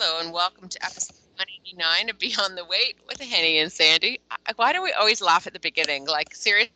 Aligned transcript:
Hello 0.00 0.20
and 0.20 0.32
welcome 0.32 0.68
to 0.68 0.84
episode 0.84 1.16
189 1.38 2.10
of 2.10 2.20
Beyond 2.20 2.56
the 2.56 2.64
Weight 2.64 2.98
with 3.08 3.20
Henny 3.20 3.58
and 3.58 3.72
Sandy. 3.72 4.20
I- 4.30 4.52
Why 4.54 4.72
do 4.72 4.80
we 4.80 4.92
always 4.92 5.20
laugh 5.20 5.48
at 5.48 5.54
the 5.54 5.58
beginning? 5.58 6.06
Like 6.06 6.36
seriously, 6.36 6.70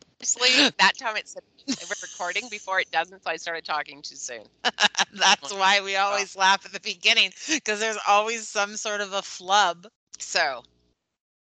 that 0.77 0.97
time 0.97 1.15
it 1.15 1.29
said 1.29 1.41
we're 1.65 1.95
recording 2.01 2.49
before 2.51 2.81
it 2.81 2.91
doesn't, 2.91 3.23
so 3.23 3.29
I 3.29 3.37
started 3.37 3.63
talking 3.63 4.01
too 4.01 4.17
soon. 4.17 4.43
That's 5.13 5.53
why 5.53 5.79
we 5.81 5.95
always 5.95 6.35
laugh 6.35 6.65
at 6.65 6.73
the 6.73 6.81
beginning 6.81 7.31
because 7.49 7.79
there's 7.79 7.97
always 8.05 8.45
some 8.45 8.75
sort 8.75 8.99
of 8.99 9.13
a 9.13 9.21
flub. 9.21 9.87
So, 10.19 10.63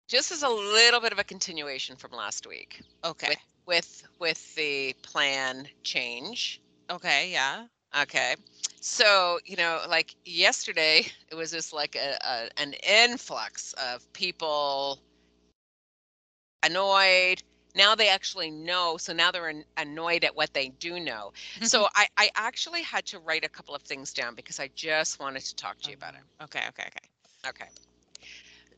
just 0.07 0.33
as 0.33 0.43
a 0.43 0.51
little 0.51 1.01
bit 1.01 1.13
of 1.13 1.19
a 1.19 1.25
continuation 1.25 1.97
from 1.97 2.11
last 2.11 2.47
week 2.47 2.83
Okay. 3.05 3.37
with 3.65 4.07
with 4.19 4.55
the 4.55 4.93
plan 5.01 5.67
change. 5.83 6.61
Okay. 6.91 7.33
Yeah. 7.33 7.65
Okay. 7.99 8.35
So, 8.81 9.39
you 9.45 9.57
know, 9.57 9.81
like 9.89 10.15
yesterday, 10.25 11.07
it 11.29 11.35
was 11.35 11.51
just 11.51 11.73
like 11.73 11.97
a, 11.97 12.19
a 12.25 12.61
an 12.61 12.75
influx 12.75 13.73
of 13.75 14.11
people 14.13 14.99
annoyed. 16.63 17.43
Now 17.75 17.95
they 17.95 18.09
actually 18.09 18.51
know. 18.51 18.97
So 18.97 19.13
now 19.13 19.31
they're 19.31 19.49
an, 19.49 19.65
annoyed 19.77 20.25
at 20.25 20.35
what 20.35 20.53
they 20.55 20.69
do 20.69 20.99
know. 20.99 21.33
So 21.63 21.83
mm-hmm. 21.83 21.87
I, 21.97 22.07
I 22.17 22.31
actually 22.35 22.83
had 22.83 23.07
to 23.07 23.19
write 23.21 23.45
a 23.45 23.49
couple 23.49 23.75
of 23.75 23.83
things 23.83 24.13
down 24.13 24.35
because 24.35 24.59
I 24.59 24.71
just 24.75 25.21
wanted 25.21 25.43
to 25.45 25.55
talk 25.55 25.79
to 25.83 25.91
you 25.91 25.97
about 25.97 26.15
it. 26.15 26.21
Um, 26.41 26.45
okay. 26.47 26.65
Okay. 26.69 26.89
Okay. 26.89 27.49
Okay. 27.49 27.71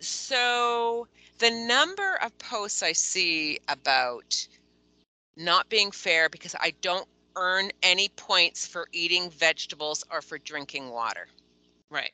So 0.00 1.06
the 1.38 1.50
number 1.50 2.16
of 2.22 2.36
posts 2.38 2.82
I 2.82 2.92
see 2.92 3.58
about 3.68 4.46
not 5.36 5.68
being 5.68 5.90
fair 5.90 6.28
because 6.28 6.54
I 6.60 6.74
don't 6.82 7.08
earn 7.36 7.70
any 7.82 8.08
points 8.08 8.66
for 8.66 8.88
eating 8.92 9.30
vegetables 9.30 10.04
or 10.10 10.22
for 10.22 10.38
drinking 10.38 10.90
water. 10.90 11.28
Right. 11.90 12.12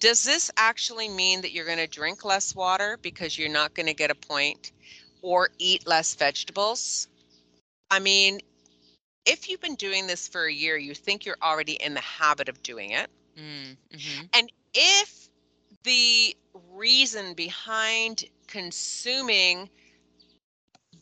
Does 0.00 0.24
this 0.24 0.50
actually 0.56 1.08
mean 1.08 1.40
that 1.42 1.52
you're 1.52 1.64
going 1.64 1.78
to 1.78 1.86
drink 1.86 2.24
less 2.24 2.54
water 2.54 2.98
because 3.00 3.38
you're 3.38 3.48
not 3.48 3.74
going 3.74 3.86
to 3.86 3.94
get 3.94 4.10
a 4.10 4.14
point 4.14 4.72
or 5.22 5.48
eat 5.58 5.86
less 5.86 6.14
vegetables? 6.14 7.08
I 7.90 8.00
mean, 8.00 8.40
if 9.24 9.48
you've 9.48 9.60
been 9.60 9.76
doing 9.76 10.06
this 10.06 10.28
for 10.28 10.44
a 10.44 10.52
year, 10.52 10.76
you 10.76 10.94
think 10.94 11.24
you're 11.24 11.36
already 11.42 11.72
in 11.72 11.94
the 11.94 12.00
habit 12.00 12.48
of 12.48 12.62
doing 12.62 12.90
it. 12.90 13.08
Mm, 13.38 13.76
hmm 13.92 14.26
And 14.34 14.52
if 14.74 15.28
the 15.84 16.36
reason 16.72 17.34
behind 17.34 18.24
consuming 18.46 19.70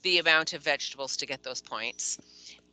the 0.02 0.18
amount 0.18 0.52
of 0.52 0.62
vegetables 0.62 1.16
to 1.16 1.26
get 1.26 1.42
those 1.42 1.60
points 1.62 2.18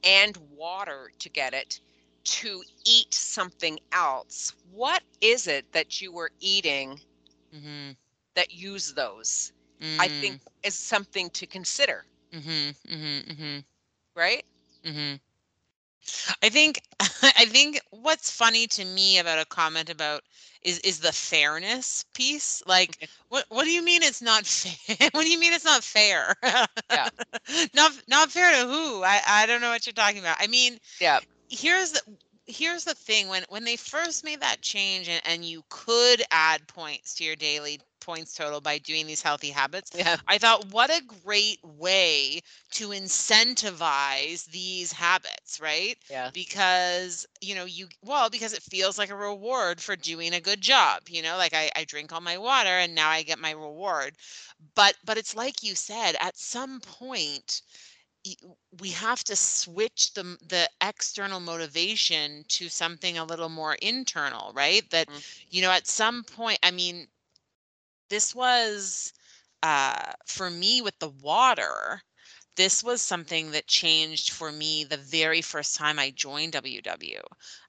and 0.03 0.37
water 0.37 1.11
to 1.19 1.29
get 1.29 1.53
it 1.53 1.81
to 2.25 2.63
eat 2.85 3.13
something 3.13 3.79
else, 3.91 4.53
what 4.71 5.03
is 5.21 5.47
it 5.47 5.71
that 5.73 6.01
you 6.01 6.11
were 6.11 6.31
eating 6.39 6.99
hmm 7.51 7.91
that 8.35 8.51
use 8.51 8.93
those? 8.93 9.51
mm 9.79 9.99
I 9.99 10.09
think 10.09 10.39
is 10.63 10.75
something 10.75 11.29
to 11.31 11.47
consider, 11.47 12.05
hmm 12.31 12.71
hmm 12.87 13.19
hmm 13.37 13.59
right? 14.15 14.43
I 16.43 16.49
think 16.49 16.81
I 16.99 17.45
think 17.45 17.79
what's 17.91 18.31
funny 18.31 18.67
to 18.67 18.85
me 18.85 19.17
about 19.17 19.39
a 19.39 19.45
comment 19.45 19.89
about 19.89 20.21
is 20.61 20.79
is 20.79 20.99
the 20.99 21.11
fairness 21.11 22.05
piece. 22.13 22.61
Like, 22.65 22.97
Okay. 22.99 23.09
what 23.29 23.45
what 23.49 23.63
do 23.65 23.71
you 23.71 23.83
mean 23.83 24.03
it's 24.03 24.21
not 24.21 24.45
fair? 24.45 25.09
what 25.13 25.23
do 25.23 25.31
you 25.31 25.39
mean 25.39 25.53
it's 25.53 25.65
not 25.65 25.83
fair? 25.83 26.35
Yeah. 26.91 27.09
not 27.73 27.91
not 28.07 28.31
fair 28.31 28.51
to 28.51 28.67
who? 28.69 29.03
I 29.03 29.21
I 29.27 29.45
don't 29.45 29.61
know 29.61 29.69
what 29.69 29.85
you're 29.85 29.93
talking 29.93 30.19
about. 30.19 30.37
I 30.39 30.47
mean, 30.47 30.77
Yeah. 30.99 31.19
here's 31.49 31.91
the 31.91 32.01
here's 32.49 32.83
the 32.85 32.95
thing 32.95 33.29
when 33.29 33.43
when 33.49 33.63
they 33.65 33.77
first 33.77 34.23
made 34.25 34.41
that 34.41 34.61
change 34.61 35.07
and, 35.09 35.21
and 35.25 35.45
you 35.45 35.63
could 35.69 36.21
add 36.31 36.67
points 36.67 37.15
to 37.15 37.23
your 37.23 37.35
daily 37.35 37.79
points 38.01 38.33
total 38.33 38.61
by 38.61 38.77
doing 38.79 39.07
these 39.07 39.21
healthy 39.21 39.49
habits 39.51 39.91
Yeah. 39.93 40.17
I 40.27 40.37
thought, 40.39 40.67
what 40.71 40.89
a 40.89 41.03
great 41.23 41.59
way 41.63 42.41
to 42.71 42.89
incentivize 42.89 44.45
these 44.47 44.93
habits, 44.93 45.59
right? 45.61 45.97
Yeah. 46.09 46.31
Because, 46.33 47.27
you 47.41 47.55
know, 47.55 47.65
you, 47.65 47.87
well, 48.03 48.29
because 48.29 48.53
it 48.53 48.63
feels 48.63 48.97
like 48.97 49.09
a 49.09 49.15
reward 49.15 49.81
for 49.81 49.95
doing 49.95 50.33
a 50.33 50.41
good 50.41 50.61
job, 50.61 51.03
you 51.09 51.21
know, 51.21 51.37
like 51.37 51.53
I, 51.53 51.71
I 51.75 51.85
drink 51.85 52.13
all 52.13 52.21
my 52.21 52.37
water 52.37 52.69
and 52.69 52.95
now 52.95 53.09
I 53.09 53.23
get 53.23 53.39
my 53.39 53.51
reward. 53.51 54.15
But, 54.75 54.95
but 55.05 55.17
it's 55.17 55.35
like 55.35 55.63
you 55.63 55.75
said, 55.75 56.15
at 56.19 56.37
some 56.37 56.79
point, 56.81 57.61
we 58.79 58.89
have 58.91 59.23
to 59.25 59.35
switch 59.35 60.13
the 60.13 60.23
the 60.47 60.69
external 60.81 61.39
motivation 61.39 62.43
to 62.47 62.69
something 62.69 63.17
a 63.17 63.25
little 63.25 63.49
more 63.49 63.75
internal 63.75 64.51
right 64.53 64.89
that 64.91 65.07
Mm. 65.07 65.23
you 65.49 65.61
know 65.61 65.71
at 65.71 65.87
some 65.87 66.23
point 66.23 66.59
i 66.63 66.71
mean 66.71 67.07
this 68.09 68.33
was 68.35 69.13
uh 69.63 70.13
for 70.25 70.49
me 70.49 70.81
with 70.81 70.97
the 70.99 71.09
water 71.09 72.01
this 72.55 72.83
was 72.83 73.01
something 73.01 73.51
that 73.51 73.67
changed 73.67 74.31
for 74.31 74.51
me 74.51 74.83
the 74.83 74.97
very 74.97 75.41
first 75.41 75.75
time 75.75 75.99
i 75.99 76.09
joined 76.11 76.53
ww 76.53 77.21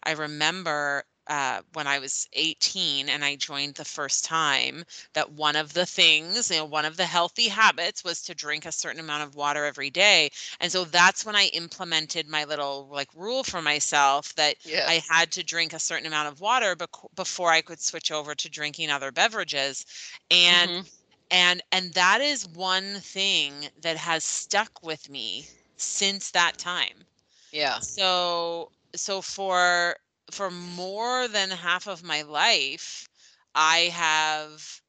i 0.05 0.13
remember 0.13 1.05
uh, 1.31 1.63
when 1.73 1.87
I 1.87 1.99
was 2.01 2.29
18 2.35 3.09
and 3.09 3.25
I 3.25 3.37
joined 3.37 3.77
the 3.77 3.87
first 3.87 4.25
time, 4.27 4.85
that 5.15 5.33
one 5.33 5.57
of 5.57 5.73
the 5.75 5.87
things, 5.87 6.51
you 6.51 6.59
know, 6.59 6.67
one 6.67 6.85
of 6.85 6.99
the 6.99 7.07
healthy 7.07 7.49
habits 7.49 8.05
was 8.05 8.23
to 8.25 8.35
drink 8.35 8.67
a 8.67 8.73
certain 8.73 9.01
amount 9.01 9.23
of 9.25 9.37
water 9.37 9.65
every 9.65 9.91
day. 9.91 10.31
And 10.61 10.73
so 10.73 10.85
that's 10.85 11.25
when 11.25 11.37
I 11.37 11.47
implemented 11.55 12.29
my 12.29 12.45
little 12.45 12.89
like 12.91 13.15
rule 13.15 13.45
for 13.45 13.63
myself 13.63 14.35
that 14.37 14.57
Yeah. 14.65 14.89
I 14.89 15.03
had 15.09 15.33
to 15.33 15.45
drink 15.45 15.73
a 15.73 15.79
certain 15.81 16.07
amount 16.07 16.29
of 16.29 16.41
water 16.41 16.77
bec- 16.77 16.91
before 17.15 17.51
I 17.53 17.63
could 17.63 17.81
switch 17.81 18.11
over 18.11 18.35
to 18.35 18.51
drinking 18.51 18.91
other 18.91 19.13
beverages. 19.13 19.85
And 20.31 20.71
Mhm. 20.71 20.91
and 21.31 21.63
and 21.73 21.95
that 21.95 22.21
is 22.21 22.47
one 22.49 23.01
thing 23.01 23.71
that 23.81 23.97
has 23.97 24.25
stuck 24.25 24.83
with 24.83 25.09
me 25.09 25.49
since 25.79 26.31
that 26.33 26.59
time. 26.59 27.07
Yeah. 27.53 27.81
So 27.81 28.73
so 28.95 29.23
for 29.23 29.97
for 30.31 30.51
more 30.51 31.29
than 31.29 31.51
half 31.51 31.87
of 31.87 32.03
my 32.03 32.23
life, 32.23 33.09
I 33.55 33.91
have 33.93 34.81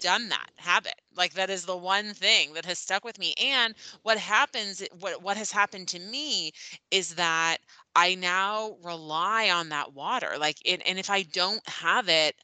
done 0.00 0.28
that 0.28 0.50
habit. 0.56 0.94
Like 1.16 1.34
that 1.34 1.50
is 1.50 1.64
the 1.66 1.76
one 1.76 2.14
thing 2.14 2.52
that 2.54 2.64
has 2.64 2.78
stuck 2.78 3.04
with 3.04 3.18
me. 3.18 3.34
And 3.42 3.74
what 4.02 4.18
happens 4.18 4.82
what 4.98 5.22
what 5.22 5.36
has 5.36 5.52
happened 5.52 5.88
to 5.88 5.98
me 5.98 6.52
is 6.90 7.14
that 7.16 7.58
I 7.94 8.14
now 8.14 8.76
rely 8.82 9.50
on 9.50 9.68
that 9.70 9.92
water. 9.94 10.34
Like 10.38 10.58
it, 10.64 10.82
and 10.86 10.98
if 10.98 11.10
I 11.10 11.22
don't 11.22 11.66
have 11.68 12.08
it, 12.08 12.36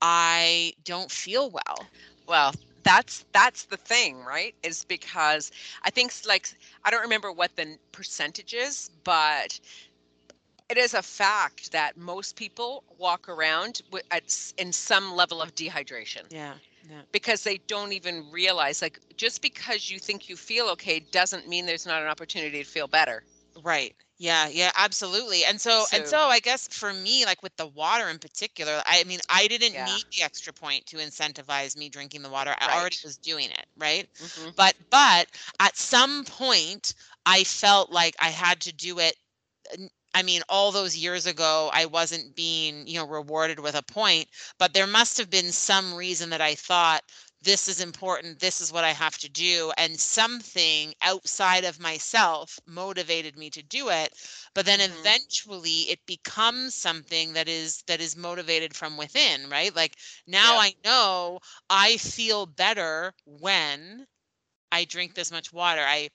I 0.00 0.72
don't 0.84 1.10
feel 1.10 1.50
well. 1.50 1.90
Well, 2.26 2.52
that's 2.84 3.24
that's 3.32 3.64
the 3.64 3.76
thing, 3.76 4.18
right? 4.24 4.54
Is 4.62 4.84
because 4.84 5.50
I 5.82 5.90
think 5.90 6.12
like 6.26 6.48
I 6.84 6.90
don't 6.90 7.02
remember 7.02 7.32
what 7.32 7.56
the 7.56 7.76
percentage 7.92 8.54
is, 8.54 8.90
but 9.04 9.58
it 10.68 10.76
is 10.76 10.94
a 10.94 11.02
fact 11.02 11.72
that 11.72 11.96
most 11.96 12.36
people 12.36 12.84
walk 12.98 13.28
around 13.28 13.80
wi- 13.90 14.02
at 14.10 14.52
in 14.58 14.72
some 14.72 15.14
level 15.14 15.40
of 15.40 15.54
dehydration 15.54 16.24
Yeah. 16.30 16.54
Yeah. 16.88 17.02
because 17.12 17.42
they 17.44 17.58
don't 17.58 17.92
even 17.92 18.30
realize 18.30 18.82
like 18.82 18.98
just 19.16 19.42
because 19.42 19.90
you 19.90 19.98
think 19.98 20.28
you 20.28 20.36
feel 20.36 20.68
okay 20.70 21.00
doesn't 21.00 21.48
mean 21.48 21.66
there's 21.66 21.86
not 21.86 22.02
an 22.02 22.08
opportunity 22.08 22.58
to 22.62 22.64
feel 22.68 22.86
better. 22.88 23.24
Right. 23.62 23.94
Yeah, 24.18 24.48
yeah, 24.48 24.70
absolutely. 24.76 25.44
And 25.44 25.60
so 25.60 25.86
and 25.92 26.06
So- 26.06 26.10
so 26.10 26.18
I 26.28 26.40
guess 26.40 26.68
for 26.68 26.92
me, 26.92 27.24
like 27.24 27.42
with 27.42 27.56
the 27.56 27.66
water 27.66 28.08
in 28.08 28.18
particular, 28.18 28.82
I 28.86 29.04
mean, 29.04 29.20
I 29.28 29.46
didn't 29.48 29.74
Yeah. 29.74 29.84
need 29.84 30.04
the 30.16 30.22
extra 30.22 30.52
point 30.52 30.86
to 30.86 30.96
incentivize 30.96 31.76
me 31.76 31.88
drinking 31.88 32.22
the 32.22 32.30
water. 32.30 32.54
I 32.58 32.68
Right. 32.68 32.80
already 32.80 32.98
was 33.04 33.16
doing 33.16 33.50
it, 33.50 33.66
right? 33.76 34.08
Mhm. 34.20 34.54
But 34.56 34.74
but 34.90 35.28
at 35.60 35.76
some 35.76 36.24
point 36.24 36.94
I 37.26 37.44
felt 37.44 37.90
like 37.90 38.16
I 38.18 38.30
had 38.30 38.60
to 38.62 38.72
do 38.72 38.98
it. 38.98 39.16
I 40.14 40.22
mean, 40.22 40.42
all 40.48 40.72
those 40.72 40.96
years 40.96 41.26
ago, 41.26 41.70
I 41.72 41.86
wasn't 41.86 42.34
being, 42.34 42.86
you 42.86 42.98
know, 42.98 43.06
rewarded 43.06 43.60
with 43.60 43.74
a 43.74 43.82
point, 43.82 44.28
but 44.58 44.72
there 44.72 44.86
must 44.86 45.18
have 45.18 45.30
been 45.30 45.52
some 45.52 45.94
reason 45.94 46.30
that 46.30 46.40
I 46.40 46.54
thought 46.54 47.02
this 47.40 47.68
is 47.68 47.80
important, 47.80 48.40
this 48.40 48.60
is 48.60 48.72
what 48.72 48.84
I 48.84 48.90
have 48.92 49.16
to 49.18 49.28
do, 49.28 49.72
and 49.78 49.98
something 50.00 50.94
outside 51.02 51.64
of 51.64 51.78
myself 51.78 52.58
motivated 52.66 53.36
me 53.36 53.48
to 53.50 53.62
do 53.62 53.90
it. 53.90 54.12
But 54.54 54.66
then 54.66 54.80
Mhm. 54.80 54.80
eventually 54.80 55.82
it 55.90 56.00
becomes 56.06 56.74
something 56.74 57.34
that 57.34 57.48
is 57.48 57.82
that 57.86 58.00
is 58.00 58.16
motivated 58.16 58.74
from 58.74 58.96
within, 58.96 59.48
right? 59.48 59.74
Like 59.74 59.96
now 60.26 60.56
Yeah. 60.56 60.58
I 60.58 60.74
know 60.84 61.38
I 61.70 61.96
feel 61.98 62.46
better 62.46 63.14
when 63.24 64.06
I 64.72 64.84
drink 64.84 65.14
this 65.14 65.30
much 65.30 65.52
water. 65.52 65.82
I 65.82 66.08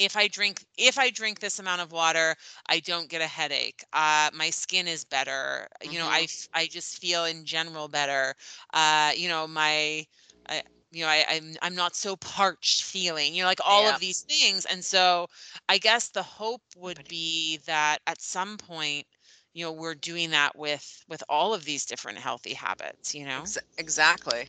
if 0.00 0.16
I 0.16 0.28
drink 0.28 0.64
if 0.78 0.98
I 0.98 1.10
drink 1.10 1.40
this 1.40 1.58
amount 1.60 1.82
of 1.82 1.92
water, 1.92 2.36
I 2.68 2.80
don't 2.80 3.08
get 3.08 3.22
a 3.22 3.26
headache. 3.28 3.84
Uh, 3.92 4.30
my 4.34 4.50
skin 4.50 4.88
is 4.88 5.04
better. 5.04 5.68
You 5.82 5.98
know, 6.00 6.06
I 6.08 6.28
I 6.54 6.66
just 6.66 6.98
feel 7.00 7.24
in 7.24 7.44
general 7.44 7.88
better. 7.88 8.34
Uh, 8.74 9.12
you 9.16 9.28
know, 9.28 9.46
my 9.48 10.06
I, 10.48 10.62
you 10.92 11.02
know, 11.04 11.08
I, 11.08 11.24
I'm 11.30 11.54
I'm 11.62 11.76
not 11.76 11.96
so 11.96 12.16
parched 12.16 12.82
feeling. 12.84 13.34
You 13.34 13.42
know, 13.42 13.48
like 13.48 13.60
all 13.64 13.88
Yeah. 13.88 13.96
of 13.96 14.00
these 14.00 14.22
things. 14.22 14.66
And 14.66 14.84
so, 14.84 15.28
I 15.68 15.78
guess 15.78 16.08
the 16.08 16.22
hope 16.22 16.62
would 16.76 17.06
be 17.08 17.58
that 17.66 17.98
at 18.06 18.20
some 18.20 18.58
point, 18.58 19.06
you 19.54 19.64
know 19.64 19.72
we're 19.72 19.94
doing 19.94 20.30
that 20.30 20.56
with 20.56 21.04
with 21.08 21.22
all 21.28 21.54
of 21.54 21.64
these 21.64 21.84
different 21.86 22.18
healthy 22.18 22.54
habits 22.54 23.14
you 23.14 23.24
know 23.24 23.50
Ex- 23.50 23.58
exactly. 23.78 24.48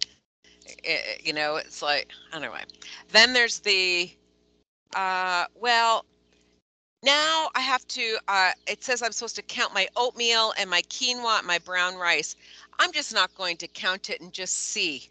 It- 0.84 1.26
you 1.26 1.34
know, 1.34 1.56
it's 1.58 1.82
like 1.82 2.12
anyway. 2.34 2.64
Then 3.10 3.34
there's 3.34 3.60
the 3.60 4.12
uh 4.94 5.46
well, 5.56 6.06
now 7.04 7.50
I 7.56 7.62
have 7.62 7.86
to 7.90 8.18
uh 8.28 8.52
it 8.68 8.84
says 8.84 9.02
I'm 9.02 9.12
supposed 9.12 9.36
to 9.38 9.42
count 9.44 9.74
my 9.74 9.88
oatmeal 9.96 10.54
and 10.58 10.70
my 10.70 10.82
quinoa 10.84 11.40
and 11.40 11.48
my 11.48 11.60
brown 11.60 11.96
rice. 11.96 12.36
I'm 12.80 12.92
just 12.92 13.14
not 13.14 13.34
going 13.36 13.58
to 13.58 13.68
count 13.68 14.10
it 14.10 14.22
and 14.22 14.32
just 14.34 14.56
see. 14.56 15.10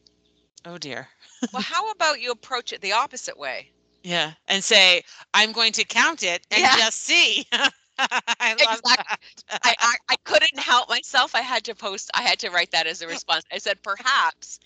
oh 0.65 0.79
dear 0.79 1.09
Well, 1.53 1.62
how 1.62 1.91
about 1.91 2.21
you 2.21 2.31
approach 2.32 2.73
it 2.73 2.81
the 2.81 2.93
opposite 2.93 3.38
way? 3.38 3.73
yeah 4.03 4.32
and 4.49 4.62
say 4.65 5.03
i'm 5.35 5.53
going 5.53 5.73
to 5.73 5.85
count 5.85 6.23
it 6.23 6.47
and 6.50 6.69
Yeah. 6.69 6.71
just 6.71 7.00
see 7.00 7.47
i 8.41 8.55
love 8.55 8.81
Exactly. 8.81 9.05
that 9.09 9.19
I, 9.62 9.75
I 9.81 9.94
I 10.11 10.17
couldn't 10.25 10.59
help 10.59 10.88
myself. 10.88 11.35
I 11.35 11.41
had 11.43 11.65
to 11.65 11.75
post. 11.75 12.11
I 12.15 12.23
had 12.23 12.38
to 12.41 12.50
write 12.50 12.71
that 12.73 12.87
as 12.87 13.03
a 13.03 13.06
response. 13.09 13.44
I 13.53 13.59
said 13.59 13.82
perhaps, 13.82 14.61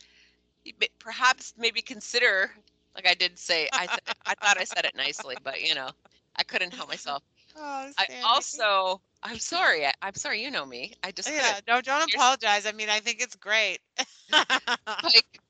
perhaps 0.99 1.55
maybe 1.57 1.83
consider. 1.83 2.53
Like 2.95 3.07
I 3.07 3.15
did 3.15 3.39
say, 3.39 3.69
I 3.77 3.87
th- 3.87 4.01
I 4.27 4.35
thought 4.35 4.59
I 4.59 4.65
said 4.65 4.85
it 4.85 4.95
nicely, 4.97 5.37
but 5.43 5.61
you 5.63 5.75
know, 5.75 5.91
I 6.37 6.43
couldn't 6.45 6.75
help 6.75 6.89
myself. 6.89 7.23
oh, 7.57 7.91
I 7.99 8.07
also, 8.23 9.01
I'm 9.23 9.39
sorry. 9.39 9.87
I, 9.87 9.93
I'm 10.03 10.15
sorry. 10.15 10.43
You 10.43 10.51
know 10.51 10.67
me. 10.67 10.95
I 11.03 11.13
just 11.13 11.33
yeah 11.33 11.35
couldn't- 11.35 11.61
no 11.69 11.81
don't 11.81 12.03
apologize 12.15 12.67
i 12.67 12.73
mean 12.73 12.89
i 12.91 13.01
think 13.01 13.21
it's 13.21 13.37
great 13.37 13.81
like. 15.03 15.41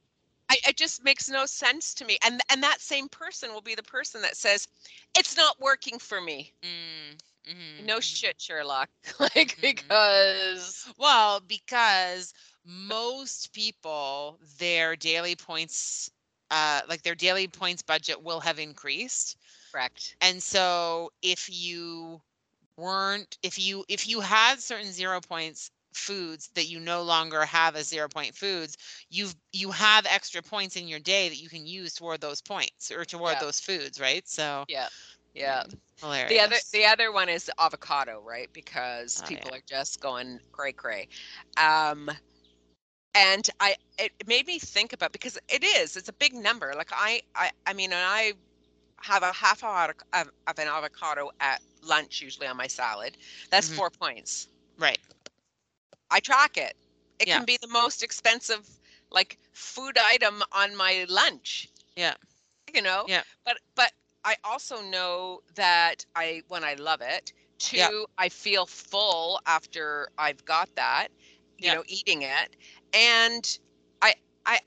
I, 0.51 0.57
it 0.69 0.77
just 0.77 1.03
makes 1.05 1.29
no 1.29 1.47
sense 1.47 1.95
to 1.95 2.05
me. 2.05 2.19
And 2.25 2.41
and 2.51 2.63
that 2.63 2.81
same 2.81 3.09
person 3.09 3.53
will 3.53 3.61
be 3.63 3.75
the 3.75 3.83
person 3.83 4.23
that 4.23 4.37
says, 4.37 4.69
"It's 5.17 5.37
not 5.37 5.61
working 5.61 5.99
for 5.99 6.21
me." 6.21 6.53
Mm, 6.63 7.19
mhm, 7.51 7.87
No 7.87 7.99
mhm. 7.99 8.01
shit, 8.01 8.41
Sherlock. 8.41 8.91
like 9.21 9.59
Mhm. 9.61 9.61
because 9.61 10.93
Well, 10.99 11.41
because 11.41 12.33
most 12.65 13.53
people, 13.53 14.39
their 14.59 14.97
daily 14.97 15.37
points, 15.37 16.11
uh, 16.55 16.83
like 16.91 17.03
their 17.05 17.17
daily 17.17 17.49
points 17.49 17.83
budget 17.83 18.25
will 18.25 18.43
have 18.43 18.61
increased. 18.61 19.39
correct. 19.73 20.17
And 20.21 20.43
so 20.43 21.11
if 21.23 21.49
you 21.51 22.23
weren't, 22.77 23.39
if 23.43 23.59
you, 23.59 23.85
if 23.89 24.09
you 24.09 24.21
had 24.21 24.61
certain 24.61 24.93
zero 24.93 25.21
points 25.21 25.71
foods 25.95 26.51
that 26.55 26.67
you 26.67 26.81
no 26.81 27.03
longer 27.03 27.45
have 27.47 27.77
as 27.77 27.89
zero 27.89 28.09
point 28.09 28.35
foods, 28.35 28.77
you've, 29.11 29.35
you 29.53 29.73
have 29.73 30.07
extra 30.07 30.43
points 30.43 30.77
in 30.77 30.89
your 30.89 31.01
day 31.01 31.29
that 31.29 31.39
you 31.41 31.49
can 31.49 31.67
use 31.67 31.95
toward 31.95 32.21
those 32.21 32.41
points 32.43 32.91
or 32.91 33.05
toward 33.05 33.39
Yeah. 33.39 33.41
those 33.41 33.61
foods, 33.61 34.01
right? 34.01 34.27
So 34.29 34.67
Yeah. 34.69 34.89
Yeah. 35.35 35.65
hilarious. 36.01 36.29
The 36.29 36.41
other 36.41 36.57
the 36.73 36.85
other 36.87 37.13
one 37.13 37.29
is 37.29 37.51
avocado, 37.59 38.21
right? 38.21 38.49
Because 38.53 39.21
Oh, 39.21 39.27
people 39.27 39.53
yeah. 39.53 39.55
are 39.55 39.63
just 39.69 40.01
going 40.01 40.41
cray 40.53 40.73
cray. 40.73 41.09
Um 41.57 42.11
and 43.15 43.49
I 43.61 43.77
it 43.99 44.13
made 44.27 44.47
me 44.47 44.59
think 44.59 44.93
about 44.93 45.13
because 45.13 45.39
it 45.49 45.65
is, 45.65 45.97
it's 45.97 46.09
a 46.09 46.13
big 46.13 46.35
number. 46.35 46.73
Like 46.77 46.91
I 46.93 47.23
I 47.35 47.51
I 47.67 47.73
mean 47.75 47.93
and 47.93 48.03
I 48.05 48.33
have 49.03 49.23
a 49.23 49.33
half 49.33 49.63
avoc- 49.63 50.03
of, 50.13 50.31
of 50.47 50.59
an 50.59 50.69
avocado 50.69 51.31
at 51.41 51.61
lunch 51.83 52.21
usually 52.23 52.47
on 52.47 52.57
my 52.57 52.67
salad. 52.69 53.17
That's 53.51 53.69
Mhm. 53.69 53.77
four 53.77 53.91
points. 53.91 54.49
right. 54.79 54.99
I 56.11 56.21
track 56.21 56.57
it. 56.57 56.77
It 57.19 57.29
Yeah. 57.29 57.37
can 57.37 57.45
be 57.45 57.57
the 57.61 57.69
most 57.69 58.03
expensive 58.03 58.81
like 59.11 59.39
food 59.53 59.97
item 59.99 60.43
on 60.53 60.77
my 60.77 61.07
lunch. 61.09 61.69
Yeah. 61.97 62.15
You 62.73 62.83
know? 62.83 63.07
Yeah. 63.09 63.23
But 63.45 63.59
but 63.75 63.93
I 64.25 64.37
also 64.45 64.81
know 64.83 65.43
that 65.55 66.07
I 66.15 66.43
when 66.49 66.65
I 66.65 66.75
love 66.75 67.01
it, 67.01 67.33
two, 67.59 67.77
Yeah. 67.79 67.91
I 68.19 68.29
feel 68.29 68.67
full 68.67 69.41
after 69.47 70.09
I've 70.19 70.45
got 70.45 70.75
that, 70.77 71.09
you 71.59 71.67
Yeah. 71.67 71.75
know, 71.75 71.85
eating 71.87 72.23
it. 72.23 72.57
And 72.95 73.59
I 74.03 74.15
I 74.47 74.61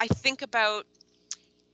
I 0.00 0.06
think 0.08 0.42
about 0.42 0.86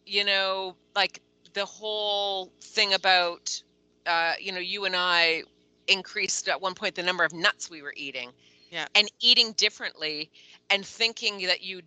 you 0.06 0.24
know, 0.24 0.74
like 0.96 1.20
the 1.54 1.64
whole 1.64 2.50
thing 2.60 2.94
about 2.94 3.62
uh, 4.06 4.32
you 4.40 4.52
know, 4.52 4.58
you 4.58 4.84
and 4.84 4.96
I 4.96 5.44
increased 5.86 6.48
at 6.48 6.60
one 6.60 6.74
point 6.74 6.94
the 6.94 7.02
number 7.02 7.24
of 7.24 7.32
nuts 7.32 7.70
we 7.70 7.82
were 7.82 7.94
eating. 7.96 8.30
Yeah. 8.70 8.86
And 8.94 9.10
eating 9.20 9.52
differently 9.52 10.30
and 10.70 10.84
thinking 10.84 11.46
that 11.46 11.62
you'd 11.62 11.84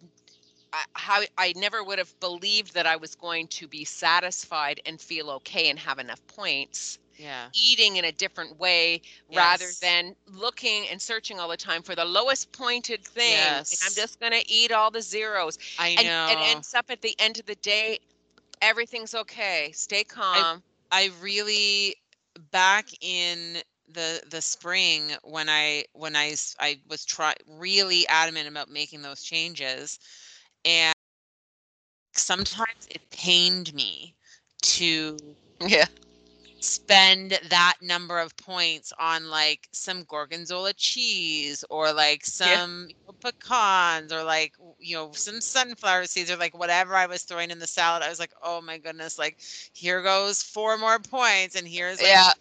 I, 0.73 0.83
how 0.93 1.21
I 1.37 1.53
never 1.55 1.83
would 1.83 1.99
have 1.99 2.19
believed 2.19 2.73
that 2.73 2.85
I 2.85 2.95
was 2.95 3.15
going 3.15 3.47
to 3.47 3.67
be 3.67 3.85
satisfied 3.85 4.81
and 4.85 4.99
feel 4.99 5.29
okay 5.31 5.69
and 5.69 5.79
have 5.79 5.99
enough 5.99 6.25
points 6.27 6.99
Yeah. 7.23 7.51
eating 7.53 7.97
in 7.97 8.05
a 8.05 8.11
different 8.11 8.59
way 8.59 9.01
rather 9.29 9.73
than 9.81 10.15
looking 10.27 10.87
and 10.89 11.01
searching 11.01 11.39
all 11.39 11.49
the 11.49 11.57
time 11.57 11.83
for 11.83 11.95
the 11.95 12.05
lowest 12.05 12.51
pointed 12.51 13.03
thing. 13.05 13.57
And 13.71 13.79
I'm 13.85 13.93
just 13.95 14.19
going 14.19 14.33
to 14.33 14.43
eat 14.51 14.71
all 14.71 14.91
the 14.91 15.01
zeros. 15.01 15.57
I 15.77 15.97
And 15.97 16.07
know. 16.07 16.27
it 16.27 16.39
ends 16.41 16.73
up 16.73 16.89
at 16.89 17.01
the 17.01 17.15
end 17.19 17.39
of 17.39 17.45
the 17.45 17.55
day, 17.55 17.99
everything's 18.61 19.13
okay. 19.15 19.71
Stay 19.73 20.03
calm. 20.03 20.63
I 20.91 21.11
really 21.21 21.95
back 22.51 22.87
in 23.01 23.57
the 23.87 24.21
the 24.29 24.41
spring 24.41 25.11
when 25.23 25.49
I 25.49 25.85
when 25.93 26.15
I 26.15 26.35
I 26.59 26.79
was 26.87 27.05
try 27.05 27.33
really 27.47 28.07
adamant 28.07 28.47
about 28.47 28.69
making 28.69 29.01
those 29.01 29.23
changes 29.23 29.99
and 30.65 30.93
sometimes 32.13 32.87
it 32.89 33.09
pained 33.11 33.73
me 33.73 34.15
to 34.61 35.17
yeah. 35.59 35.85
Spend 36.63 37.39
that 37.49 37.75
number 37.81 38.19
of 38.19 38.35
points 38.37 38.93
on 38.99 39.29
like 39.29 39.67
some 39.73 40.03
gorgonzola 40.03 40.73
cheese 40.73 41.63
or 41.69 41.93
like 41.93 42.25
Yeah. 42.43 42.59
some 42.63 42.87
you 42.89 42.95
know, 43.07 43.13
pecans 43.21 44.11
or 44.11 44.23
like 44.23 44.53
you 44.79 44.95
know 44.95 45.11
some 45.13 45.41
sunflower 45.41 46.05
seeds 46.05 46.31
or 46.31 46.37
like 46.37 46.57
whatever 46.57 46.95
I 46.95 47.07
was 47.07 47.23
throwing 47.23 47.51
in 47.51 47.59
the 47.59 47.67
salad. 47.67 48.03
I 48.03 48.09
was 48.09 48.19
like, 48.19 48.33
oh 48.43 48.61
my 48.61 48.77
goodness, 48.77 49.17
like 49.19 49.37
here 49.73 50.01
goes 50.01 50.41
four 50.43 50.77
more 50.77 50.99
points 50.99 51.55
and 51.55 51.67
here's 51.67 52.01
like 52.01 52.15
Yeah. 52.15 52.33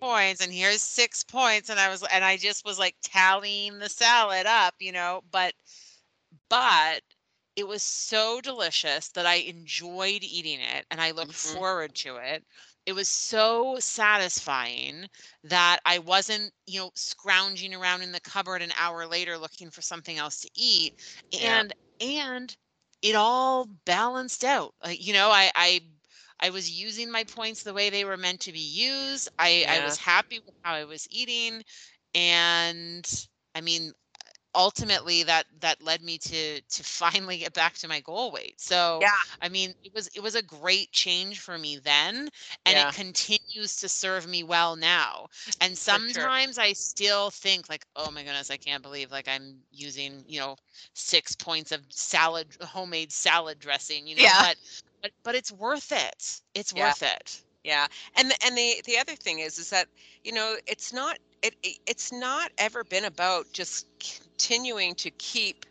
points 0.00 0.42
and 0.42 0.52
here's 0.52 0.82
six 0.82 1.22
points 1.24 1.68
and 1.70 1.78
I 1.78 1.88
was 1.88 2.04
and 2.12 2.24
I 2.24 2.36
just 2.36 2.64
was 2.64 2.78
like 2.78 2.96
tallying 3.02 3.78
the 3.78 3.88
salad 3.88 4.46
up, 4.46 4.74
you 4.80 4.92
know, 4.92 5.22
but 5.30 5.54
but 6.48 7.02
it 7.56 7.66
was 7.68 7.82
so 7.82 8.40
delicious 8.40 9.08
that 9.10 9.26
I 9.26 9.34
enjoyed 9.36 10.22
eating 10.22 10.60
it 10.60 10.86
and 10.90 11.00
I 11.00 11.10
look 11.12 11.32
Mhm. 11.32 11.58
forward 11.58 11.94
to 11.96 12.16
it. 12.16 12.44
It 12.86 12.92
was 12.94 13.08
so 13.08 13.76
satisfying 13.78 15.06
that 15.44 15.80
I 15.84 15.98
wasn't, 15.98 16.52
you 16.66 16.80
know, 16.80 16.90
scrounging 16.94 17.74
around 17.74 18.02
in 18.02 18.12
the 18.12 18.20
cupboard 18.20 18.62
an 18.62 18.72
hour 18.78 19.06
later 19.06 19.38
looking 19.38 19.70
for 19.70 19.82
something 19.82 20.18
else 20.18 20.40
to 20.40 20.50
eat. 20.56 20.94
Yeah. 21.30 21.60
And 21.60 21.72
and 22.00 22.56
it 23.02 23.14
all 23.14 23.66
balanced 23.84 24.44
out. 24.44 24.74
Like, 24.82 25.04
you 25.04 25.12
know, 25.12 25.30
I 25.30 25.50
I 25.54 25.80
I 26.40 26.50
was 26.50 26.70
using 26.70 27.10
my 27.10 27.24
points 27.24 27.62
the 27.62 27.74
way 27.74 27.90
they 27.90 28.04
were 28.04 28.16
meant 28.16 28.40
to 28.40 28.52
be 28.52 28.58
used. 28.58 29.28
I 29.38 29.64
I 29.68 29.84
was 29.84 29.96
happy 29.98 30.40
with 30.44 30.54
how 30.62 30.74
I 30.74 30.84
was 30.84 31.06
eating 31.10 31.62
and 32.14 33.26
I 33.54 33.60
mean 33.60 33.92
ultimately 34.54 35.22
that 35.24 35.46
that 35.60 35.82
led 35.82 36.02
me 36.02 36.18
to 36.18 36.60
to 36.62 36.84
finally 36.84 37.38
get 37.38 37.52
back 37.54 37.74
to 37.74 37.88
my 37.88 38.00
goal 38.00 38.30
weight. 38.32 38.60
So 38.60 39.06
Yeah. 39.06 39.08
I 39.40 39.48
mean 39.48 39.72
it 39.82 39.92
was 39.94 40.08
it 40.14 40.20
was 40.22 40.34
a 40.34 40.42
great 40.42 40.92
change 40.92 41.40
for 41.40 41.58
me 41.58 41.76
then 41.78 42.28
and 42.66 42.78
Yeah. 42.78 42.78
it 42.78 42.90
continues 42.90 43.76
to 43.76 43.88
serve 43.88 44.26
me 44.28 44.42
well 44.42 44.76
now. 44.76 45.26
And 45.60 45.76
sure. 46.06 46.30
sometimes 46.30 46.58
I 46.58 46.72
still 46.74 47.30
think 47.30 47.68
like 47.68 47.84
oh 47.96 48.10
my 48.10 48.22
goodness 48.24 48.50
I 48.50 48.56
can't 48.58 48.82
believe 48.82 49.10
like 49.10 49.28
I'm 49.28 49.62
using, 49.70 50.24
you 50.26 50.40
know, 50.40 50.56
6 50.94 51.34
points 51.36 51.72
of 51.72 51.86
salad 51.90 52.56
homemade 52.62 53.12
salad 53.12 53.58
dressing, 53.58 54.06
you 54.06 54.16
know, 54.16 54.30
Yeah. 54.30 54.38
but 54.38 54.56
but 55.02 55.12
but 55.24 55.34
it's 55.34 55.52
worth 55.52 55.92
it. 55.92 56.40
It's 56.54 56.72
Yeah. 56.74 56.94
worth 56.94 57.02
it. 57.02 57.42
Yeah, 57.64 57.86
and 58.16 58.30
the, 58.30 58.34
and 58.44 58.56
the 58.56 58.82
the 58.86 58.98
other 58.98 59.14
thing 59.14 59.38
is 59.40 59.58
is 59.58 59.70
that 59.70 59.86
you 60.24 60.32
know 60.32 60.56
it's 60.66 60.92
not 60.92 61.18
it, 61.42 61.54
it 61.62 61.78
it's 61.86 62.12
not 62.12 62.50
ever 62.58 62.84
been 62.84 63.04
about 63.04 63.52
just 63.52 63.86
continuing 63.98 64.94
to 64.96 65.10
keep 65.10 65.66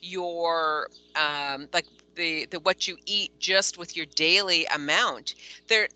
your 0.00 0.88
um 1.16 1.68
like 1.72 1.86
the 2.14 2.46
the 2.50 2.60
what 2.60 2.86
you 2.88 2.96
eat 3.06 3.38
just 3.38 3.78
with 3.78 3.96
your 3.96 4.06
daily 4.06 4.66
amount. 4.66 5.34
There 5.68 5.88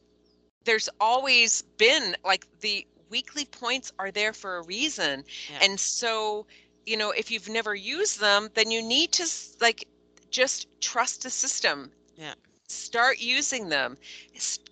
there's 0.65 0.89
always 1.01 1.63
been 1.79 2.17
like 2.25 2.47
the 2.61 2.87
weekly 3.11 3.45
points 3.45 3.93
are 3.99 4.11
there 4.11 4.33
for 4.33 4.57
a 4.59 4.63
reason. 4.63 5.25
Yeah. 5.51 5.59
And 5.63 5.81
so, 5.81 6.47
you 6.87 6.97
know, 6.97 7.11
if 7.11 7.31
you've 7.31 7.49
never 7.49 7.75
used 7.75 8.21
them, 8.21 8.49
then 8.55 8.71
you 8.71 8.83
need 8.83 9.13
to 9.13 9.27
like 9.61 9.87
just 10.31 10.67
trust 10.81 11.23
the 11.23 11.31
system. 11.31 11.91
Yeah. 12.17 12.35
Start 12.69 13.19
using 13.19 13.69
them. 13.71 13.97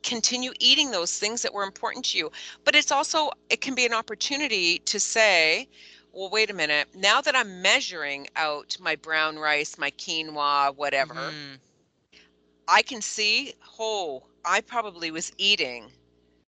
Continue 0.02 0.52
eating 0.60 0.90
those 0.90 1.18
things 1.18 1.42
that 1.42 1.52
were 1.54 1.64
important 1.64 2.04
to 2.06 2.18
you. 2.18 2.30
But 2.64 2.74
it's 2.74 2.92
also 2.92 3.30
it 3.50 3.60
can 3.60 3.74
be 3.74 3.86
an 3.86 3.94
opportunity 3.94 4.78
to 4.80 5.00
say, 5.00 5.68
well, 6.12 6.30
wait 6.30 6.50
a 6.50 6.54
minute. 6.54 6.88
Now 6.94 7.20
that 7.22 7.34
I'm 7.36 7.62
measuring 7.62 8.28
out 8.36 8.76
my 8.80 8.96
brown 8.96 9.38
rice, 9.38 9.78
my 9.78 9.90
quinoa, 9.92 10.74
whatever, 10.76 11.14
Mhm. 11.14 11.60
I 12.68 12.82
can 12.82 13.00
see, 13.02 13.54
oh, 13.78 14.24
I 14.44 14.60
probably 14.60 15.10
was 15.10 15.32
eating 15.38 15.92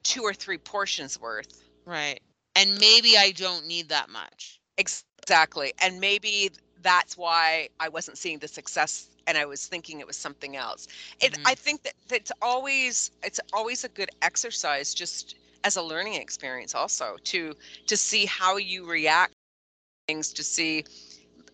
two 0.03 0.23
or 0.23 0.35
three 0.35 0.59
portions 0.59 1.19
worth. 1.19 1.63
Right. 1.87 2.21
and 2.57 2.79
maybe 2.79 3.17
I 3.17 3.31
don't 3.31 3.67
need 3.67 3.89
that 3.91 4.11
much. 4.11 4.61
Exactly. 4.77 5.73
And 5.81 6.01
maybe 6.01 6.51
that's 6.83 7.17
why 7.17 7.69
I 7.79 7.89
wasn't 7.89 8.19
seeing 8.19 8.41
the 8.41 8.49
success 8.49 9.10
and 9.27 9.39
I 9.39 9.45
was 9.47 9.67
thinking 9.67 10.01
it 10.01 10.07
was 10.07 10.17
something 10.17 10.57
else. 10.57 10.89
It 11.21 11.39
Mhm. 11.39 11.45
I 11.45 11.55
think 11.55 11.83
that 11.85 11.95
it's 12.11 12.33
always 12.43 13.11
it's 13.23 13.41
always 13.53 13.85
a 13.85 13.89
good 13.89 14.11
exercise 14.23 14.95
just 14.95 15.37
as 15.65 15.77
a 15.77 15.83
learning 15.83 16.15
experience 16.15 16.75
also 16.75 17.17
to 17.25 17.55
to 17.87 17.97
see 17.97 18.27
how 18.27 18.57
you 18.57 18.87
react 18.89 19.33
to 19.73 19.87
things 19.91 20.33
to 20.35 20.43
see 20.45 20.85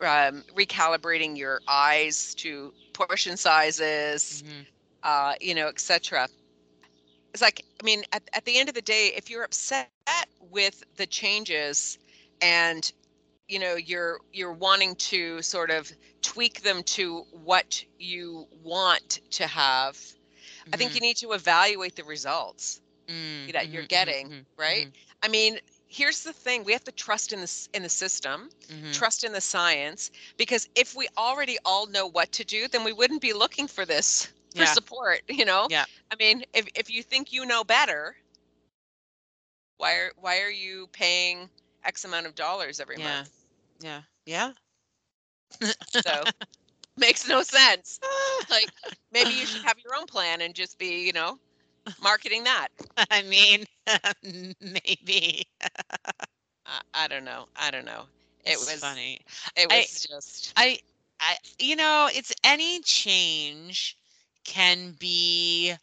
um, 0.00 0.44
recalibrating 0.54 1.36
your 1.36 1.60
eyes 1.68 2.34
to 2.36 2.74
portion 2.94 3.36
sizes 3.36 4.44
Mhm. 4.44 4.66
uh, 5.02 5.34
you 5.40 5.54
know, 5.54 5.68
etc. 5.68 6.28
It's 7.32 7.42
like, 7.42 7.64
I 7.80 7.84
mean, 7.84 8.04
at, 8.12 8.22
at 8.34 8.44
the 8.44 8.58
end 8.58 8.68
of 8.68 8.74
the 8.74 8.82
day, 8.82 9.12
if 9.16 9.30
you're 9.30 9.44
upset 9.44 9.90
with 10.40 10.84
the 10.96 11.06
changes 11.06 11.98
and 12.40 12.92
you 13.48 13.58
know 13.58 13.74
you're 13.76 14.18
you're 14.32 14.52
wanting 14.52 14.94
to 14.96 15.42
sort 15.42 15.70
of 15.70 15.92
tweak 16.22 16.62
them 16.62 16.82
to 16.84 17.24
what 17.32 17.84
you 17.98 18.46
want 18.62 19.20
to 19.30 19.46
have 19.46 19.98
i 20.72 20.76
think 20.76 20.94
you 20.94 21.00
need 21.00 21.16
to 21.16 21.32
evaluate 21.32 21.96
the 21.96 22.04
results 22.04 22.80
Mm, 23.08 23.52
that 23.52 23.70
you're 23.70 23.82
mhm, 23.82 23.88
mhm, 23.90 24.16
getting 24.16 24.28
mhm, 24.28 24.46
right? 24.58 24.86
i 25.22 25.28
mean 25.28 25.58
here's 25.86 26.22
the 26.22 26.32
thing 26.32 26.64
we 26.64 26.72
have 26.72 26.84
to 26.84 26.92
trust 26.92 27.32
in 27.32 27.40
this 27.40 27.68
in 27.74 27.82
the 27.82 27.88
system 27.88 28.50
trust 28.90 29.24
in 29.24 29.32
the 29.32 29.40
science 29.40 30.10
because 30.36 30.68
if 30.74 30.94
we 30.94 31.08
already 31.16 31.56
all 31.64 31.86
know 31.86 32.06
what 32.06 32.32
to 32.32 32.44
do 32.44 32.68
then 32.68 32.84
we 32.84 32.92
wouldn't 32.92 33.20
be 33.22 33.32
looking 33.32 33.66
for 33.68 33.84
this 33.84 34.32
for 34.54 34.64
Yeah. 34.64 34.66
support 34.66 35.20
you 35.28 35.44
know? 35.44 35.68
Yeah. 35.68 35.86
i 36.10 36.16
mean 36.16 36.44
if, 36.54 36.66
if 36.74 36.90
you 36.90 37.02
think 37.02 37.32
you 37.32 37.44
know 37.46 37.64
better 37.64 38.16
why 39.76 39.94
are 39.94 40.12
why 40.16 40.40
are 40.40 40.50
you 40.50 40.88
paying 40.92 41.50
x 41.86 42.04
amount 42.04 42.26
of 42.26 42.34
dollars 42.34 42.80
every 42.80 42.98
Yeah. 42.98 42.98
month 42.98 43.30
Yeah. 43.80 44.02
Yeah. 44.26 44.52
so 45.90 46.26
makes 46.96 47.26
no 47.26 47.42
sense 47.42 48.00
like 48.50 48.70
maybe 49.12 49.34
you 49.34 49.46
should 49.46 49.62
have 49.64 49.76
your 49.84 49.94
own 49.94 50.06
plan 50.06 50.40
and 50.40 50.54
just 50.54 50.78
be 50.78 51.04
you 51.06 51.12
know 51.12 51.38
marketing 52.02 52.44
that 52.44 52.68
I 53.10 53.22
mean, 53.22 53.64
maybe. 54.60 55.46
i, 56.66 56.80
I 56.94 57.08
don't 57.08 57.24
know 57.24 57.46
i 57.56 57.70
don't 57.70 57.84
know 57.86 58.04
it 58.44 58.60
It's 58.60 58.60
was 58.60 59.00
funny. 59.00 59.20
it 59.56 59.70
I- 59.70 59.86
was 59.86 60.06
just 60.08 60.54
I, 60.56 60.78
I, 61.20 61.36
you 61.58 61.76
know, 61.76 62.08
it's 62.12 62.32
any 62.44 62.80
change 62.80 63.96
can 64.44 64.92
be 64.98 65.74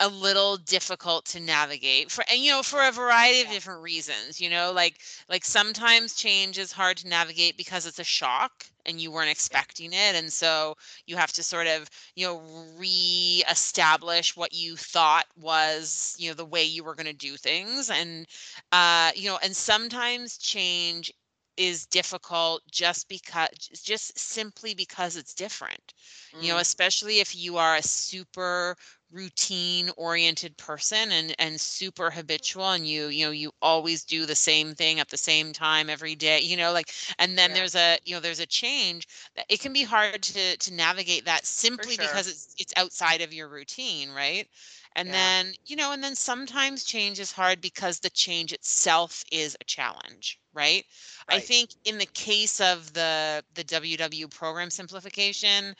a 0.00 0.08
little 0.08 0.56
difficult 0.56 1.24
to 1.26 1.40
navigate 1.40 2.10
for, 2.10 2.24
and 2.30 2.40
you 2.40 2.50
know, 2.50 2.62
for 2.62 2.82
a 2.86 2.90
variety 2.90 3.40
of 3.40 3.48
Yeah. 3.48 3.50
different 3.50 3.82
reasons. 3.82 4.40
You 4.40 4.50
know, 4.50 4.72
like 4.72 4.98
like 5.28 5.44
sometimes 5.44 6.14
change 6.14 6.58
is 6.58 6.72
hard 6.72 6.96
to 6.98 7.08
navigate 7.08 7.56
because 7.56 7.86
it's 7.86 7.98
a 7.98 8.04
shock 8.04 8.66
and 8.84 9.00
you 9.00 9.10
weren't 9.10 9.30
expecting 9.30 9.92
it, 9.92 10.14
and 10.14 10.32
so 10.32 10.74
you 11.06 11.16
have 11.16 11.32
to 11.34 11.42
sort 11.42 11.66
of 11.66 11.88
you 12.14 12.26
know 12.26 12.42
re-establish 12.78 14.36
what 14.36 14.52
you 14.52 14.76
thought 14.76 15.24
was 15.36 16.14
you 16.18 16.28
know 16.28 16.34
the 16.34 16.44
way 16.44 16.64
you 16.64 16.84
were 16.84 16.94
going 16.94 17.06
to 17.06 17.12
do 17.12 17.36
things, 17.36 17.90
and 17.90 18.26
uh, 18.72 19.10
you 19.14 19.28
know, 19.28 19.38
and 19.42 19.54
sometimes 19.56 20.38
change 20.38 21.12
is 21.56 21.86
difficult 21.86 22.62
just 22.70 23.08
because 23.08 23.48
just 23.84 24.18
simply 24.18 24.74
because 24.74 25.16
it's 25.16 25.34
different 25.34 25.92
you 26.38 26.50
know 26.52 26.56
mm, 26.56 26.58
especially 26.58 27.20
if 27.20 27.36
you 27.36 27.56
are 27.58 27.76
a 27.76 27.82
super 27.82 28.76
routine 29.12 29.90
oriented 29.96 30.56
person 30.56 31.12
and 31.12 31.34
and 31.38 31.60
super 31.60 32.10
mm-hmm. 32.10 32.18
habitual 32.18 32.70
and 32.70 32.86
you 32.88 33.06
you 33.08 33.24
know 33.24 33.30
you 33.30 33.52
always 33.62 34.04
do 34.04 34.26
the 34.26 34.34
same 34.34 34.74
thing 34.74 35.00
at 35.00 35.08
the 35.10 35.18
same 35.18 35.52
time 35.52 35.90
every 35.90 36.14
day 36.16 36.40
you 36.40 36.56
know 36.56 36.72
like 36.72 36.90
and 37.18 37.38
then 37.38 37.50
Yeah. 37.50 37.54
there's 37.54 37.76
a 37.76 37.98
you 38.04 38.14
know 38.14 38.20
there's 38.20 38.40
a 38.40 38.46
change 38.46 39.08
that 39.36 39.46
it 39.48 39.60
can 39.60 39.72
be 39.72 39.82
mm-hmm. 39.82 39.90
hard 39.90 40.22
to 40.22 40.56
to 40.56 40.74
navigate 40.74 41.24
that 41.26 41.46
simply 41.46 41.96
sure. 41.96 42.04
because 42.06 42.28
it's 42.28 42.54
it's 42.58 42.72
outside 42.76 43.20
of 43.20 43.32
your 43.32 43.48
routine 43.48 44.10
right 44.10 44.48
and 44.96 45.08
Yeah. 45.08 45.12
then 45.12 45.54
you 45.64 45.76
know 45.76 45.92
and 45.92 46.02
then 46.02 46.14
sometimes 46.14 46.84
change 46.84 47.18
is 47.20 47.32
hard 47.32 47.60
because 47.60 48.00
the 48.00 48.10
change 48.10 48.52
itself 48.52 49.24
is 49.30 49.56
a 49.60 49.64
challenge 49.64 50.38
right 50.54 50.84
I 51.28 51.40
think 51.40 51.70
in 51.84 51.98
the 51.98 52.06
case 52.06 52.60
of 52.60 52.92
the 52.94 53.44
the 53.54 53.64
WW 53.64 54.30
program 54.30 54.70
simplification, 54.70 55.74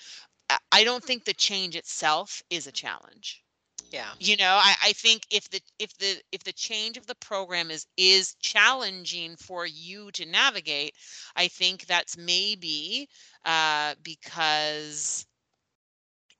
I- 0.73 0.85
don't 0.85 1.05
think 1.05 1.25
the 1.25 1.35
change 1.35 1.77
itself 1.77 2.43
is 2.51 2.67
a 2.67 2.73
challenge. 2.73 3.43
yeah 3.91 4.15
You 4.19 4.37
know, 4.37 4.55
I, 4.63 4.75
I 4.85 4.93
think 4.93 5.27
if 5.31 5.51
the 5.51 5.61
if 5.79 5.97
the 5.99 6.23
if 6.33 6.45
the 6.45 6.53
change 6.53 6.97
of 6.97 7.07
the 7.07 7.15
program 7.17 7.71
is 7.71 7.87
is 7.97 8.35
challenging 8.41 9.37
for 9.37 9.67
you 9.67 10.11
to 10.13 10.25
navigate, 10.27 10.95
I 11.37 11.49
think 11.49 11.87
that's 11.87 12.17
maybe 12.17 13.09
uh, 13.45 13.95
because 14.03 15.27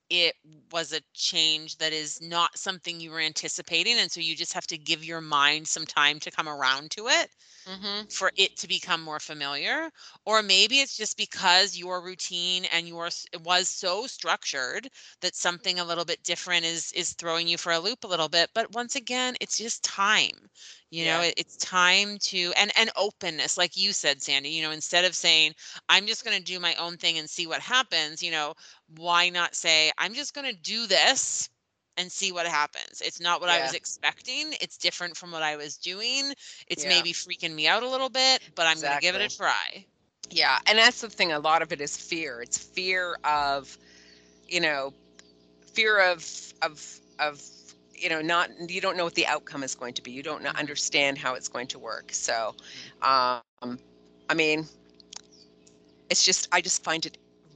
it 0.09 0.35
was 0.71 0.93
a 0.93 1.01
change 1.13 1.77
that 1.77 1.93
is 1.93 2.21
not 2.21 2.57
something 2.57 2.99
you 2.99 3.11
were 3.11 3.19
anticipating, 3.19 3.97
and 3.97 4.11
so 4.11 4.19
you 4.19 4.35
just 4.35 4.53
have 4.53 4.67
to 4.67 4.77
give 4.77 5.03
your 5.03 5.21
mind 5.21 5.67
some 5.67 5.85
time 5.85 6.19
to 6.19 6.31
come 6.31 6.49
around 6.49 6.91
to 6.91 7.07
it 7.07 7.29
mm-hmm. 7.65 8.07
for 8.09 8.31
it 8.35 8.57
to 8.57 8.67
become 8.67 9.01
more 9.01 9.19
familiar 9.19 9.89
or 10.25 10.41
maybe 10.43 10.79
it's 10.79 10.97
just 10.97 11.17
because 11.17 11.77
your 11.77 12.03
routine 12.03 12.65
and 12.65 12.87
yours 12.87 13.25
was 13.43 13.67
so 13.67 14.05
structured 14.07 14.87
that 15.21 15.35
something 15.35 15.79
a 15.79 15.85
little 15.85 16.05
bit 16.05 16.21
different 16.23 16.65
is 16.65 16.91
is 16.93 17.13
throwing 17.13 17.47
you 17.47 17.57
for 17.57 17.71
a 17.71 17.79
loop 17.79 18.03
a 18.03 18.07
little 18.07 18.29
bit 18.29 18.49
but 18.53 18.73
once 18.73 18.95
again 18.95 19.35
it's 19.41 19.57
just 19.57 19.83
time 19.83 20.49
you 20.93 21.05
know 21.05 21.21
Yeah. 21.21 21.23
it, 21.23 21.35
it's 21.37 21.57
time 21.57 22.17
to 22.19 22.53
and 22.57 22.71
and 22.77 22.91
openness 22.97 23.57
like 23.57 23.77
you 23.77 23.93
said 23.93 24.21
sandy 24.21 24.49
you 24.49 24.63
know 24.63 24.71
instead 24.71 25.05
of 25.05 25.15
saying 25.15 25.53
i'm 25.89 26.05
just 26.07 26.25
going 26.25 26.37
to 26.37 26.43
do 26.43 26.59
my 26.59 26.75
own 26.75 26.97
thing 26.97 27.17
and 27.17 27.29
see 27.29 27.47
what 27.47 27.61
happens 27.61 28.23
you 28.23 28.31
know 28.31 28.53
why 28.97 29.29
not 29.29 29.55
say 29.55 29.91
i'm 29.97 30.13
just 30.13 30.33
going 30.33 30.49
to 30.49 30.57
do 30.61 30.87
this 30.87 31.49
and 31.97 32.11
see 32.11 32.31
what 32.31 32.47
happens 32.47 33.01
it's 33.05 33.21
not 33.21 33.41
what 33.41 33.49
i 33.49 33.59
was 33.61 33.73
expecting 33.73 34.53
it's 34.61 34.77
different 34.77 35.17
from 35.17 35.31
what 35.31 35.43
i 35.43 35.55
was 35.57 35.77
doing 35.77 36.31
it's 36.67 36.85
Yeah. 36.85 36.87
maybe 36.87 37.13
freaking 37.13 37.53
me 37.55 37.67
out 37.67 37.83
a 37.83 37.89
little 37.89 38.09
bit, 38.09 38.41
but 38.55 38.67
I'm 38.67 38.79
going 38.79 38.91
to 38.91 38.97
give 38.97 39.15
it 39.15 39.21
a 39.21 39.35
try. 39.35 39.85
Yeah, 40.29 40.57
and 40.65 40.77
that's 40.77 41.01
the 41.01 41.09
thing. 41.09 41.31
A 41.31 41.39
lot 41.39 41.61
of 41.61 41.71
it 41.71 41.81
is 41.81 41.97
fear. 41.97 42.41
It's 42.41 42.57
fear 42.57 43.17
of, 43.23 43.77
you 44.47 44.61
know, 44.61 44.93
fear 45.73 45.99
of 46.11 46.25
of 46.61 46.99
of 47.19 47.41
you 47.95 48.09
know 48.09 48.21
not 48.21 48.49
you 48.69 48.81
don't 48.81 48.97
know 48.97 49.05
what 49.05 49.15
the 49.15 49.25
outcome 49.27 49.63
is 49.63 49.75
going 49.75 49.93
to 49.95 50.01
be. 50.03 50.11
You 50.11 50.23
don't 50.23 50.43
Mhm. 50.43 50.57
understand 50.57 51.17
how 51.19 51.35
it's 51.35 51.47
going 51.47 51.67
to 51.67 51.79
work. 51.79 52.11
So, 52.13 52.55
um, 53.01 53.51
I 54.01 54.03
mean, 54.07 54.39
it's 55.87 55.97
just 55.97 56.21
I 56.51 56.61
just 56.61 56.61
find 56.63 56.89
it 56.89 57.01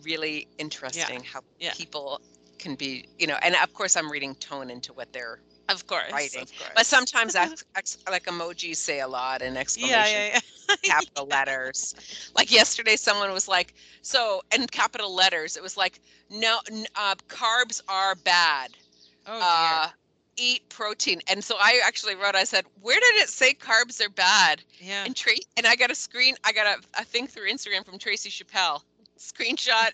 really 0.03 0.47
interesting 0.47 1.07
how 1.23 1.41
yeah. 1.59 1.71
people 1.71 2.21
can 2.57 2.75
be, 2.75 3.05
you 3.17 3.27
know, 3.27 3.35
and 3.41 3.55
of 3.55 3.73
course 3.73 3.95
I'm 3.95 4.11
reading 4.11 4.35
tone 4.35 4.69
into 4.69 4.93
what 4.93 5.11
they're, 5.13 5.39
Of 5.69 5.85
course. 5.87 6.11
Writing. 6.11 6.43
Of 6.43 6.55
course. 6.55 6.71
but 6.75 6.85
sometimes 6.85 7.35
ex, 7.35 7.63
ex, 7.75 7.97
like 8.09 8.25
emojis 8.25 8.77
say 8.77 8.99
a 8.99 9.07
lot 9.07 9.41
and 9.41 9.57
exclamation 9.57 10.23
yeah, 10.23 10.27
yeah, 10.33 10.39
yeah. 10.67 10.79
capital 10.83 11.27
letters. 11.27 11.93
Like 12.35 12.51
yesterday, 12.51 12.95
someone 12.95 13.31
was 13.31 13.47
like, 13.47 13.73
"So," 14.01 14.41
in 14.53 14.67
capital 14.67 15.13
letters, 15.13 15.55
it 15.57 15.63
was 15.63 15.77
like, 15.77 15.99
"No, 16.29 16.59
uh, 16.95 17.15
carbs 17.27 17.81
are 17.87 18.15
bad. 18.15 18.77
Oh 19.25 19.45
dear. 19.51 19.81
uh, 19.81 19.89
eat 20.37 20.67
protein." 20.69 21.21
And 21.27 21.43
so 21.43 21.55
I 21.59 21.81
actually 21.85 22.15
wrote, 22.15 22.35
I 22.35 22.43
said, 22.43 22.65
"Where 22.81 22.99
did 22.99 23.15
it 23.17 23.29
say 23.29 23.53
carbs 23.53 24.03
are 24.05 24.09
bad?" 24.09 24.61
yeah. 24.79 25.03
And 25.05 25.15
Tra- 25.15 25.33
and 25.57 25.67
I 25.67 25.75
got 25.75 25.91
a 25.91 25.95
screen, 25.95 26.35
I 26.43 26.51
got 26.51 26.67
a, 26.67 27.01
a 27.01 27.03
thing 27.03 27.27
through 27.27 27.49
Instagram 27.49 27.85
from 27.85 27.99
Tracy 27.99 28.29
Chappelle. 28.29 28.81
Screenshot. 29.17 29.91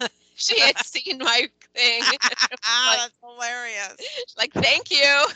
she 0.34 0.60
had 0.60 0.78
seen 0.84 1.18
my 1.18 1.48
thing. 1.74 2.02
ah, 2.64 2.96
that's 2.98 3.14
hilarious. 3.22 3.96
like, 4.36 4.52
thank 4.52 4.90
you. 4.90 5.26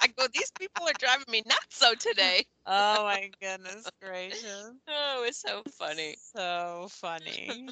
I 0.00 0.08
go, 0.08 0.26
these 0.34 0.50
people 0.58 0.86
are 0.86 0.92
driving 0.98 1.24
me 1.30 1.42
nuts 1.46 1.66
so 1.70 1.94
today. 1.94 2.44
Oh 2.66 3.04
my 3.04 3.30
goodness 3.40 3.88
gracious. 4.02 4.72
Oh, 4.88 5.24
it's 5.26 5.40
so 5.40 5.62
funny. 5.78 6.16
So 6.18 6.88
funny. 6.90 7.70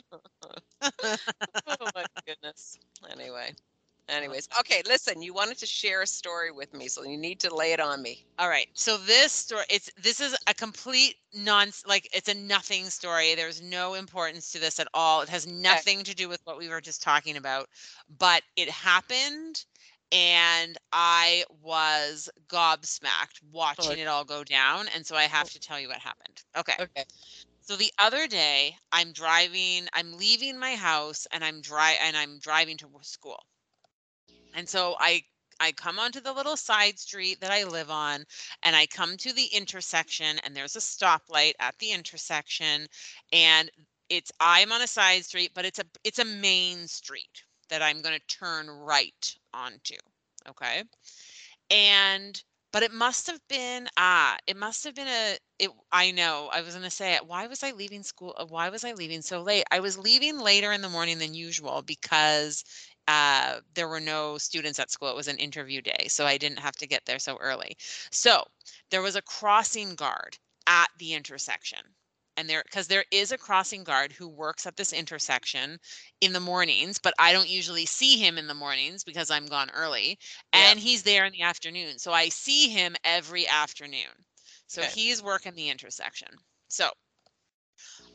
oh 0.82 1.90
my 1.94 2.04
goodness. 2.26 2.78
Anyway. 3.10 3.52
Anyways, 4.08 4.48
okay, 4.58 4.82
listen, 4.86 5.22
you 5.22 5.32
wanted 5.32 5.58
to 5.58 5.66
share 5.66 6.02
a 6.02 6.06
story 6.06 6.50
with 6.50 6.74
me, 6.74 6.88
so 6.88 7.02
you 7.02 7.16
need 7.16 7.40
to 7.40 7.54
lay 7.54 7.72
it 7.72 7.80
on 7.80 8.02
me. 8.02 8.26
All 8.38 8.48
right. 8.48 8.66
So 8.74 8.98
this 8.98 9.32
story 9.32 9.64
it's 9.70 9.90
this 9.96 10.20
is 10.20 10.36
a 10.48 10.54
complete 10.54 11.16
non 11.32 11.70
like 11.86 12.08
it's 12.12 12.28
a 12.28 12.34
nothing 12.34 12.90
story. 12.90 13.34
There's 13.34 13.62
no 13.62 13.94
importance 13.94 14.50
to 14.52 14.58
this 14.58 14.80
at 14.80 14.88
all. 14.92 15.22
It 15.22 15.28
has 15.28 15.46
nothing 15.46 16.02
to 16.04 16.14
do 16.14 16.28
with 16.28 16.40
what 16.44 16.58
we 16.58 16.68
were 16.68 16.80
just 16.80 17.02
talking 17.02 17.36
about, 17.36 17.68
but 18.18 18.42
it 18.56 18.68
happened 18.68 19.64
and 20.10 20.76
I 20.92 21.44
was 21.62 22.28
gobsmacked 22.48 23.42
watching 23.50 23.98
it 23.98 24.08
all 24.08 24.24
go 24.24 24.44
down 24.44 24.88
and 24.94 25.06
so 25.06 25.16
I 25.16 25.24
have 25.24 25.48
to 25.50 25.60
tell 25.60 25.80
you 25.80 25.88
what 25.88 25.98
happened. 25.98 26.42
Okay. 26.56 26.74
Okay. 26.78 27.04
So 27.62 27.76
the 27.76 27.92
other 27.98 28.26
day 28.26 28.76
I'm 28.90 29.12
driving, 29.12 29.88
I'm 29.94 30.12
leaving 30.16 30.58
my 30.58 30.74
house 30.74 31.26
and 31.32 31.44
I'm 31.44 31.60
dri 31.62 31.96
and 32.00 32.16
I'm 32.16 32.38
driving 32.40 32.76
to 32.78 32.88
school. 33.02 33.42
And 34.54 34.68
so 34.68 34.96
I 35.00 35.24
I 35.60 35.72
come 35.72 35.98
onto 35.98 36.20
the 36.20 36.32
little 36.32 36.56
side 36.56 36.98
street 36.98 37.40
that 37.40 37.52
I 37.52 37.64
live 37.64 37.90
on 37.90 38.24
and 38.62 38.74
I 38.74 38.86
come 38.86 39.16
to 39.18 39.32
the 39.32 39.46
intersection 39.46 40.38
and 40.40 40.56
there's 40.56 40.76
a 40.76 40.80
stoplight 40.80 41.52
at 41.60 41.78
the 41.78 41.92
intersection 41.92 42.88
and 43.32 43.70
it's 44.08 44.32
I'm 44.40 44.72
on 44.72 44.82
a 44.82 44.86
side 44.86 45.24
street, 45.24 45.52
but 45.54 45.64
it's 45.64 45.78
a 45.78 45.84
it's 46.04 46.18
a 46.18 46.24
main 46.24 46.88
street 46.88 47.44
that 47.68 47.82
I'm 47.82 48.02
going 48.02 48.18
to 48.18 48.36
turn 48.36 48.68
right 48.68 49.36
onto. 49.54 49.96
Okay. 50.48 50.82
And 51.70 52.42
but 52.72 52.82
it 52.82 52.92
must 52.92 53.26
have 53.26 53.40
been 53.48 53.86
ah 53.96 54.36
it 54.46 54.56
must 54.56 54.84
have 54.84 54.94
been 54.94 55.06
a 55.08 55.36
it 55.58 55.70
i 55.92 56.10
know 56.10 56.48
i 56.52 56.62
was 56.62 56.74
going 56.74 56.84
to 56.84 56.90
say 56.90 57.14
it 57.14 57.26
why 57.26 57.46
was 57.46 57.62
i 57.62 57.70
leaving 57.72 58.02
school 58.02 58.34
why 58.48 58.68
was 58.70 58.84
i 58.84 58.92
leaving 58.92 59.22
so 59.22 59.42
late 59.42 59.64
i 59.70 59.78
was 59.78 59.98
leaving 59.98 60.38
later 60.40 60.72
in 60.72 60.80
the 60.80 60.88
morning 60.88 61.18
than 61.18 61.34
usual 61.34 61.82
because 61.82 62.64
uh, 63.08 63.60
there 63.74 63.88
were 63.88 64.00
no 64.00 64.38
students 64.38 64.78
at 64.78 64.90
school 64.90 65.10
it 65.10 65.16
was 65.16 65.28
an 65.28 65.38
interview 65.38 65.82
day 65.82 66.06
so 66.08 66.24
i 66.24 66.38
didn't 66.38 66.58
have 66.58 66.76
to 66.76 66.86
get 66.86 67.04
there 67.06 67.18
so 67.18 67.36
early 67.40 67.76
so 68.10 68.44
there 68.90 69.02
was 69.02 69.16
a 69.16 69.22
crossing 69.22 69.94
guard 69.94 70.38
at 70.66 70.88
the 70.98 71.12
intersection 71.14 71.80
and 72.36 72.48
there 72.48 72.62
because 72.64 72.86
there 72.86 73.04
is 73.10 73.32
a 73.32 73.38
crossing 73.38 73.84
guard 73.84 74.12
who 74.12 74.28
works 74.28 74.66
at 74.66 74.76
this 74.76 74.92
intersection 74.92 75.78
in 76.20 76.32
the 76.32 76.40
mornings 76.40 76.98
but 76.98 77.14
i 77.18 77.32
don't 77.32 77.48
usually 77.48 77.86
see 77.86 78.16
him 78.18 78.38
in 78.38 78.46
the 78.46 78.54
mornings 78.54 79.04
because 79.04 79.30
i'm 79.30 79.46
gone 79.46 79.70
early 79.74 80.18
and 80.52 80.78
yep. 80.78 80.86
he's 80.86 81.02
there 81.02 81.24
in 81.24 81.32
the 81.32 81.42
afternoon 81.42 81.98
so 81.98 82.12
i 82.12 82.28
see 82.28 82.68
him 82.68 82.94
every 83.04 83.46
afternoon 83.48 84.12
so 84.66 84.82
okay. 84.82 84.90
he's 84.94 85.22
working 85.22 85.54
the 85.54 85.68
intersection 85.68 86.28
so 86.68 86.88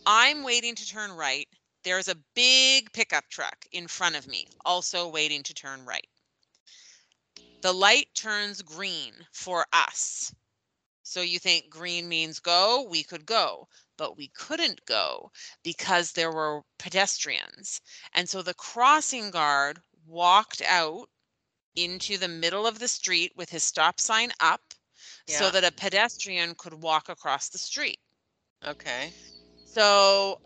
i'm 0.06 0.44
waiting 0.44 0.76
to 0.76 0.88
turn 0.88 1.12
right 1.12 1.48
there's 1.88 2.08
a 2.10 2.18
big 2.36 2.92
pickup 2.92 3.24
truck 3.30 3.66
in 3.72 3.88
front 3.88 4.16
of 4.16 4.28
me 4.28 4.48
also 4.66 5.08
waiting 5.10 5.42
to 5.44 5.54
turn 5.54 5.86
right 5.86 6.08
the 7.62 7.74
light 7.74 8.08
turns 8.14 8.62
green 8.62 9.14
for 9.32 9.66
us 9.72 10.34
so 11.04 11.22
you 11.22 11.40
think 11.40 11.70
green 11.70 12.10
means 12.10 12.40
go, 12.40 12.86
we 12.90 13.02
could 13.02 13.26
go 13.26 13.70
but 13.98 14.18
we 14.18 14.30
couldn't 14.30 14.86
go 14.86 15.32
because 15.64 16.12
there 16.12 16.32
were 16.32 16.62
pedestrians. 16.80 17.82
And 18.14 18.30
so 18.30 18.42
the 18.42 18.54
crossing 18.54 19.32
guard 19.32 19.80
walked 20.06 20.62
out 20.62 21.10
into 21.76 22.18
the 22.18 22.28
middle 22.28 22.66
of 22.66 22.80
the 22.80 22.88
street 22.88 23.34
with 23.36 23.50
his 23.50 23.64
stop 23.64 24.00
sign 24.00 24.32
up 24.40 24.62
yeah. 25.28 25.38
so 25.38 25.52
that 25.52 25.64
a 25.64 25.72
pedestrian 25.72 26.56
could 26.56 26.74
walk 26.74 27.10
across 27.10 27.50
the 27.50 27.58
street. 27.58 28.00
Okay. 28.66 29.12
So 29.66 30.42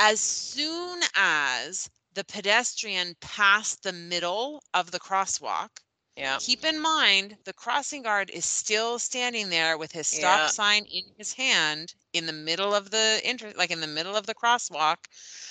as 0.00 0.18
soon 0.18 1.00
as 1.14 1.90
the 2.14 2.24
pedestrian 2.24 3.14
passed 3.20 3.82
the 3.82 3.92
middle 3.92 4.62
of 4.74 4.90
the 4.90 4.98
crosswalk, 4.98 5.68
yeah. 6.16 6.36
Keep 6.38 6.64
in 6.64 6.78
mind 6.78 7.38
the 7.44 7.52
crossing 7.52 8.02
guard 8.02 8.30
is 8.30 8.44
still 8.44 8.98
standing 8.98 9.48
there 9.48 9.78
with 9.78 9.92
his 9.92 10.06
stop 10.06 10.40
yeah. 10.40 10.46
sign 10.48 10.84
in 10.84 11.04
his 11.16 11.32
hand 11.32 11.94
in 12.12 12.26
the 12.26 12.32
middle 12.32 12.74
of 12.74 12.90
the 12.90 13.20
inter 13.24 13.54
like 13.56 13.70
in 13.70 13.80
the 13.80 13.86
middle 13.86 14.16
of 14.16 14.26
the 14.26 14.34
crosswalk. 14.34 14.96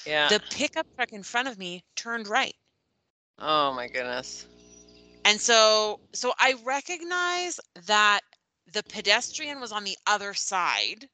Yeah. 0.06 0.28
The 0.28 0.42
pickup 0.52 0.86
truck 0.96 1.12
in 1.12 1.24
front 1.24 1.48
of 1.48 1.58
me 1.58 1.84
turned 1.96 2.28
right. 2.28 2.54
Oh 3.40 3.74
my 3.74 3.88
goodness. 3.88 4.46
And 5.26 5.42
so 5.42 6.02
so 6.14 6.34
I 6.38 6.56
recognize 6.64 7.60
that 7.88 8.22
the 8.72 8.84
pedestrian 8.84 9.60
was 9.60 9.72
on 9.72 9.86
the 9.86 9.98
other 10.06 10.36
side 10.36 11.10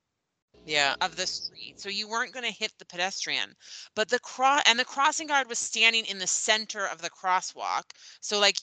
yeah. 0.65 0.95
of 1.01 1.15
the 1.15 1.27
street 1.27 1.79
so 1.79 1.89
you 1.89 2.07
weren't 2.07 2.33
going 2.33 2.45
to 2.45 2.51
hit 2.59 2.71
the 2.79 2.85
pedestrian 2.85 3.55
but 3.95 4.09
the 4.09 4.19
cross 4.19 4.61
and 4.65 4.77
the 4.79 4.85
crossing 4.85 5.27
guard 5.27 5.47
was 5.47 5.59
standing 5.59 6.05
in 6.05 6.17
the 6.19 6.27
center 6.27 6.85
of 6.87 7.01
the 7.01 7.09
crosswalk 7.09 7.83
so 8.19 8.39
like 8.39 8.57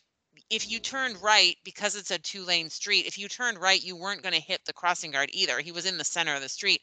if 0.50 0.70
you 0.70 0.80
turned 0.80 1.20
right 1.22 1.56
because 1.64 1.94
it's 1.94 2.10
a 2.10 2.18
two 2.18 2.44
lane 2.44 2.68
street 2.70 3.06
if 3.06 3.18
you 3.18 3.28
turned 3.28 3.58
right 3.58 3.82
you 3.84 3.96
weren't 3.96 4.22
going 4.22 4.34
to 4.34 4.40
hit 4.40 4.60
the 4.66 4.72
crossing 4.72 5.10
guard 5.10 5.28
either 5.32 5.60
he 5.60 5.72
was 5.72 5.86
in 5.86 5.98
the 5.98 6.04
center 6.04 6.34
of 6.34 6.42
the 6.42 6.48
street 6.48 6.80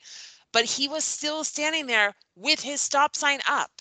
but 0.52 0.66
he 0.66 0.88
was 0.88 1.04
still 1.04 1.44
standing 1.44 1.86
there 1.86 2.14
with 2.36 2.60
his 2.60 2.82
stop 2.82 3.16
sign 3.16 3.40
up 3.48 3.72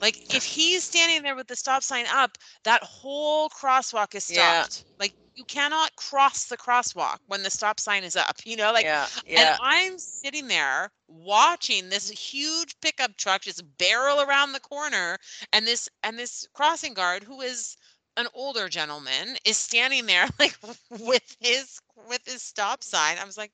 like 0.00 0.34
if 0.34 0.44
he's 0.44 0.84
standing 0.84 1.22
there 1.22 1.36
with 1.36 1.46
the 1.46 1.56
stop 1.56 1.82
sign 1.82 2.06
up 2.12 2.36
that 2.64 2.82
whole 2.82 3.48
crosswalk 3.48 4.14
is 4.14 4.24
stopped 4.24 4.84
yeah. 4.86 4.94
like 4.98 5.14
you 5.34 5.44
cannot 5.44 5.94
cross 5.96 6.46
the 6.46 6.56
crosswalk 6.56 7.18
when 7.26 7.42
the 7.42 7.50
stop 7.50 7.78
sign 7.78 8.04
is 8.04 8.16
up 8.16 8.36
you 8.44 8.56
know 8.56 8.72
like 8.72 8.84
yeah, 8.84 9.06
yeah. 9.26 9.40
and 9.40 9.58
i'm 9.62 9.98
sitting 9.98 10.48
there 10.48 10.90
watching 11.08 11.88
this 11.88 12.10
huge 12.10 12.74
pickup 12.80 13.16
truck 13.16 13.42
just 13.42 13.62
barrel 13.78 14.20
around 14.20 14.52
the 14.52 14.60
corner 14.60 15.16
and 15.52 15.66
this 15.66 15.88
and 16.02 16.18
this 16.18 16.46
crossing 16.54 16.94
guard 16.94 17.22
who 17.22 17.40
is 17.40 17.76
an 18.16 18.26
older 18.34 18.68
gentleman 18.68 19.36
is 19.44 19.56
standing 19.56 20.06
there 20.06 20.28
like 20.38 20.56
with 20.90 21.36
his 21.40 21.80
with 22.08 22.20
his 22.24 22.42
stop 22.42 22.82
sign. 22.82 23.16
I 23.18 23.24
was 23.24 23.36
like, 23.36 23.52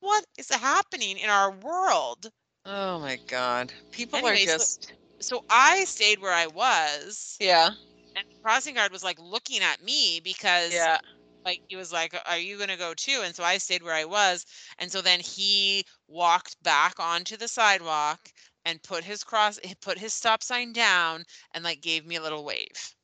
what 0.00 0.24
is 0.36 0.50
happening 0.50 1.18
in 1.18 1.30
our 1.30 1.50
world? 1.50 2.30
Oh 2.64 2.98
my 3.00 3.18
god. 3.28 3.72
People 3.92 4.24
are 4.26 4.36
just 4.36 4.92
so, 5.20 5.44
I 5.50 5.84
stayed 5.84 6.20
where 6.20 6.32
I 6.32 6.46
was. 6.46 7.36
Yeah. 7.40 7.70
And 8.16 8.26
the 8.28 8.42
crossing 8.42 8.74
guard 8.74 8.92
was 8.92 9.04
like 9.04 9.18
looking 9.20 9.60
at 9.62 9.82
me 9.82 10.20
because 10.22 10.72
yeah. 10.72 10.98
like 11.44 11.60
he 11.68 11.76
was 11.76 11.92
like, 11.92 12.14
Are 12.26 12.38
you 12.38 12.58
gonna 12.58 12.76
go 12.76 12.94
too? 12.94 13.20
And 13.24 13.34
so 13.34 13.44
I 13.44 13.58
stayed 13.58 13.82
where 13.82 13.94
I 13.94 14.04
was. 14.04 14.44
And 14.78 14.90
so 14.90 15.00
then 15.00 15.20
he 15.20 15.84
walked 16.08 16.60
back 16.62 16.94
onto 16.98 17.36
the 17.36 17.48
sidewalk 17.48 18.20
and 18.64 18.82
put 18.82 19.04
his 19.04 19.24
cross 19.24 19.58
put 19.80 19.98
his 19.98 20.12
stop 20.12 20.42
sign 20.42 20.72
down 20.72 21.24
and 21.54 21.64
like 21.64 21.80
gave 21.80 22.04
me 22.06 22.16
a 22.16 22.22
little 22.22 22.44
wave. 22.44 22.94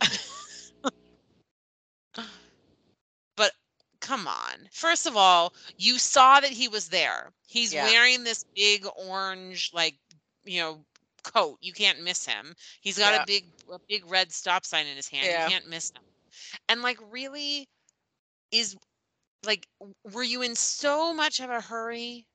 but 3.36 3.52
come 4.00 4.26
on. 4.26 4.68
First 4.72 5.06
of 5.06 5.16
all, 5.16 5.52
you 5.76 5.98
saw 5.98 6.40
that 6.40 6.50
he 6.50 6.68
was 6.68 6.88
there. 6.88 7.32
He's 7.46 7.72
yeah. 7.72 7.84
wearing 7.84 8.24
this 8.24 8.44
big 8.54 8.86
orange, 8.96 9.70
like, 9.74 9.96
you 10.44 10.60
know, 10.60 10.84
coat. 11.22 11.58
You 11.60 11.72
can't 11.72 12.02
miss 12.02 12.24
him. 12.24 12.54
He's 12.80 12.98
got 12.98 13.12
yeah. 13.12 13.22
a 13.22 13.26
big 13.26 13.44
a 13.72 13.78
big 13.88 14.10
red 14.10 14.32
stop 14.32 14.64
sign 14.64 14.86
in 14.86 14.96
his 14.96 15.08
hand. 15.08 15.26
Yeah. 15.26 15.44
You 15.44 15.50
can't 15.50 15.68
miss 15.68 15.90
him. 15.90 16.02
And 16.68 16.82
like 16.82 16.98
really 17.10 17.68
is 18.52 18.76
like 19.44 19.66
were 20.12 20.22
you 20.22 20.42
in 20.42 20.54
so 20.54 21.12
much 21.12 21.40
of 21.40 21.50
a 21.50 21.60
hurry 21.60 22.26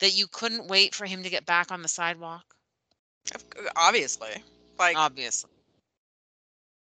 that 0.00 0.16
you 0.16 0.26
couldn't 0.30 0.68
wait 0.68 0.94
for 0.94 1.06
him 1.06 1.22
to 1.22 1.30
get 1.30 1.46
back 1.46 1.70
on 1.70 1.82
the 1.82 1.88
sidewalk? 1.88 2.44
Obviously. 3.76 4.42
Like 4.78 4.96
obviously 4.96 5.50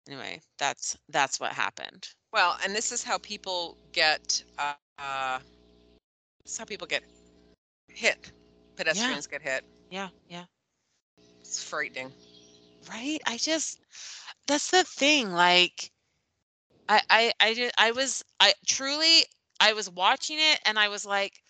anyway, 0.07 0.41
that's 0.57 0.97
that's 1.09 1.39
what 1.39 1.51
happened. 1.51 2.07
Well, 2.33 2.57
and 2.63 2.75
this 2.75 2.91
is 2.91 3.03
how 3.03 3.17
people 3.19 3.77
get. 3.91 4.43
Uh, 4.57 4.73
uh, 4.99 5.39
this 6.43 6.53
is 6.53 6.57
how 6.57 6.65
people 6.65 6.88
get 6.88 7.03
hit. 7.88 8.31
Pedestrians 8.75 9.27
yeah. 9.31 9.38
get 9.38 9.47
hit. 9.47 9.65
Yeah, 9.89 10.09
yeah. 10.29 10.43
It's 11.45 11.63
frightening. 11.63 12.12
Right? 12.89 13.19
I 13.25 13.38
just 13.38 13.79
that's 14.47 14.71
the 14.71 14.84
thing. 14.84 15.31
Like, 15.31 15.91
I 16.89 17.01
I 17.10 17.34
I 17.39 17.53
did 17.53 17.71
I 17.77 17.91
was 17.91 18.23
I 18.39 18.53
truly 18.67 19.25
I 19.60 19.73
was 19.73 19.89
watching 19.89 20.38
it 20.39 20.60
and 20.65 20.77
I 20.77 20.89
was 20.89 21.05
like, 21.05 21.41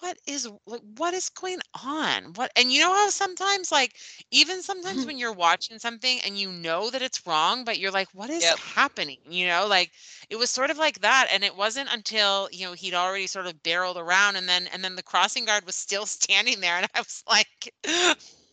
what 0.00 0.18
is 0.26 0.48
like 0.66 0.80
what 0.96 1.14
is 1.14 1.28
going 1.28 1.58
on 1.84 2.32
what 2.34 2.50
and 2.56 2.72
you 2.72 2.80
know 2.80 2.92
how 2.92 3.08
sometimes 3.10 3.70
like 3.70 3.96
even 4.30 4.62
sometimes 4.62 4.98
mm-hmm. 4.98 5.06
when 5.06 5.18
you're 5.18 5.32
watching 5.32 5.78
something 5.78 6.18
and 6.24 6.38
you 6.38 6.50
know 6.50 6.90
that 6.90 7.02
it's 7.02 7.26
wrong 7.26 7.64
but 7.64 7.78
you're 7.78 7.90
like 7.90 8.08
what 8.14 8.30
is 8.30 8.42
yep. 8.42 8.58
happening 8.58 9.18
you 9.28 9.46
know 9.46 9.66
like 9.66 9.90
it 10.30 10.36
was 10.36 10.50
sort 10.50 10.70
of 10.70 10.78
like 10.78 11.00
that 11.00 11.28
and 11.32 11.44
it 11.44 11.54
wasn't 11.54 11.88
until 11.92 12.48
you 12.50 12.66
know 12.66 12.72
he'd 12.72 12.94
already 12.94 13.26
sort 13.26 13.46
of 13.46 13.62
barreled 13.62 13.98
around 13.98 14.36
and 14.36 14.48
then 14.48 14.68
and 14.72 14.82
then 14.82 14.96
the 14.96 15.02
crossing 15.02 15.44
guard 15.44 15.64
was 15.66 15.76
still 15.76 16.06
standing 16.20 16.60
there 16.60 16.76
and 16.76 16.86
i 16.94 17.00
was 17.00 17.22
like 17.28 17.74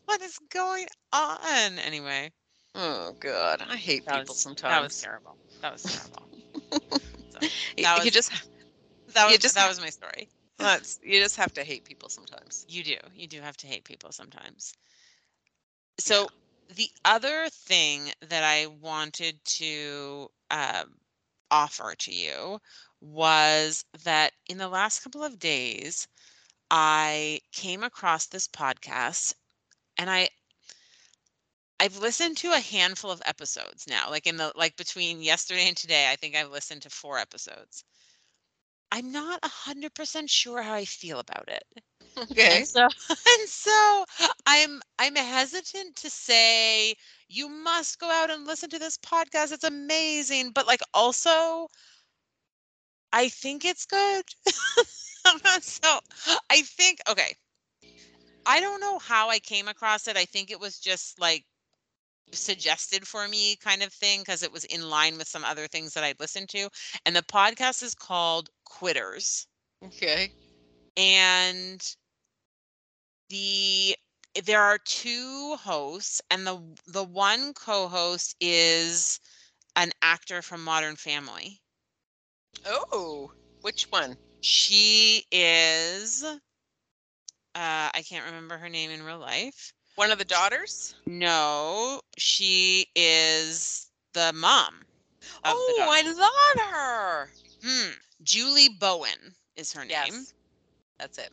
what 0.07 0.21
is 0.21 0.37
going 0.49 0.87
on 1.13 1.79
anyway 1.79 2.31
oh 2.75 3.13
god 3.19 3.61
i 3.69 3.75
hate 3.75 4.05
that 4.05 4.21
people 4.21 4.33
was, 4.33 4.41
sometimes 4.41 4.73
that 4.73 4.83
was 4.83 5.01
terrible 5.01 5.37
that 5.61 5.73
was 5.73 5.83
terrible 5.83 6.27
so, 6.71 7.39
that 7.77 7.95
was, 7.97 8.05
you 8.05 8.11
just 8.11 8.31
that 9.13 9.27
was 9.27 9.37
just 9.37 9.55
that 9.55 9.69
was 9.69 9.79
my 9.79 9.89
story 9.89 10.27
that's 10.57 10.99
you 11.03 11.19
just 11.21 11.37
have 11.37 11.53
to 11.53 11.63
hate 11.63 11.85
people 11.85 12.09
sometimes. 12.09 12.65
You 12.67 12.83
do. 12.83 12.97
You 13.15 13.27
do 13.27 13.41
have 13.41 13.57
to 13.57 13.67
hate 13.67 13.83
people 13.83 14.11
sometimes. 14.11 14.73
So 15.99 16.21
yeah. 16.21 16.75
the 16.75 16.89
other 17.05 17.47
thing 17.49 18.11
that 18.27 18.43
I 18.43 18.67
wanted 18.81 19.39
to 19.45 20.29
uh, 20.49 20.85
offer 21.51 21.93
to 21.99 22.11
you 22.11 22.59
was 23.01 23.85
that 24.03 24.31
in 24.47 24.57
the 24.57 24.67
last 24.67 25.03
couple 25.03 25.23
of 25.23 25.37
days, 25.37 26.07
I 26.71 27.39
came 27.51 27.83
across 27.83 28.25
this 28.25 28.47
podcast 28.47 29.35
and 29.97 30.09
I 30.09 30.29
I've 31.79 31.97
listened 31.97 32.37
to 32.37 32.51
a 32.53 32.59
handful 32.59 33.11
of 33.11 33.21
episodes 33.25 33.87
now. 33.87 34.09
Like 34.09 34.25
in 34.27 34.37
the 34.37 34.51
like 34.55 34.75
between 34.77 35.21
yesterday 35.21 35.67
and 35.67 35.77
today, 35.77 36.11
I 36.11 36.15
think 36.15 36.35
I've 36.35 36.51
listened 36.51 36.81
to 36.83 36.89
four 36.89 37.17
episodes. 37.17 37.83
I'm 38.91 39.11
not 39.11 39.41
100% 39.41 40.29
sure 40.29 40.61
how 40.61 40.73
I 40.73 40.85
feel 40.85 41.19
about 41.19 41.49
it. 41.49 41.63
Okay. 42.31 42.57
And 42.57 42.67
so 42.67 42.81
and 43.09 43.49
so 43.49 44.05
I'm 44.45 44.81
I'm 44.99 45.15
hesitant 45.15 45.95
to 45.97 46.09
say 46.09 46.95
you 47.27 47.49
must 47.49 47.99
go 47.99 48.09
out 48.09 48.29
and 48.31 48.45
listen 48.45 48.69
to 48.71 48.79
this 48.79 48.97
podcast. 48.97 49.51
It's 49.51 49.63
amazing, 49.63 50.51
but 50.51 50.67
like 50.67 50.81
also 50.93 51.67
I 53.11 53.29
think 53.29 53.65
it's 53.65 53.85
good. 53.85 54.25
so 55.61 55.99
I 56.49 56.61
think 56.61 56.99
okay. 57.09 57.35
I 58.47 58.61
don't 58.61 58.81
know 58.81 58.97
how 58.99 59.29
I 59.29 59.39
came 59.39 59.67
across 59.67 60.07
it. 60.07 60.17
I 60.17 60.25
think 60.25 60.49
it 60.49 60.59
was 60.59 60.79
just 60.79 61.19
like 61.19 61.45
suggested 62.31 63.07
for 63.07 63.27
me 63.27 63.55
kind 63.57 63.83
of 63.83 63.93
thing 63.93 64.21
because 64.21 64.43
it 64.43 64.51
was 64.51 64.65
in 64.65 64.89
line 64.89 65.17
with 65.17 65.27
some 65.27 65.43
other 65.45 65.67
things 65.67 65.93
that 65.93 66.03
I'd 66.03 66.19
listened 66.19 66.49
to. 66.49 66.69
And 67.05 67.15
the 67.15 67.21
podcast 67.21 67.83
is 67.83 67.93
called 67.93 68.49
Quitters. 68.65 69.47
Okay. 69.85 70.31
And 70.95 71.81
the 73.29 73.95
there 74.45 74.61
are 74.61 74.77
two 74.77 75.55
hosts 75.57 76.21
and 76.29 76.45
the 76.47 76.61
the 76.87 77.03
one 77.03 77.53
co-host 77.53 78.35
is 78.39 79.19
an 79.75 79.91
actor 80.01 80.41
from 80.41 80.63
Modern 80.63 80.95
Family. 80.95 81.61
Oh, 82.65 83.31
which 83.61 83.91
one? 83.91 84.17
She 84.41 85.25
is 85.31 86.23
uh 87.57 87.89
I 87.93 88.03
can't 88.07 88.25
remember 88.25 88.59
her 88.59 88.69
name 88.69 88.91
in 88.91 89.03
real 89.03 89.19
life. 89.19 89.73
One 89.95 90.11
of 90.11 90.19
the 90.19 90.25
daughters? 90.25 90.95
No, 91.07 92.01
she 92.17 92.87
is 92.95 93.91
the 94.13 94.33
mom. 94.33 94.85
of 95.45 95.65
the 95.65 95.73
Oh, 95.73 95.73
daughter. 95.77 95.91
I 95.91 96.01
love 96.03 96.69
her. 96.71 97.33
Hmm. 97.63 97.91
Julie 98.23 98.69
Bowen 98.69 99.35
is 99.57 99.73
her 99.73 99.85
name. 99.85 99.91
Yes. 99.91 100.33
That's 100.99 101.17
it. 101.19 101.31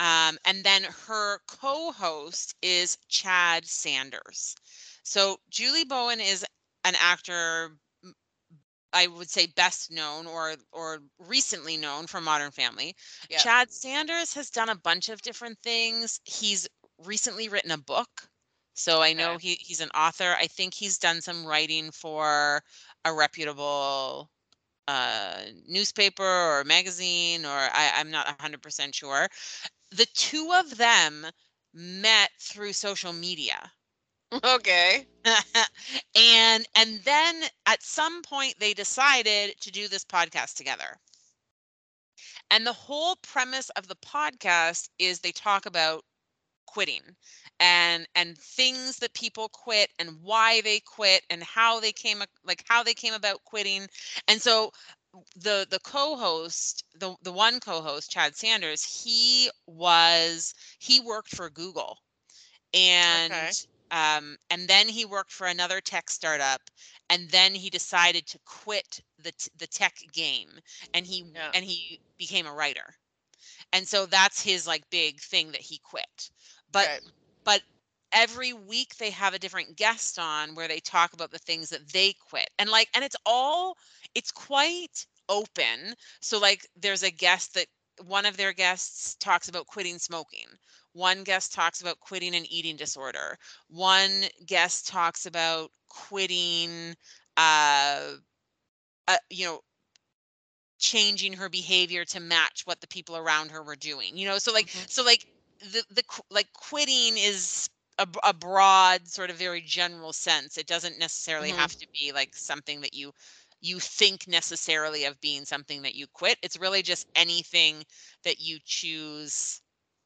Um, 0.00 0.38
and 0.44 0.64
then 0.64 0.84
her 1.06 1.40
co-host 1.46 2.54
is 2.62 2.98
Chad 3.08 3.66
Sanders. 3.66 4.56
So 5.02 5.40
Julie 5.50 5.84
Bowen 5.84 6.20
is 6.20 6.44
an 6.84 6.94
actor 7.00 7.78
I 8.94 9.08
would 9.08 9.30
say 9.30 9.46
best 9.46 9.90
known 9.90 10.26
or 10.26 10.56
or 10.72 11.00
recently 11.18 11.76
known 11.76 12.06
from 12.06 12.24
Modern 12.24 12.52
Family. 12.52 12.96
Yeah. 13.28 13.38
Chad 13.38 13.72
Sanders 13.72 14.32
has 14.34 14.50
done 14.50 14.68
a 14.70 14.76
bunch 14.76 15.08
of 15.08 15.22
different 15.22 15.58
things. 15.62 16.20
He's 16.24 16.68
recently 16.98 17.48
written 17.48 17.72
a 17.72 17.78
book. 17.78 18.28
So 18.74 19.02
I 19.02 19.12
know 19.12 19.36
he 19.38 19.54
he's 19.60 19.80
an 19.80 19.90
author. 19.90 20.36
I 20.38 20.46
think 20.46 20.74
he's 20.74 20.98
done 20.98 21.20
some 21.20 21.44
writing 21.46 21.90
for 21.92 22.62
a 23.04 23.12
reputable 23.14 24.30
uh 24.88 25.44
newspaper 25.66 26.24
or 26.24 26.64
magazine 26.64 27.44
or 27.44 27.56
I, 27.56 27.92
I'm 27.96 28.10
not 28.10 28.26
100% 28.28 28.94
sure. 28.94 29.28
The 29.90 30.06
two 30.14 30.52
of 30.54 30.76
them 30.76 31.26
met 31.72 32.30
through 32.40 32.72
social 32.74 33.12
media. 33.12 33.72
Okay. 34.42 35.06
and 36.14 36.66
and 36.76 37.00
then 37.04 37.42
at 37.66 37.82
some 37.82 38.22
point 38.22 38.54
they 38.58 38.72
decided 38.72 39.54
to 39.60 39.70
do 39.70 39.88
this 39.88 40.04
podcast 40.04 40.54
together. 40.56 40.98
And 42.50 42.66
the 42.66 42.72
whole 42.72 43.16
premise 43.16 43.70
of 43.70 43.88
the 43.88 43.96
podcast 43.96 44.88
is 44.98 45.20
they 45.20 45.32
talk 45.32 45.66
about 45.66 46.04
quitting 46.66 47.16
and 47.58 48.06
and 48.14 48.36
things 48.38 48.98
that 48.98 49.14
people 49.14 49.48
quit 49.48 49.90
and 49.98 50.22
why 50.22 50.60
they 50.60 50.80
quit 50.80 51.24
and 51.30 51.42
how 51.42 51.80
they 51.80 51.92
came 51.92 52.22
like 52.44 52.64
how 52.68 52.82
they 52.82 52.94
came 52.94 53.14
about 53.14 53.44
quitting. 53.44 53.88
And 54.28 54.40
so 54.40 54.72
the 55.36 55.66
the 55.68 55.78
co-host, 55.80 56.84
the 56.94 57.16
the 57.22 57.32
one 57.32 57.60
co-host 57.60 58.10
Chad 58.10 58.36
Sanders, 58.36 59.02
he 59.04 59.50
was 59.66 60.54
he 60.78 61.00
worked 61.00 61.34
for 61.34 61.50
Google. 61.50 61.98
And 62.74 63.32
Okay. 63.32 63.52
Um, 63.94 64.38
and 64.50 64.68
then 64.68 64.90
he 64.90 65.06
worked 65.06 65.32
for 65.32 65.48
another 65.48 65.80
tech 65.80 66.10
startup 66.10 66.62
and 67.10 67.30
then 67.30 67.54
he 67.54 67.70
decided 67.70 68.26
to 68.28 68.40
quit 68.46 69.02
the 69.22 69.32
t- 69.32 69.50
the 69.58 69.68
tech 69.68 69.94
game 70.12 70.60
and 70.94 71.06
he 71.06 71.24
Yeah. 71.34 71.52
and 71.54 71.64
he 71.64 72.02
became 72.18 72.46
a 72.46 72.54
writer 72.54 72.96
and 73.72 73.88
so 73.88 74.06
that's 74.06 74.42
his 74.42 74.66
like 74.66 74.90
big 74.90 75.20
thing 75.20 75.52
that 75.52 75.62
he 75.62 75.78
quit 75.78 76.30
but 76.72 76.90
Okay. 76.90 77.00
but 77.44 77.62
every 78.12 78.52
week 78.52 78.96
they 78.96 79.10
have 79.10 79.34
a 79.34 79.38
different 79.38 79.76
guest 79.76 80.18
on 80.18 80.54
where 80.54 80.68
they 80.68 80.80
talk 80.80 81.12
about 81.14 81.30
the 81.32 81.38
things 81.38 81.70
that 81.70 81.92
they 81.92 82.14
quit 82.30 82.50
and 82.58 82.70
like 82.70 82.88
and 82.94 83.04
it's 83.04 83.16
all 83.26 83.76
it's 84.14 84.32
quite 84.32 85.06
open 85.28 85.94
so 86.20 86.38
like 86.38 86.66
there's 86.76 87.02
a 87.02 87.10
guest 87.10 87.54
that 87.54 87.66
one 88.06 88.26
of 88.26 88.36
their 88.36 88.52
guests 88.52 89.14
talks 89.16 89.48
about 89.48 89.66
quitting 89.66 89.98
smoking 89.98 90.46
one 90.92 91.24
guest 91.24 91.52
talks 91.52 91.80
about 91.80 92.00
quitting 92.00 92.34
an 92.34 92.44
eating 92.50 92.76
disorder 92.76 93.38
one 93.68 94.24
guest 94.46 94.86
talks 94.86 95.26
about 95.26 95.70
quitting 95.88 96.94
uh, 97.36 98.14
uh 99.08 99.16
you 99.30 99.46
know 99.46 99.60
changing 100.78 101.32
her 101.32 101.48
behavior 101.48 102.04
to 102.04 102.20
match 102.20 102.62
what 102.64 102.80
the 102.80 102.88
people 102.88 103.16
around 103.16 103.50
her 103.50 103.62
were 103.62 103.76
doing 103.76 104.16
you 104.16 104.26
know 104.26 104.38
so 104.38 104.52
like 104.52 104.68
Mhm. 104.68 104.90
so 104.90 105.02
like 105.04 105.24
the 105.60 105.82
the 105.90 106.02
like 106.30 106.52
quitting 106.52 107.16
is 107.16 107.68
a, 107.98 108.08
a, 108.24 108.34
broad 108.34 109.06
sort 109.06 109.30
of 109.30 109.36
very 109.36 109.60
general 109.60 110.12
sense 110.12 110.58
it 110.58 110.66
doesn't 110.66 110.98
necessarily 110.98 111.50
Mhm. 111.50 111.54
have 111.54 111.76
to 111.76 111.86
be 111.92 112.10
like 112.12 112.34
something 112.34 112.80
that 112.80 112.92
you 112.92 113.12
you 113.64 113.80
think 113.80 114.28
necessarily 114.28 115.04
of 115.04 115.20
being 115.20 115.44
something 115.46 115.82
that 115.82 115.96
you 115.96 116.06
quit 116.14 116.38
it's 116.42 116.58
really 116.60 116.82
just 116.82 117.06
anything 117.16 117.84
that 118.24 118.40
you 118.40 118.58
choose 118.64 119.62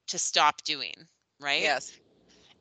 to 0.09 0.18
stop 0.18 0.62
doing 0.64 0.94
right 1.40 1.71
Yes. 1.71 2.01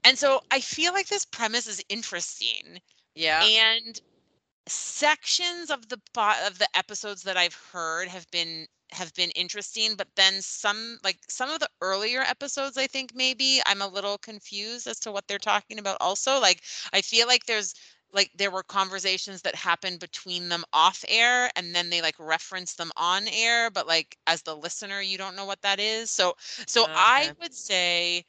and 0.04 0.18
so 0.18 0.42
i 0.52 0.60
feel 0.60 0.94
like 0.94 1.08
this 1.08 1.26
premise 1.26 1.68
is 1.68 1.84
interesting 1.90 2.80
Yeah. 3.16 3.50
and 3.58 4.00
sections 4.68 5.72
of 5.72 5.90
the 5.90 6.00
of 6.48 6.60
the 6.60 6.68
episodes 6.76 7.24
that 7.24 7.38
I've 7.38 7.56
heard 7.56 8.10
have 8.10 8.30
been 8.32 8.68
have 8.92 9.14
been 9.16 9.32
interesting, 9.32 9.96
but 9.98 10.08
then 10.16 10.42
some 10.42 11.00
like 11.04 11.20
some 11.30 11.50
of 11.50 11.60
the 11.60 11.70
earlier 11.82 12.22
episodes, 12.22 12.78
I 12.78 12.88
think 12.88 13.14
maybe 13.16 13.62
I'm 13.66 13.82
a 13.82 13.88
little 13.88 14.18
confused 14.18 14.88
as 14.88 15.00
to 15.02 15.12
what 15.12 15.28
they're 15.28 15.40
talking 15.40 15.80
about. 15.80 15.98
Also, 16.02 16.40
like 16.40 16.64
I 16.94 17.02
feel 17.02 17.28
like 17.28 17.46
there's 17.46 17.74
like 18.14 18.32
there 18.36 18.52
were 18.52 18.64
conversations 18.64 19.42
that 19.42 19.56
happened 19.56 20.00
between 20.00 20.50
them 20.50 20.64
off 20.74 21.04
air 21.08 21.50
and 21.56 21.76
then 21.76 21.90
they 21.90 22.02
like 22.02 22.16
reference 22.20 22.74
them 22.76 22.92
on 22.96 23.28
air 23.28 23.70
but 23.70 23.88
like 23.88 24.18
as 24.28 24.42
the 24.42 24.56
listener 24.56 25.02
you 25.02 25.18
don't 25.18 25.36
know 25.36 25.46
what 25.46 25.62
that 25.62 25.80
is. 25.80 26.10
So 26.10 26.36
so 26.66 26.84
oh, 26.84 26.94
i 26.96 27.32
would 27.42 27.54
say 27.54 28.26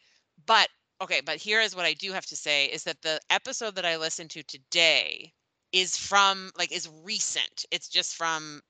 but 0.47 0.69
okay 1.01 1.21
but 1.25 1.37
here 1.37 1.61
is 1.61 1.77
what 1.77 1.85
i 1.85 1.95
do 1.95 2.13
have 2.13 2.27
to 2.27 2.37
say 2.37 2.67
is 2.67 2.85
that 2.85 3.01
the 3.03 3.21
episode 3.31 3.75
that 3.77 3.85
i 3.87 3.97
listened 3.97 4.31
to 4.31 4.43
today 4.45 5.33
is 5.73 5.97
from 5.97 6.51
like 6.59 6.73
is 6.73 6.89
recent. 7.05 7.67
It's 7.71 7.89
just 7.89 8.17
from 8.17 8.63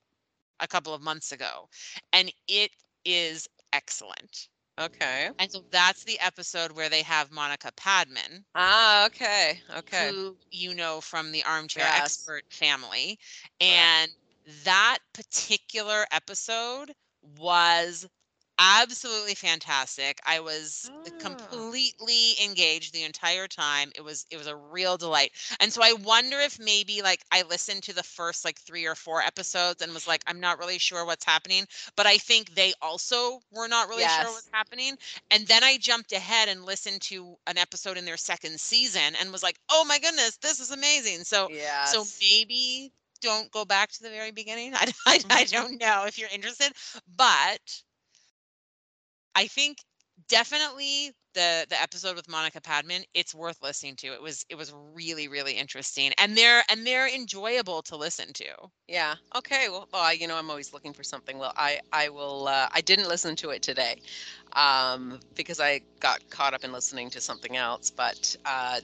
a 0.59 0.67
couple 0.67 0.93
of 0.93 1.01
months 1.01 1.31
ago 1.31 1.69
and 2.11 2.31
it 2.47 2.71
is 3.05 3.47
excellent 3.71 4.49
Okay. 4.79 5.31
and 5.39 5.51
so 5.51 5.63
that's 5.71 6.03
the 6.03 6.19
episode 6.19 6.71
where 6.73 6.89
they 6.89 7.03
have 7.03 7.31
monica 7.31 7.71
padman 7.75 8.45
Ah, 8.55 9.05
okay. 9.07 9.61
Okay. 9.77 10.13
who 10.13 10.37
you 10.51 10.73
know 10.73 11.01
from 11.01 11.31
the 11.31 11.43
armchair 11.43 11.89
Yes. 11.89 11.93
expert 11.93 12.43
family 12.49 13.17
and 13.59 14.11
that 14.65 14.99
particular 15.13 16.05
episode 16.11 16.93
was 17.21 18.07
absolutely 18.59 19.35
fantastic 19.35 20.19
i 20.25 20.39
was 20.39 20.91
Ah. 21.19 21.19
completely 21.19 22.33
engaged 22.43 22.93
the 22.93 23.03
entire 23.03 23.47
time 23.47 23.91
it 23.95 24.03
was 24.03 24.25
it 24.29 24.37
was 24.37 24.47
a 24.47 24.55
real 24.55 24.97
delight 24.97 25.31
and 25.59 25.71
so 25.71 25.81
i 25.83 25.93
wonder 25.93 26.37
if 26.39 26.59
maybe 26.59 27.01
like 27.01 27.23
i 27.31 27.41
listened 27.43 27.81
to 27.83 27.93
the 27.93 28.03
first 28.03 28.43
like 28.45 28.59
three 28.59 28.85
or 28.85 28.95
four 28.95 29.21
episodes 29.21 29.81
and 29.81 29.93
was 29.93 30.07
like 30.07 30.21
i'm 30.27 30.39
not 30.39 30.59
really 30.59 30.77
sure 30.77 31.05
what's 31.05 31.25
happening 31.25 31.65
but 31.95 32.05
i 32.05 32.17
think 32.17 32.53
they 32.55 32.73
also 32.81 33.39
were 33.51 33.67
not 33.67 33.87
really 33.89 34.07
sure 34.07 34.31
what's 34.31 34.49
happening 34.53 34.95
and 35.31 35.47
then 35.47 35.63
I 35.63 35.77
jumped 35.77 36.11
ahead 36.11 36.49
and 36.49 36.65
listened 36.65 37.01
to 37.03 37.35
an 37.47 37.57
episode 37.57 37.97
in 37.97 38.05
their 38.05 38.17
second 38.17 38.59
season 38.59 39.15
and 39.19 39.31
was 39.31 39.43
like, 39.43 39.57
"Oh 39.69 39.85
my 39.85 39.99
goodness, 39.99 40.37
this 40.37 40.59
is 40.59 40.71
amazing!" 40.71 41.23
So, 41.23 41.49
Yes. 41.49 41.83
so 41.83 42.05
maybe 42.21 42.93
don't 43.21 43.51
go 43.51 43.65
back 43.65 43.91
to 43.93 44.03
the 44.03 44.09
very 44.09 44.31
beginning. 44.31 44.73
I, 44.75 44.91
I, 45.05 45.19
I 45.29 45.43
don't 45.45 45.79
know 45.79 46.05
if 46.05 46.17
you're 46.17 46.29
interested, 46.29 46.73
but 47.07 47.83
I 49.39 49.47
think 49.47 49.77
definitely 50.27 51.13
the 51.33 51.65
the 51.69 51.81
episode 51.81 52.17
with 52.17 52.27
Monica 52.27 52.59
Padman, 52.59 53.03
it's 53.13 53.33
worth 53.33 53.63
listening 53.63 53.95
to. 53.97 54.07
It 54.07 54.21
was 54.21 54.45
it 54.49 54.55
was 54.55 54.73
really 54.93 55.29
really 55.29 55.53
interesting, 55.53 56.11
and 56.17 56.35
they're 56.35 56.61
and 56.69 56.85
they're 56.85 57.07
enjoyable 57.07 57.81
to 57.83 57.95
listen 57.95 58.33
to. 58.33 58.45
Yeah. 58.89 59.15
Okay. 59.37 59.69
Well, 59.69 59.87
well, 59.93 60.13
you 60.13 60.27
know, 60.27 60.35
I'm 60.35 60.49
always 60.49 60.73
looking 60.73 60.91
for 60.91 61.03
something. 61.03 61.37
Well, 61.39 61.53
I 61.55 61.79
I 61.93 62.09
will. 62.09 62.49
Uh, 62.49 62.67
I 62.69 62.81
didn't 62.81 63.07
listen 63.07 63.37
to 63.37 63.51
it 63.51 63.61
today, 63.61 64.01
um, 64.53 65.21
because 65.35 65.61
I 65.61 65.79
got 66.01 66.29
caught 66.29 66.53
up 66.53 66.65
in 66.65 66.73
listening 66.73 67.09
to 67.11 67.21
something 67.21 67.55
else. 67.55 67.89
But 67.91 68.35
uh, 68.43 68.81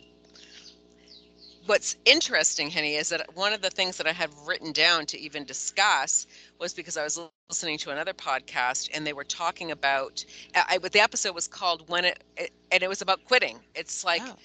what's 1.66 1.98
interesting, 2.06 2.70
Henny, 2.70 2.96
is 2.96 3.10
that 3.10 3.36
one 3.36 3.54
of 3.54 3.62
the 3.62 3.70
things 3.70 3.98
that 3.98 4.08
I 4.08 4.12
had 4.12 4.30
written 4.46 4.72
down 4.72 5.06
to 5.08 5.20
even 5.20 5.46
discuss 5.46 6.28
was 6.60 6.74
because 6.74 6.98
I 6.98 7.04
was 7.04 7.20
listening 7.50 7.78
to 7.80 7.92
another 7.92 8.14
podcast 8.14 8.90
and 8.94 9.06
they 9.06 9.14
were 9.14 9.24
talking 9.24 9.72
about. 9.72 10.24
Uh, 10.56 10.64
I, 10.68 10.78
the 10.78 11.02
episode 11.02 11.36
was 11.36 11.48
called 11.48 11.90
"When 11.90 12.06
It," 12.06 12.24
it 12.38 12.52
and 12.72 12.84
it 12.84 12.90
was 12.90 13.02
about 13.02 13.24
quitting. 13.26 13.60
It's 13.76 14.04
like. 14.04 14.22
Oh. 14.26 14.36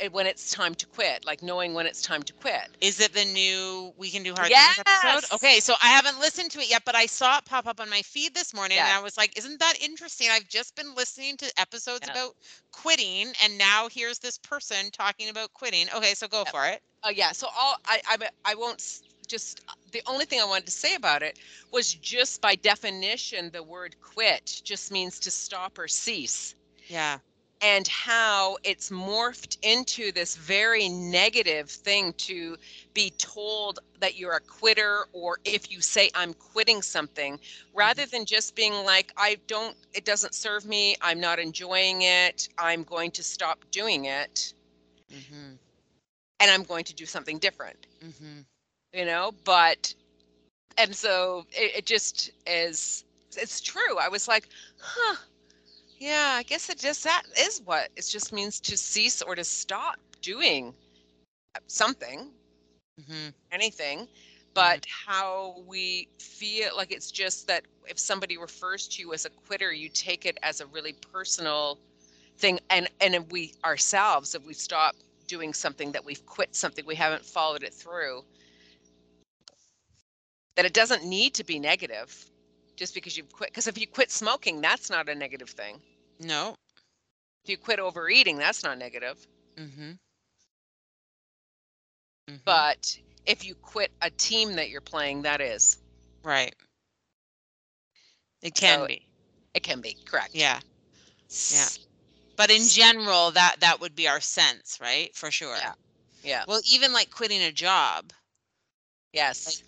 It- 0.00 0.12
When 0.12 0.26
it's 0.26 0.50
time 0.50 0.74
to 0.76 0.86
quit, 0.86 1.24
like 1.24 1.42
knowing 1.42 1.74
when 1.74 1.86
it's 1.86 2.02
time 2.02 2.22
to 2.24 2.32
quit. 2.32 2.68
Is 2.80 3.00
it 3.00 3.12
the 3.12 3.24
new 3.24 3.92
We 3.96 4.10
Can 4.10 4.22
Do 4.22 4.34
Hard 4.34 4.48
Things 4.48 4.78
episode? 4.86 5.34
Okay, 5.36 5.60
so 5.60 5.74
I 5.82 5.88
haven't 5.88 6.18
listened 6.18 6.50
to 6.52 6.60
it 6.60 6.68
yet, 6.70 6.82
but 6.84 6.94
I 6.96 7.06
saw 7.06 7.38
it 7.38 7.44
pop 7.44 7.66
up 7.66 7.80
on 7.80 7.88
my 7.90 8.02
feed 8.02 8.34
this 8.34 8.52
morning 8.54 8.78
and 8.78 8.88
I 8.88 9.00
was 9.00 9.16
like, 9.16 9.36
isn't 9.38 9.60
that 9.60 9.74
interesting? 9.82 10.28
I've 10.30 10.48
just 10.48 10.74
been 10.74 10.94
listening 10.94 11.36
to 11.38 11.60
episodes 11.60 12.06
Yeah. 12.06 12.12
about 12.12 12.36
quitting 12.72 13.32
and 13.42 13.58
now 13.58 13.88
here's 13.90 14.18
this 14.18 14.38
person 14.38 14.90
talking 14.90 15.28
about 15.28 15.52
quitting. 15.54 15.88
Okay, 15.94 16.14
so 16.14 16.26
go 16.28 16.44
Yeah. 16.46 16.50
for 16.50 16.66
it. 16.66 16.82
Uh, 17.02 17.08
yeah. 17.14 17.32
So 17.32 17.48
all 17.56 17.76
I, 17.86 18.00
I 18.06 18.28
I 18.44 18.54
won't 18.54 18.82
just 19.26 19.60
the 19.92 20.02
only 20.06 20.24
thing 20.24 20.40
I 20.40 20.44
wanted 20.44 20.66
to 20.66 20.72
say 20.72 20.94
about 20.96 21.22
it 21.22 21.38
was 21.70 21.94
just 21.94 22.40
by 22.40 22.56
definition 22.56 23.50
the 23.50 23.62
word 23.62 23.96
quit 24.00 24.60
just 24.64 24.90
means 24.90 25.18
to 25.20 25.30
stop 25.30 25.78
or 25.78 25.88
cease. 25.88 26.54
Yeah. 26.88 27.18
And 27.60 27.86
how 27.88 28.56
it's 28.64 28.90
morphed 28.90 29.56
into 29.62 30.12
this 30.12 30.36
very 30.36 30.88
negative 30.88 31.70
thing 31.70 32.12
to 32.14 32.56
be 32.94 33.10
told 33.18 33.78
that 34.00 34.16
you're 34.18 34.34
a 34.36 34.40
quitter 34.40 35.06
or 35.12 35.38
if 35.44 35.70
you 35.70 35.80
say 35.80 36.10
i'm 36.14 36.32
quitting 36.34 36.82
something 36.82 37.38
rather 37.74 38.06
than 38.06 38.24
just 38.24 38.54
being 38.56 38.72
like 38.84 39.12
i 39.16 39.36
don't 39.46 39.76
it 39.94 40.04
doesn't 40.04 40.34
serve 40.34 40.64
me 40.66 40.94
i'm 41.00 41.20
not 41.20 41.38
enjoying 41.38 42.02
it 42.02 42.48
i'm 42.58 42.82
going 42.82 43.10
to 43.10 43.22
stop 43.22 43.64
doing 43.70 44.04
it 44.04 44.52
Mm-hmm. 45.12 45.56
and 46.40 46.50
i'm 46.50 46.62
going 46.64 46.84
to 46.84 46.94
do 46.94 47.06
something 47.06 47.38
different 47.38 47.86
Mm-hmm. 48.02 48.40
you 48.92 49.04
know 49.04 49.32
but 49.44 49.94
and 50.78 50.94
so 50.94 51.44
it, 51.52 51.78
it 51.78 51.86
just 51.86 52.30
is 52.46 53.04
it's 53.36 53.60
true 53.60 53.98
i 54.00 54.08
was 54.08 54.28
like 54.28 54.48
huh 54.78 55.16
yeah 56.00 56.34
i 56.38 56.44
guess 56.44 56.70
it 56.70 56.78
just 56.80 57.04
that 57.04 57.22
is 57.40 57.62
what 57.64 57.90
it 57.96 58.06
just 58.08 58.32
means 58.32 58.60
to 58.60 58.76
cease 58.78 59.22
or 59.22 59.36
to 59.36 59.44
stop 59.44 59.98
doing 60.22 60.74
something 61.68 62.32
Mm-hmm. 63.00 63.30
anything 63.52 64.08
but 64.54 64.86
how 65.06 65.56
we 65.66 66.08
feel 66.18 66.70
like 66.76 66.92
it's 66.92 67.12
just 67.12 67.48
that 67.48 67.64
if 67.86 67.98
somebody 67.98 68.38
refers 68.38 68.88
to 68.88 69.02
you 69.02 69.14
as 69.14 69.26
a 69.26 69.30
quitter 69.30 69.72
you 69.72 69.88
take 69.88 70.26
it 70.26 70.38
as 70.42 70.60
a 70.60 70.66
really 70.66 70.94
personal 71.12 71.78
thing 72.38 72.60
and 72.70 72.88
and 73.00 73.14
if 73.14 73.30
we 73.32 73.54
ourselves 73.64 74.34
if 74.34 74.46
we 74.46 74.54
stop 74.54 74.96
doing 75.28 75.54
something 75.54 75.92
that 75.92 76.04
we've 76.04 76.26
quit 76.26 76.54
something 76.56 76.84
we 76.86 76.96
haven't 76.96 77.24
followed 77.24 77.62
it 77.64 77.74
through 77.74 78.24
that 80.56 80.66
it 80.66 80.74
doesn't 80.74 81.04
need 81.04 81.34
to 81.34 81.44
be 81.44 81.58
negative 81.58 82.29
just 82.80 82.94
because 82.94 83.14
you've 83.16 83.30
quit 83.30 83.50
because 83.50 83.66
if 83.68 83.78
you 83.78 83.86
quit 83.86 84.10
smoking 84.10 84.60
that's 84.62 84.88
not 84.90 85.08
a 85.08 85.14
negative 85.14 85.50
thing 85.50 85.78
No. 86.18 86.56
if 87.44 87.50
you 87.50 87.58
quit 87.58 87.78
overeating 87.78 88.38
that's 88.38 88.64
not 88.64 88.78
negative 88.78 89.18
Mm-hmm. 89.56 89.92
Mhm. 92.30 92.40
but 92.44 92.98
if 93.26 93.44
you 93.44 93.54
quit 93.54 93.92
a 94.00 94.10
team 94.10 94.56
that 94.56 94.70
you're 94.70 94.80
playing 94.80 95.22
that 95.22 95.40
is 95.40 95.76
right. 96.24 96.54
It 98.42 98.54
can 98.54 98.78
So- 98.80 98.86
be. 98.86 99.06
it 99.54 99.62
can 99.62 99.80
be 99.82 99.94
correct 100.06 100.34
Yeah. 100.34 100.60
Yeah. 101.50 101.68
But 102.36 102.50
in 102.50 102.66
general, 102.66 103.30
that 103.32 103.60
that 103.60 103.80
would 103.80 103.94
be 103.94 104.08
our 104.08 104.20
sense, 104.22 104.78
right? 104.80 105.14
For 105.14 105.30
sure. 105.30 105.54
Yeah. 105.58 105.74
yeah 106.22 106.44
Well, 106.48 106.62
even 106.64 106.94
like 106.94 107.10
quitting 107.10 107.42
a 107.42 107.52
job, 107.52 108.12
yes 109.12 109.62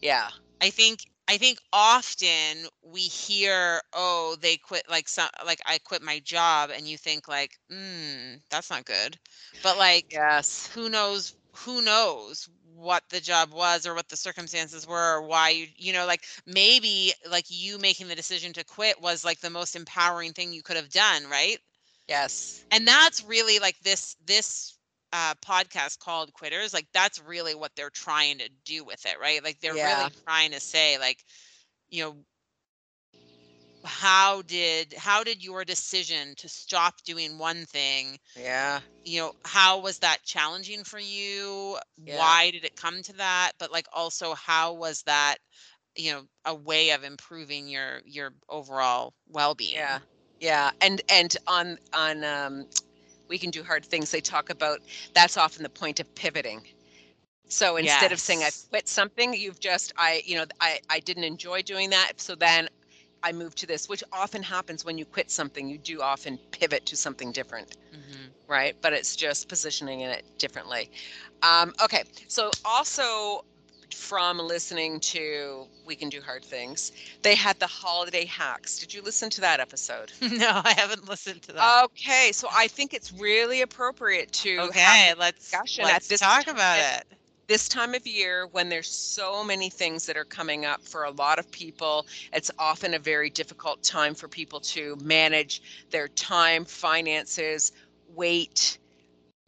yeah 0.00 0.30
I 0.62 0.70
think 0.70 1.00
I 1.28 1.38
think 1.38 1.58
often 1.72 2.66
we 2.82 3.00
hear, 3.02 3.80
oh, 3.92 4.36
they 4.40 4.56
quit 4.56 4.88
like 4.88 5.08
some 5.08 5.30
like 5.46 5.60
I 5.66 5.78
quit 5.78 6.02
my 6.02 6.18
job, 6.20 6.70
and 6.70 6.86
you 6.88 6.98
think 6.98 7.28
like, 7.28 7.58
hmm, 7.70 8.36
that's 8.50 8.70
not 8.70 8.84
good. 8.84 9.18
But 9.62 9.78
like, 9.78 10.06
yes 10.10 10.66
who 10.74 10.88
knows? 10.88 11.34
Who 11.56 11.82
knows 11.82 12.48
what 12.74 13.04
the 13.10 13.20
job 13.20 13.52
was 13.52 13.86
or 13.86 13.94
what 13.94 14.08
the 14.08 14.16
circumstances 14.16 14.86
were 14.86 15.16
or 15.18 15.22
why 15.26 15.50
you 15.50 15.66
you 15.76 15.92
know 15.92 16.06
like 16.06 16.24
maybe 16.46 17.12
like 17.30 17.44
you 17.48 17.78
making 17.78 18.08
the 18.08 18.14
decision 18.14 18.52
to 18.54 18.64
quit 18.64 19.00
was 19.00 19.24
like 19.24 19.40
the 19.40 19.50
most 19.50 19.76
empowering 19.76 20.32
thing 20.32 20.52
you 20.52 20.62
could 20.62 20.76
have 20.76 20.88
done 20.88 21.28
right 21.28 21.58
yes 22.08 22.64
and 22.70 22.86
that's 22.86 23.22
really 23.24 23.58
like 23.58 23.78
this 23.80 24.16
this 24.24 24.78
uh, 25.12 25.34
podcast 25.44 25.98
called 25.98 26.32
quitters 26.32 26.72
like 26.72 26.86
that's 26.92 27.20
really 27.22 27.54
what 27.54 27.72
they're 27.76 27.90
trying 27.90 28.38
to 28.38 28.48
do 28.64 28.84
with 28.84 29.04
it 29.06 29.16
right? 29.20 29.42
Like 29.44 29.60
they're 29.60 29.74
Yeah. 29.74 29.78
really 29.78 30.10
trying 30.26 30.52
to 30.52 30.60
say 30.60 30.98
like 30.98 31.18
you 31.90 32.02
know 32.04 32.16
how 33.84 34.42
did 34.42 34.94
how 34.96 35.22
did 35.24 35.44
your 35.44 35.64
decision 35.64 36.34
to 36.36 36.48
stop 36.48 37.02
doing 37.04 37.38
one 37.38 37.64
thing 37.64 38.18
yeah. 38.36 38.80
you 39.04 39.20
know 39.20 39.32
how 39.44 39.80
was 39.80 39.98
that 40.00 40.18
challenging 40.24 40.84
for 40.84 40.98
you? 40.98 41.76
Yeah. 42.04 42.16
why 42.16 42.50
did 42.50 42.64
it 42.64 42.76
come 42.76 43.02
to 43.02 43.12
that? 43.14 43.52
But 43.58 43.72
like 43.72 43.86
also 43.92 44.34
how 44.34 44.74
was 44.74 45.02
that 45.02 45.36
you 45.96 46.12
know 46.12 46.22
a 46.44 46.54
way 46.54 46.90
of 46.90 47.04
improving 47.04 47.68
your 47.68 48.00
your 48.04 48.32
overall 48.48 49.14
well-being? 49.28 49.76
Yeah. 49.76 50.00
Yeah 50.40 50.70
and 50.80 51.00
and 51.08 51.36
on 51.46 51.78
on 51.92 52.24
um 52.24 52.66
we 53.28 53.38
can 53.38 53.50
do 53.50 53.62
hard 53.62 53.84
things 53.84 54.10
they 54.10 54.20
talk 54.20 54.50
about 54.50 54.80
that's 55.14 55.36
often 55.36 55.62
the 55.62 55.68
point 55.68 56.00
of 56.00 56.14
pivoting 56.14 56.62
so 57.48 57.76
instead 57.76 58.12
of 58.12 58.20
saying 58.20 58.42
i 58.42 58.50
quit 58.70 58.88
something 58.88 59.34
you've 59.34 59.60
just 59.60 59.92
i 59.96 60.22
you 60.24 60.36
know 60.36 60.44
i 60.60 60.78
i 60.90 61.00
didn't 61.00 61.24
enjoy 61.24 61.62
doing 61.62 61.90
that 61.90 62.12
so 62.16 62.34
then 62.34 62.68
i 63.22 63.32
moved 63.32 63.58
to 63.58 63.66
this 63.66 63.88
which 63.88 64.02
often 64.12 64.42
happens 64.42 64.84
when 64.84 64.98
you 64.98 65.04
quit 65.04 65.30
something 65.30 65.68
you 65.68 65.78
do 65.78 66.00
often 66.00 66.38
pivot 66.50 66.84
to 66.86 66.96
something 66.96 67.32
different 67.32 67.76
Mhm. 67.94 68.30
right? 68.48 68.76
But 68.82 68.92
it's 68.92 69.16
just 69.16 69.48
positioning 69.48 70.00
it 70.00 70.24
differently. 70.38 70.90
Um, 71.42 71.72
okay, 71.82 72.04
so 72.28 72.50
also 72.64 73.44
from 73.94 74.38
listening 74.38 75.00
to 75.00 75.66
We 75.84 75.94
Can 75.96 76.08
Do 76.08 76.20
Hard 76.20 76.44
Things, 76.44 76.92
they 77.22 77.34
had 77.34 77.58
the 77.58 77.66
holiday 77.66 78.24
hacks. 78.24 78.78
Did 78.78 78.92
you 78.94 79.02
listen 79.02 79.30
to 79.30 79.40
that 79.42 79.60
episode? 79.60 80.12
no 80.20 80.60
i 80.64 80.72
haven't 80.76 81.08
listened 81.08 81.42
to 81.42 81.52
that 81.52 81.84
Okay, 81.84 82.30
so 82.32 82.48
I 82.52 82.68
think 82.68 82.94
it's 82.94 83.12
really 83.12 83.62
appropriate 83.62 84.32
to 84.32 84.56
have 84.56 84.70
okay 84.70 85.14
let's 85.18 85.38
discussion 85.40 85.84
let's 85.84 86.08
talk 86.18 86.44
time 86.44 86.54
about 86.54 86.78
it 86.78 87.04
this 87.48 87.68
time 87.68 87.94
of 87.94 88.06
year 88.06 88.46
when 88.52 88.68
there's 88.68 88.88
so 88.88 89.44
many 89.44 89.68
things 89.68 90.06
that 90.06 90.16
are 90.16 90.24
coming 90.24 90.64
up 90.64 90.82
for 90.86 91.04
a 91.04 91.10
lot 91.10 91.38
of 91.38 91.50
people 91.50 92.06
it's 92.32 92.50
often 92.58 92.94
a 92.94 92.98
very 92.98 93.30
difficult 93.30 93.82
time 93.82 94.14
for 94.14 94.28
people 94.28 94.60
to 94.60 94.96
manage 95.02 95.62
their 95.90 96.08
time 96.08 96.64
finances 96.64 97.72
weight 98.14 98.78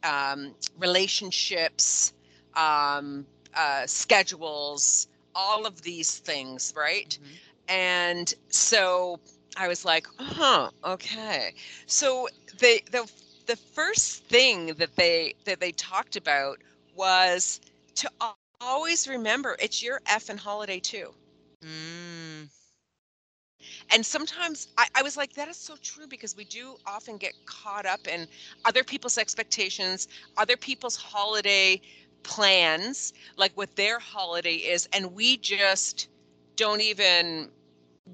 um, 0.03 0.55
relationships 0.79 2.13
um, 2.55 3.27
uh, 3.57 3.87
schedules 3.87 5.09
all 5.35 5.67
of 5.67 5.83
these 5.83 6.19
things 6.19 6.73
right? 6.77 7.19
Mhm. 7.23 7.39
and 7.69 8.35
so 8.49 9.19
i 9.57 9.69
was 9.69 9.85
like 9.85 10.07
huh 10.19 10.71
okay. 10.85 11.55
So 11.87 12.29
the 12.59 12.83
the 12.91 13.11
the 13.47 13.57
first 13.57 14.25
thing 14.25 14.75
that 14.75 14.97
they 14.97 15.35
that 15.45 15.61
they 15.61 15.73
talked 15.73 16.17
about 16.17 16.59
was 16.97 17.61
to 17.97 18.11
always 18.21 19.09
remember 19.09 19.57
it's 19.61 19.83
your 19.83 20.01
F 20.07 20.29
and 20.29 20.41
holiday 20.41 20.81
too. 20.81 21.15
Mm, 21.65 22.49
and 23.93 24.05
sometimes 24.05 24.69
I, 24.79 24.87
I 24.97 25.03
was 25.03 25.17
like 25.17 25.35
that 25.35 25.49
is 25.49 25.57
so 25.57 25.75
true 25.83 26.07
because 26.07 26.37
we 26.37 26.45
do 26.45 26.77
often 26.87 27.17
get 27.17 27.35
caught 27.47 27.87
up 27.87 28.07
in 28.07 28.27
other 28.65 28.83
people's 28.85 29.19
expectations 29.19 30.09
other 30.37 30.57
people's 30.57 30.97
holiday 30.97 31.81
plans 32.25 33.15
like 33.37 33.53
what 33.57 33.77
their 33.77 34.01
holiday 34.01 34.57
is 34.57 34.89
and 34.93 35.15
we 35.15 35.39
just 35.39 36.09
don't 36.57 36.83
even 36.83 37.51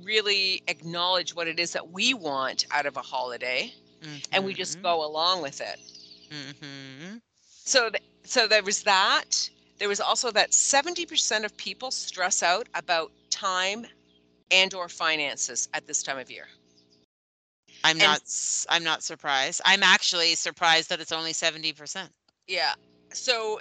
really 0.04 0.62
acknowledge 0.68 1.34
what 1.34 1.48
it 1.48 1.60
is 1.60 1.72
that 1.72 1.90
we 1.92 2.14
want 2.14 2.66
out 2.72 2.86
of 2.86 2.96
a 2.96 3.02
holiday 3.02 3.72
and 4.32 4.44
we 4.44 4.54
just 4.54 4.80
mhm, 4.80 4.82
go 4.82 5.04
along 5.04 5.42
with 5.42 5.60
it. 5.60 5.80
Mhm. 6.30 7.22
so 7.64 7.90
th- 7.90 8.02
so 8.24 8.46
there 8.48 8.62
was 8.62 8.82
that. 8.84 9.50
There 9.78 9.88
was 9.88 10.00
also 10.00 10.30
that 10.32 10.54
70% 10.54 11.44
of 11.44 11.56
people 11.56 11.90
stress 11.90 12.42
out 12.42 12.68
about 12.74 13.12
time 13.30 13.86
and 14.50 14.74
or 14.74 14.88
finances 14.88 15.68
at 15.74 15.86
this 15.86 16.02
time 16.02 16.18
of 16.18 16.30
year. 16.30 16.48
I'm 17.84 18.00
And- 18.00 18.00
not 18.00 18.22
i'm 18.68 18.84
not 18.84 19.02
surprised. 19.02 19.60
I'm 19.64 19.82
actually 19.82 20.34
surprised 20.36 20.90
that 20.90 21.00
it's 21.00 21.12
only 21.12 21.32
70% 21.32 22.12
yeah. 22.46 22.74
So 23.12 23.60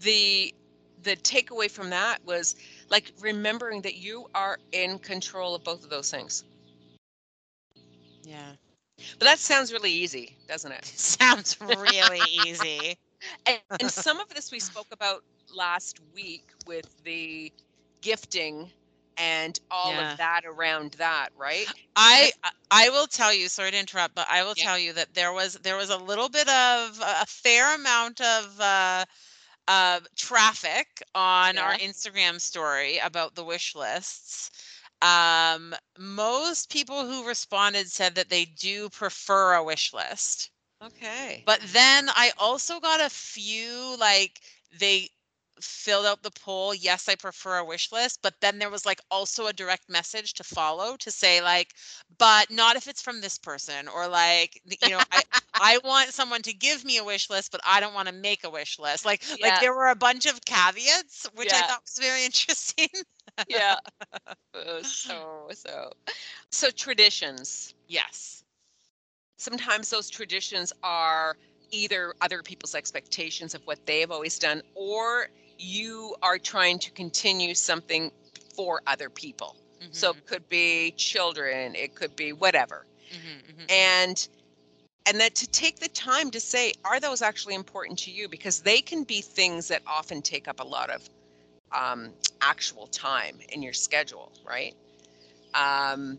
the 0.00 0.54
the 1.02 1.16
takeaway 1.16 1.70
from 1.70 1.90
that 1.90 2.24
was 2.24 2.54
like 2.90 3.12
remembering 3.20 3.82
that 3.82 3.94
you 3.94 4.26
are 4.34 4.58
in 4.72 4.98
control 4.98 5.54
of 5.54 5.64
both 5.64 5.84
of 5.84 5.90
those 5.90 6.10
things 6.10 6.44
yeah 8.24 8.54
but 9.18 9.24
that 9.26 9.38
sounds 9.38 9.72
really 9.72 9.90
easy 9.90 10.36
doesn't 10.48 10.72
it 10.72 10.84
sounds 10.84 11.60
really 11.60 12.22
easy 12.24 12.96
and, 13.46 13.60
and 13.78 13.90
some 13.90 14.20
of 14.20 14.28
this 14.30 14.50
we 14.52 14.60
spoke 14.60 14.88
about 14.92 15.24
last 15.54 16.00
week 16.14 16.44
with 16.66 17.02
the 17.04 17.52
gifting 18.02 18.70
and 19.16 19.60
all 19.70 19.98
Yeah. 19.98 20.10
of 20.10 20.16
that 20.16 20.42
around 20.46 20.92
that, 20.94 21.30
right? 21.36 21.72
I 21.96 22.32
I- 22.42 22.50
I 22.70 22.88
will 22.90 23.06
tell 23.06 23.32
you, 23.32 23.48
sorry 23.48 23.70
to 23.72 23.78
interrupt, 23.78 24.14
but 24.14 24.28
I 24.30 24.42
will 24.44 24.54
Yeah. 24.56 24.66
tell 24.66 24.78
you 24.78 24.92
that 24.94 25.14
there 25.14 25.32
was 25.32 25.54
there 25.54 25.76
was 25.76 25.90
a 25.90 25.96
little 25.96 26.28
bit 26.28 26.48
of 26.48 27.00
a 27.00 27.22
a 27.22 27.26
fair 27.26 27.74
amount 27.74 28.20
of 28.20 28.60
uh 28.60 29.04
uh 29.68 30.00
traffic 30.16 31.02
on 31.14 31.58
our 31.58 31.74
Instagram 31.74 32.40
story 32.40 32.98
about 32.98 33.34
the 33.34 33.44
wish 33.44 33.74
lists. 33.74 34.50
Um 35.02 35.74
most 35.98 36.70
people 36.70 37.06
who 37.06 37.26
responded 37.26 37.90
said 37.90 38.14
that 38.16 38.28
they 38.30 38.44
do 38.44 38.88
prefer 38.90 39.54
a 39.54 39.64
wish 39.64 39.92
list. 39.92 40.50
Okay. 40.82 41.46
But 41.46 41.60
then 41.62 42.08
I 42.10 42.32
also 42.38 42.80
got 42.80 43.00
a 43.00 43.10
few 43.10 43.96
like 43.98 44.40
they 44.78 45.10
filled 45.60 46.06
out 46.06 46.22
the 46.22 46.30
poll, 46.30 46.74
yes, 46.74 47.08
I 47.08 47.14
prefer 47.16 47.58
a 47.58 47.64
wish 47.64 47.92
list, 47.92 48.20
but 48.22 48.40
then 48.40 48.58
there 48.58 48.70
was 48.70 48.84
like 48.86 49.00
also 49.10 49.46
a 49.46 49.52
direct 49.52 49.88
message 49.88 50.34
to 50.34 50.44
follow 50.44 50.96
to 50.98 51.10
say 51.10 51.40
like, 51.42 51.74
but 52.18 52.50
not 52.50 52.76
if 52.76 52.86
it's 52.88 53.02
from 53.02 53.20
this 53.20 53.38
person 53.38 53.88
or 53.88 54.08
like 54.08 54.60
you 54.80 54.90
know, 54.92 55.02
I 55.12 55.22
I 55.58 55.78
want 55.84 56.10
someone 56.12 56.42
to 56.42 56.52
give 56.52 56.84
me 56.84 56.96
a 56.98 57.04
wish 57.04 57.30
list, 57.30 57.52
but 57.52 57.60
I 57.66 57.80
don't 57.80 57.94
want 57.94 58.08
to 58.08 58.14
make 58.14 58.44
a 58.44 58.50
wish 58.50 58.78
list. 58.78 59.04
Like 59.04 59.22
Yeah. 59.24 59.36
like 59.42 59.58
there 59.60 59.74
were 59.74 59.88
a 59.88 59.96
bunch 59.96 60.26
of 60.26 60.44
caveats, 60.44 61.26
which 61.34 61.52
I 61.52 61.62
thought 61.62 61.82
was 61.84 61.98
very 62.04 62.24
interesting. 62.26 62.88
yeah. 63.48 63.76
Uh, 64.54 64.82
so 64.82 65.48
so 65.52 65.92
so 66.50 66.70
traditions. 66.70 67.74
yes. 67.88 68.44
Sometimes 69.38 69.90
those 69.90 70.10
traditions 70.10 70.72
are 70.82 71.36
either 71.70 72.14
other 72.20 72.42
people's 72.42 72.74
expectations 72.74 73.54
of 73.54 73.62
what 73.66 73.86
they've 73.86 74.10
always 74.10 74.38
done 74.38 74.62
or 74.74 75.28
you 75.58 76.16
are 76.22 76.38
trying 76.38 76.78
to 76.80 76.90
continue 76.92 77.54
something 77.54 78.10
for 78.54 78.80
other 78.86 79.08
people. 79.10 79.56
So 79.90 80.10
Mhm, 80.10 80.12
it 80.12 80.26
could 80.26 80.48
be 80.48 80.92
children, 80.96 81.74
it 81.74 81.94
could 81.94 82.16
be 82.16 82.32
whatever. 82.32 82.86
mhm, 83.10 83.42
mhm, 83.48 83.68
And 83.68 84.26
and 85.06 85.20
that 85.20 85.34
to 85.36 85.46
take 85.46 85.78
the 85.80 85.88
time 85.88 86.30
to 86.30 86.40
say 86.40 86.72
are 86.84 87.00
those 87.00 87.22
actually 87.22 87.54
important 87.54 87.98
to 88.00 88.10
you 88.10 88.28
because 88.28 88.60
they 88.60 88.80
can 88.80 89.04
be 89.04 89.20
things 89.20 89.68
that 89.68 89.82
often 89.86 90.22
take 90.22 90.48
up 90.48 90.60
a 90.60 90.64
lot 90.64 90.90
of 90.90 91.08
um, 91.72 92.10
actual 92.40 92.86
time 92.86 93.38
in 93.50 93.62
your 93.62 93.72
schedule 93.72 94.32
right 94.44 94.74
um, 95.54 96.18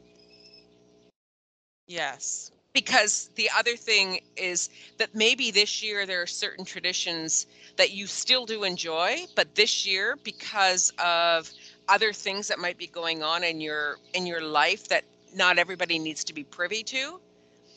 yes. 1.88 2.52
Because 2.76 3.32
the 3.36 3.50
other 3.58 3.78
thing 3.78 4.22
is 4.38 4.70
that 5.00 5.16
maybe 5.16 5.52
this 5.52 5.84
year 5.84 6.06
there 6.06 6.22
are 6.24 6.28
certain 6.28 6.66
traditions 6.66 7.48
that 7.78 7.92
you 7.92 8.08
still 8.08 8.46
do 8.46 8.64
enjoy 8.64 9.26
but 9.36 9.56
this 9.56 9.88
year 9.88 10.18
because 10.24 10.94
of 11.04 11.54
other 11.90 12.14
things 12.14 12.50
that 12.50 12.60
might 12.60 12.78
be 12.78 12.88
going 12.88 13.24
on 13.24 13.44
in 13.44 13.62
your 13.62 13.98
in 14.14 14.28
your 14.28 14.42
life 14.44 14.90
that 14.90 15.06
not 15.36 15.60
everybody 15.60 16.00
needs 16.00 16.24
to 16.26 16.34
be 16.34 16.44
privy 16.46 16.84
to 16.84 17.22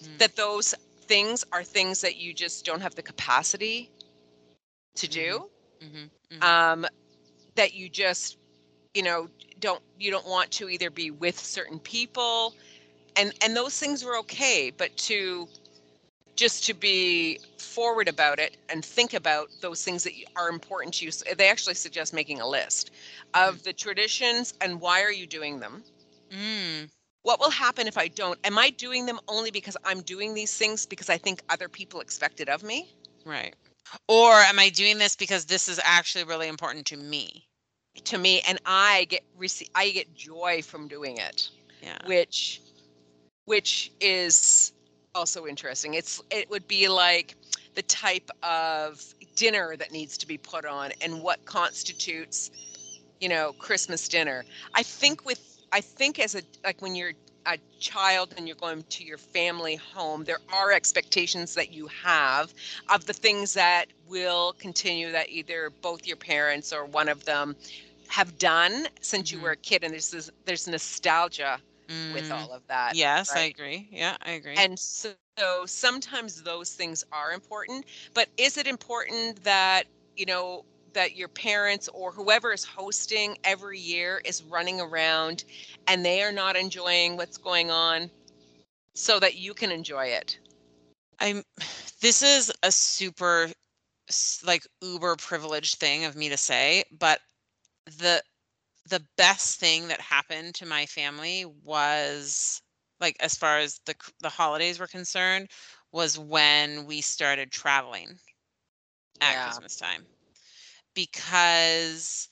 Mm. 0.03 0.19
that 0.19 0.37
those 0.37 0.75
things 1.03 1.45
are 1.53 1.65
things 1.65 2.03
that 2.03 2.17
you 2.17 2.35
just 2.35 2.65
don't 2.67 2.83
have 2.83 2.97
the 2.97 3.03
capacity 3.03 3.91
to 4.97 5.09
do 5.09 5.51
Mhm, 5.81 6.11
mhm. 6.31 6.43
um, 6.43 6.87
that 7.57 7.75
you 7.75 7.89
just 7.89 8.39
you 8.95 9.03
know 9.03 9.29
don't 9.61 9.83
you 9.99 10.11
don't 10.11 10.27
want 10.27 10.51
to 10.53 10.69
either 10.69 10.91
be 10.91 11.11
with 11.11 11.39
certain 11.39 11.79
people 11.81 12.55
and 13.19 13.35
and 13.43 13.57
those 13.57 13.79
things 13.79 14.05
were 14.05 14.17
okay 14.19 14.71
but 14.77 14.97
to 14.97 15.49
just 16.37 16.65
to 16.67 16.75
be 16.75 17.39
forward 17.59 18.09
about 18.09 18.39
it 18.39 18.57
and 18.69 18.85
think 18.85 19.15
about 19.15 19.49
those 19.61 19.85
things 19.85 20.05
that 20.05 20.13
are 20.37 20.49
important 20.49 20.95
to 20.95 21.05
you 21.05 21.11
So 21.11 21.25
they 21.35 21.49
actually 21.51 21.75
suggest 21.75 22.15
making 22.15 22.41
a 22.41 22.49
list 22.49 22.91
of 23.35 23.63
the 23.65 23.73
traditions 23.73 24.55
and 24.61 24.81
why 24.81 25.03
are 25.03 25.13
you 25.13 25.27
doing 25.27 25.61
them 25.61 25.85
Mm. 26.31 26.91
what 27.23 27.41
will 27.41 27.51
happen 27.51 27.87
if 27.87 27.97
i 27.97 28.09
don't 28.09 28.39
am 28.45 28.59
i 28.59 28.71
doing 28.71 29.07
them 29.07 29.19
only 29.29 29.51
because 29.51 29.77
i'm 29.85 30.03
doing 30.03 30.35
these 30.35 30.55
things 30.55 30.87
because 30.87 31.09
i 31.09 31.17
think 31.19 31.43
other 31.49 31.69
people 31.69 32.01
expect 32.01 32.41
it 32.41 32.49
of 32.49 32.63
me 32.63 32.89
Right. 33.25 33.55
Or 34.07 34.33
am 34.33 34.59
I 34.59 34.69
doing 34.71 34.99
this 34.99 35.17
because 35.17 35.47
this 35.47 35.69
is 35.69 35.81
actually 35.83 36.25
really 36.25 36.49
important 36.49 36.87
to 36.87 36.97
me? 36.97 37.49
to 38.05 38.19
me 38.19 38.41
and 38.47 38.59
i 38.67 39.07
get 39.09 39.23
rece- 39.39 39.69
i 39.75 39.91
get 39.91 40.15
joy 40.15 40.63
from 40.63 40.87
doing 40.89 41.17
it 41.19 41.49
Yeah. 41.83 41.99
which 42.07 42.61
which 43.49 43.91
is 44.01 44.73
also 45.15 45.47
interesting. 45.47 45.95
It's 45.95 46.23
it 46.31 46.51
would 46.51 46.69
be 46.69 46.87
like 46.89 47.35
the 47.75 47.83
type 47.83 48.31
of 48.43 49.03
dinner 49.37 49.75
that 49.77 49.91
needs 49.91 50.19
to 50.19 50.27
be 50.27 50.37
put 50.37 50.67
on 50.67 50.93
and 51.01 51.23
what 51.23 51.45
constitutes 51.47 52.51
you 53.21 53.29
know 53.29 53.53
christmas 53.59 54.07
dinner. 54.09 54.45
I 54.75 54.83
think 54.83 55.25
with 55.25 55.41
i 55.73 55.81
think 55.81 56.19
as 56.19 56.35
a 56.35 56.43
like 56.65 56.83
when 56.83 56.95
you're 56.95 57.15
a 57.47 57.57
child 57.81 58.35
and 58.37 58.47
you're 58.47 58.57
going 58.57 58.85
to 58.91 59.05
your 59.05 59.17
family 59.19 59.77
home 59.77 60.25
there 60.25 60.41
are 60.53 60.71
expectations 60.73 61.55
that 61.55 61.73
you 61.73 61.87
have 61.87 62.53
of 62.95 63.07
the 63.07 63.15
things 63.15 63.55
that 63.55 63.87
will 64.09 64.53
continue 64.59 65.11
that 65.13 65.31
either 65.31 65.71
both 65.83 66.07
your 66.07 66.17
parents 66.19 66.73
or 66.73 66.85
one 66.85 67.09
of 67.09 67.25
them 67.25 67.57
have 68.09 68.37
done 68.39 68.87
since 69.01 69.33
you 69.33 69.39
Mhm. 69.39 69.43
were 69.43 69.51
a 69.53 69.57
kid. 69.57 69.85
And 69.85 69.93
there's 69.93 70.11
this, 70.11 70.31
there's 70.47 70.67
nostalgia 70.67 71.61
with 72.09 72.31
Mm. 72.31 72.31
all 72.31 72.53
of 72.53 72.67
that 72.69 72.97
Yes, 72.97 73.37
I 73.37 73.41
agree. 73.43 73.89
Yeah, 73.91 74.17
I 74.23 74.33
agree. 74.33 74.67
and 74.67 74.79
so, 74.79 75.15
so 75.39 75.67
sometimes 75.67 76.43
those 76.43 76.73
things 76.73 77.05
are 77.13 77.33
important 77.33 77.85
but 78.15 78.29
is 78.37 78.57
it 78.57 78.67
important 78.67 79.43
that 79.45 79.85
you 80.17 80.27
know 80.27 80.65
that 80.95 81.15
your 81.15 81.29
parents 81.29 81.89
or 81.95 82.13
whoever 82.13 82.53
is 82.53 82.65
hosting 82.65 83.37
every 83.45 83.79
year 83.79 84.21
is 84.25 84.43
running 84.43 84.81
around 84.81 85.45
and 85.87 86.05
they 86.05 86.23
are 86.23 86.33
not 86.33 86.57
enjoying 86.57 87.17
what's 87.17 87.37
going 87.39 87.71
on 87.71 88.11
so 88.95 89.21
that 89.21 89.37
you 89.37 89.55
can 89.55 89.71
enjoy 89.73 90.07
it 90.07 90.41
I'm 91.21 91.43
this 92.01 92.23
is 92.23 92.53
a 92.63 92.73
super 92.73 93.49
like 94.45 94.67
uber 94.83 95.17
privileged 95.17 95.77
thing 95.77 96.05
of 96.05 96.17
me 96.17 96.29
to 96.29 96.37
say, 96.37 96.85
but 96.93 97.21
the 97.87 98.23
the 98.89 99.07
best 99.17 99.61
thing 99.61 99.89
that 99.89 100.01
happened 100.01 100.55
to 100.57 100.67
my 100.67 100.87
family 100.87 101.45
was 101.45 102.63
like 103.01 103.17
as 103.21 103.37
far 103.37 103.59
as 103.59 103.81
the 103.87 103.95
the 104.21 104.31
holidays 104.31 104.79
were 104.79 104.87
concerned 104.89 105.49
was 105.93 106.19
when 106.19 106.87
we 106.87 107.01
started 107.01 107.51
traveling 107.51 108.19
at 109.21 109.39
Yeah. 109.39 109.41
Christmas 109.41 109.77
time. 109.77 110.07
Because 110.95 112.29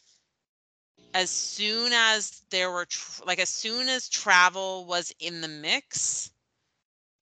as 1.14 1.30
soon 1.30 1.92
as 1.92 2.42
there 2.50 2.70
were 2.70 2.86
tr- 2.86 3.22
like 3.24 3.38
as 3.38 3.48
soon 3.48 3.88
as 3.88 4.08
travel 4.08 4.84
was 4.86 5.12
in 5.20 5.40
the 5.40 5.48
mix, 5.48 6.30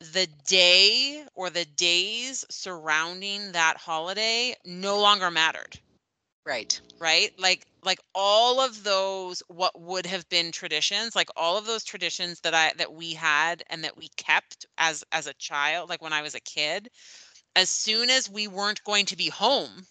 the 0.00 0.26
day 0.46 1.24
or 1.34 1.50
the 1.50 1.64
days 1.64 2.44
surrounding 2.50 3.52
that 3.52 3.78
holiday 3.78 4.54
no 4.64 5.00
longer 5.00 5.30
mattered 5.30 5.80
right 6.46 6.80
right 7.00 7.30
like 7.38 7.66
like 7.84 7.98
all 8.14 8.60
of 8.60 8.84
those 8.84 9.42
what 9.48 9.78
would 9.80 10.06
have 10.06 10.28
been 10.28 10.50
traditions 10.52 11.14
like 11.16 11.28
all 11.36 11.56
of 11.56 11.66
those 11.66 11.84
traditions 11.84 12.40
that 12.40 12.54
i 12.54 12.72
that 12.76 12.92
we 12.94 13.14
had 13.14 13.62
and 13.70 13.84
that 13.84 13.96
we 13.96 14.08
kept 14.16 14.66
as 14.78 15.04
as 15.12 15.26
a 15.26 15.34
child 15.34 15.88
like 15.88 16.02
when 16.02 16.12
i 16.12 16.22
was 16.22 16.34
a 16.34 16.40
kid 16.40 16.88
as 17.56 17.68
soon 17.68 18.10
as 18.10 18.30
we 18.30 18.46
weren't 18.48 18.82
going 18.84 19.04
to 19.06 19.16
be 19.16 19.28
home 19.28 19.86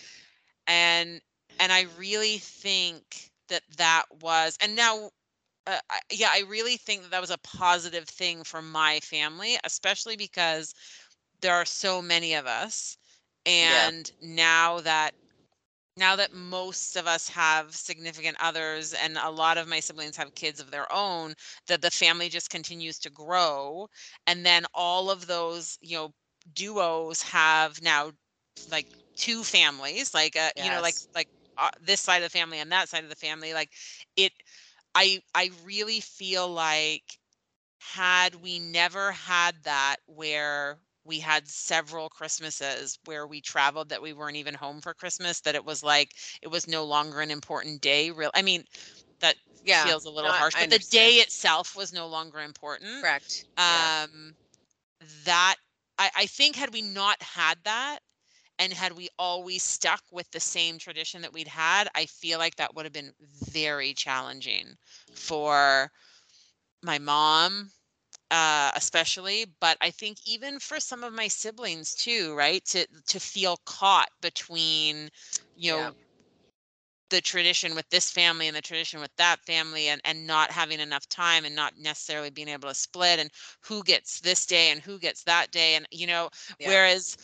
and 0.68 1.22
and 1.60 1.72
i 1.72 1.86
really 1.98 2.38
think 2.38 3.32
that 3.50 3.62
that 3.78 4.04
was 4.22 4.58
and 4.62 4.76
now 4.76 5.10
uh, 5.68 5.80
I, 5.90 6.00
yeah 6.12 6.30
i 6.32 6.44
really 6.48 6.78
think 6.78 7.02
that 7.04 7.12
that 7.12 7.22
was 7.22 7.32
a 7.32 7.38
positive 7.38 8.06
thing 8.08 8.44
for 8.44 8.62
my 8.62 9.00
family 9.02 9.58
especially 9.64 10.16
because 10.16 10.74
there 11.42 11.54
are 11.56 11.66
so 11.66 12.02
many 12.02 12.34
of 12.34 12.46
us 12.46 12.98
Yeah. 13.60 13.90
and 13.90 14.10
now 14.22 14.80
that 14.82 15.12
now 15.98 16.16
that 16.16 16.34
most 16.34 16.96
of 16.96 17.08
us 17.08 17.30
have 17.30 17.74
significant 17.76 18.38
others 18.40 18.94
and 18.94 19.18
a 19.18 19.30
lot 19.30 19.58
of 19.58 19.68
my 19.68 19.80
siblings 19.80 20.18
have 20.18 20.36
kids 20.36 20.60
of 20.60 20.72
their 20.72 20.92
own 20.92 21.34
that 21.68 21.82
the 21.82 21.92
family 21.92 22.30
just 22.30 22.50
continues 22.50 23.00
to 23.00 23.10
grow 23.10 23.88
and 24.28 24.46
then 24.46 24.64
all 24.74 25.10
of 25.10 25.28
those 25.28 25.78
you 25.82 25.96
know 25.98 26.12
duos 26.54 27.22
have 27.24 27.82
now 27.82 28.12
like 28.72 28.88
two 29.16 29.44
families 29.44 30.14
like 30.14 30.36
uh, 30.36 30.50
you 30.58 30.70
know 30.70 30.82
like 30.82 30.96
like 31.16 31.28
uh, 31.58 31.70
this 31.82 32.00
side 32.02 32.18
of 32.24 32.32
the 32.32 32.38
family 32.38 32.60
and 32.60 32.72
that 32.72 32.88
side 32.90 33.04
of 33.04 33.10
the 33.10 33.16
family 33.16 33.54
like 33.54 33.70
it 34.16 34.32
i 34.96 35.22
i 35.36 35.50
really 35.64 36.00
feel 36.00 36.48
like 36.48 37.20
had 37.80 38.36
we 38.36 38.60
never 38.60 39.12
had 39.12 39.56
that 39.64 39.98
where 40.08 40.80
we 41.06 41.20
had 41.20 41.48
several 41.48 42.10
christmases 42.10 43.00
where 43.06 43.28
we 43.28 43.42
traveled 43.42 43.90
that 43.90 44.02
we 44.02 44.14
weren't 44.14 44.38
even 44.38 44.54
home 44.56 44.82
for 44.82 44.94
christmas 44.94 45.42
that 45.42 45.56
it 45.56 45.66
was 45.66 45.84
like 45.84 46.14
it 46.42 46.50
was 46.50 46.68
no 46.68 46.86
longer 46.86 47.22
an 47.22 47.32
important 47.32 47.82
day 47.82 48.12
real 48.12 48.32
i 48.36 48.42
mean 48.42 48.64
that 49.22 49.36
Yeah. 49.64 49.94
feels 49.94 50.06
a 50.06 50.12
little 50.12 50.34
No, 50.34 50.34
harsh. 50.34 50.56
I 50.56 50.60
But 50.60 50.70
the 50.70 50.80
day 50.80 51.16
itself 51.18 51.76
was 51.76 51.94
no 51.94 52.08
longer 52.08 52.40
important. 52.40 53.08
Correct. 53.08 53.46
Yeah. 53.68 53.90
Um, 53.98 54.36
that 55.26 55.56
I, 55.98 56.12
I 56.16 56.26
think 56.26 56.56
had 56.56 56.74
we 56.74 56.82
not 56.82 57.22
had 57.22 57.64
that, 57.64 58.00
and 58.62 58.74
had 58.74 58.94
we 58.98 59.10
always 59.20 59.64
stuck 59.64 60.04
with 60.12 60.32
the 60.32 60.42
same 60.42 60.80
tradition 60.80 61.24
that 61.24 61.34
we'd 61.34 61.50
had, 61.50 61.90
I 61.96 62.08
feel 62.08 62.40
like 62.40 62.58
that 62.58 62.76
would 62.76 62.86
have 62.86 62.94
been 62.94 63.14
very 63.20 63.94
challenging 63.94 64.78
for 65.14 65.92
my 66.84 67.00
mom, 67.00 67.72
uh, 68.32 68.72
especially, 68.76 69.46
but 69.60 69.78
I 69.82 69.92
think 69.92 70.18
even 70.28 70.60
for 70.60 70.80
some 70.80 71.04
of 71.04 71.14
my 71.14 71.28
siblings 71.28 71.96
too, 71.96 72.36
right? 72.36 72.66
To 72.68 72.88
to 73.08 73.20
feel 73.20 73.58
caught 73.66 74.10
between, 74.22 75.10
you 75.56 75.72
know, 75.72 75.90
Yeah. 75.90 75.92
the 77.10 77.22
tradition 77.22 77.76
with 77.76 77.90
this 77.90 78.12
family 78.12 78.48
and 78.48 78.56
the 78.56 78.62
tradition 78.62 79.00
with 79.00 79.16
that 79.18 79.40
family 79.46 79.88
and 79.88 80.02
and 80.06 80.28
not 80.28 80.52
having 80.52 80.80
enough 80.80 81.08
time 81.10 81.46
and 81.46 81.56
not 81.56 81.74
necessarily 81.78 82.30
being 82.30 82.48
able 82.48 82.70
to 82.70 82.76
split 82.76 83.20
and 83.20 83.32
who 83.68 83.84
gets 83.84 84.22
this 84.22 84.46
day 84.46 84.70
and 84.72 84.82
who 84.82 85.00
gets 85.00 85.24
that 85.24 85.52
day 85.52 85.76
and 85.76 85.88
you 85.92 86.08
know 86.08 86.30
Yeah. 86.60 86.80
whereas 86.80 87.18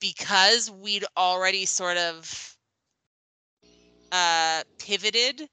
because 0.00 0.70
we'd 0.70 1.04
already 1.16 1.66
sort 1.66 1.96
of 1.98 2.56
uh 4.12 4.62
pivoted 4.78 5.48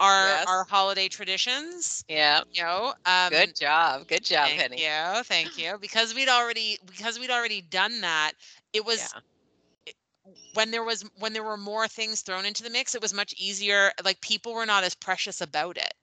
our 0.00 0.38
Yes. 0.38 0.46
our 0.46 0.64
holiday 0.64 1.08
traditions 1.08 2.04
Yeah. 2.08 2.42
you 2.52 2.62
know 2.62 2.94
um 3.06 3.34
Good 3.34 3.56
job. 3.56 4.06
Good 4.08 4.24
job, 4.24 4.54
thank 4.54 4.64
Penny. 4.64 4.76
you 4.76 5.22
thank 5.24 5.56
you 5.58 5.76
because 5.80 6.14
we'd 6.14 6.28
already 6.28 6.78
because 6.86 7.18
we'd 7.18 7.30
already 7.30 7.60
done 7.62 8.00
that 8.00 8.32
it 8.72 8.84
was 8.84 9.14
Yeah. 9.14 9.20
when 10.54 10.70
there 10.70 10.84
was 10.84 11.04
when 11.18 11.32
there 11.32 11.42
were 11.42 11.56
more 11.56 11.88
things 11.88 12.20
thrown 12.22 12.44
into 12.44 12.62
the 12.62 12.70
mix 12.70 12.94
it 12.94 13.02
was 13.02 13.12
much 13.14 13.34
easier 13.38 13.92
like 14.04 14.20
people 14.20 14.54
were 14.54 14.66
not 14.66 14.84
as 14.84 14.94
precious 14.94 15.40
about 15.40 15.76
it 15.76 15.94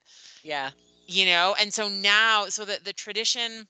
Yeah. 0.44 0.72
you 1.08 1.26
know 1.26 1.56
and 1.60 1.74
so 1.74 1.88
now 1.90 2.46
so 2.48 2.66
that 2.66 2.84
the 2.86 2.94
tradition 2.94 3.68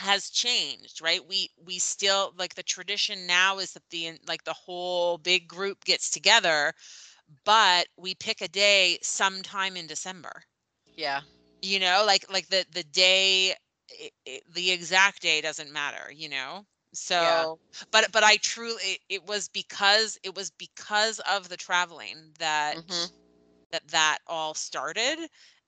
has 0.00 0.30
changed 0.30 1.00
right 1.02 1.26
we 1.28 1.50
we 1.64 1.78
still 1.78 2.32
like 2.36 2.54
the 2.54 2.62
tradition 2.62 3.26
now 3.26 3.58
is 3.58 3.72
that 3.74 3.88
the 3.90 4.12
like 4.26 4.44
the 4.44 4.52
whole 4.52 5.18
big 5.18 5.46
group 5.48 5.84
gets 5.84 6.10
together 6.10 6.72
but 7.44 7.86
we 7.96 8.14
pick 8.14 8.40
a 8.40 8.48
day 8.48 8.98
sometime 9.02 9.76
in 9.76 9.86
december 9.86 10.44
Yeah. 10.96 11.22
you 11.60 11.78
know 11.78 12.04
like 12.06 12.24
like 12.32 12.48
the 12.48 12.64
the 12.72 12.84
day 12.84 13.52
i 13.90 14.10
i 14.28 14.40
the 14.52 14.70
exact 14.70 15.22
day 15.22 15.40
doesn't 15.40 15.72
matter 15.72 16.10
you 16.12 16.28
know 16.28 16.64
so 16.92 17.46
but 17.90 18.10
but 18.12 18.22
i 18.24 18.36
truly 18.36 18.82
it, 18.82 18.98
it 19.08 19.26
was 19.26 19.48
because 19.48 20.18
it 20.22 20.34
was 20.34 20.50
because 20.50 21.20
of 21.20 21.48
the 21.48 21.56
traveling 21.56 22.32
that 22.38 22.76
Mhm. 22.76 23.12
that 23.72 23.86
that 23.88 24.18
all 24.26 24.54
started 24.54 25.18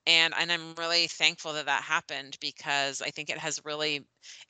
and 0.07 0.33
and 0.39 0.51
i'm 0.51 0.73
really 0.75 1.07
thankful 1.07 1.53
that 1.53 1.65
that 1.65 1.83
happened 1.83 2.37
because 2.41 3.01
i 3.01 3.09
think 3.09 3.29
it 3.29 3.37
has 3.37 3.61
really 3.63 4.01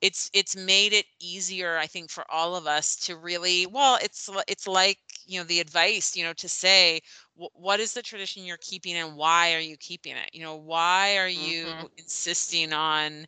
it's 0.01 0.29
it's 0.33 0.55
made 0.55 0.93
it 0.93 1.05
easier 1.19 1.77
i 1.77 1.85
think 1.85 2.09
for 2.09 2.23
all 2.29 2.55
of 2.55 2.65
us 2.67 2.95
to 2.95 3.15
really 3.15 3.65
well 3.65 3.97
it's 4.01 4.29
it's 4.47 4.67
like 4.67 4.97
you 5.25 5.39
know 5.39 5.45
the 5.45 5.59
advice 5.59 6.15
you 6.15 6.23
know 6.23 6.33
to 6.33 6.47
say 6.47 7.01
what 7.35 7.79
is 7.79 7.93
the 7.93 8.01
tradition 8.01 8.43
you're 8.45 8.57
keeping 8.61 8.95
and 8.95 9.15
why 9.15 9.53
are 9.53 9.59
you 9.59 9.75
keeping 9.77 10.15
it? 10.15 10.29
You 10.33 10.43
know 10.43 10.55
why 10.55 11.17
are 11.17 11.27
you 11.27 11.67
Mhm. 11.67 11.89
insisting 11.97 12.73
on 12.73 13.25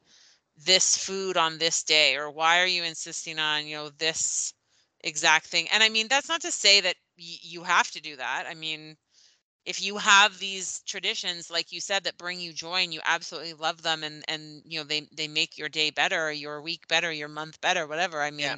this 0.58 0.98
food 0.98 1.38
on 1.38 1.58
this 1.58 1.84
day? 1.84 2.16
Or 2.16 2.30
why 2.30 2.60
are 2.62 2.66
you 2.68 2.84
insisting 2.84 3.40
on 3.40 3.66
you 3.68 3.76
know 3.76 3.90
this 3.90 4.54
exact 5.04 5.48
thing? 5.48 5.68
And 5.74 5.84
i 5.84 5.90
mean 5.90 6.08
that's 6.10 6.30
not 6.30 6.42
to 6.42 6.52
say 6.52 6.82
that 6.82 6.96
y- 7.18 7.38
you 7.42 7.64
have 7.64 7.90
to 7.92 8.02
do 8.02 8.16
that. 8.18 8.46
I 8.50 8.54
mean 8.54 8.98
if 9.68 9.82
you 9.84 10.00
have 10.00 10.40
these 10.40 10.82
traditions 10.88 11.52
like 11.52 11.72
you 11.74 11.82
said 11.82 12.04
that 12.06 12.18
bring 12.18 12.42
you 12.42 12.54
joy 12.54 12.78
and 12.84 12.94
you 12.94 13.02
absolutely 13.06 13.54
love 13.54 13.84
them 13.84 14.04
and 14.04 14.24
and 14.30 14.64
you 14.66 14.80
know 14.80 14.86
they 14.86 15.08
they 15.16 15.28
make 15.28 15.58
your 15.58 15.70
day 15.70 15.92
better 15.92 16.32
your 16.32 16.62
week 16.62 16.88
better 16.88 17.12
your 17.12 17.30
month 17.30 17.62
better 17.62 17.88
whatever 17.88 18.22
i 18.24 18.32
mean 18.32 18.58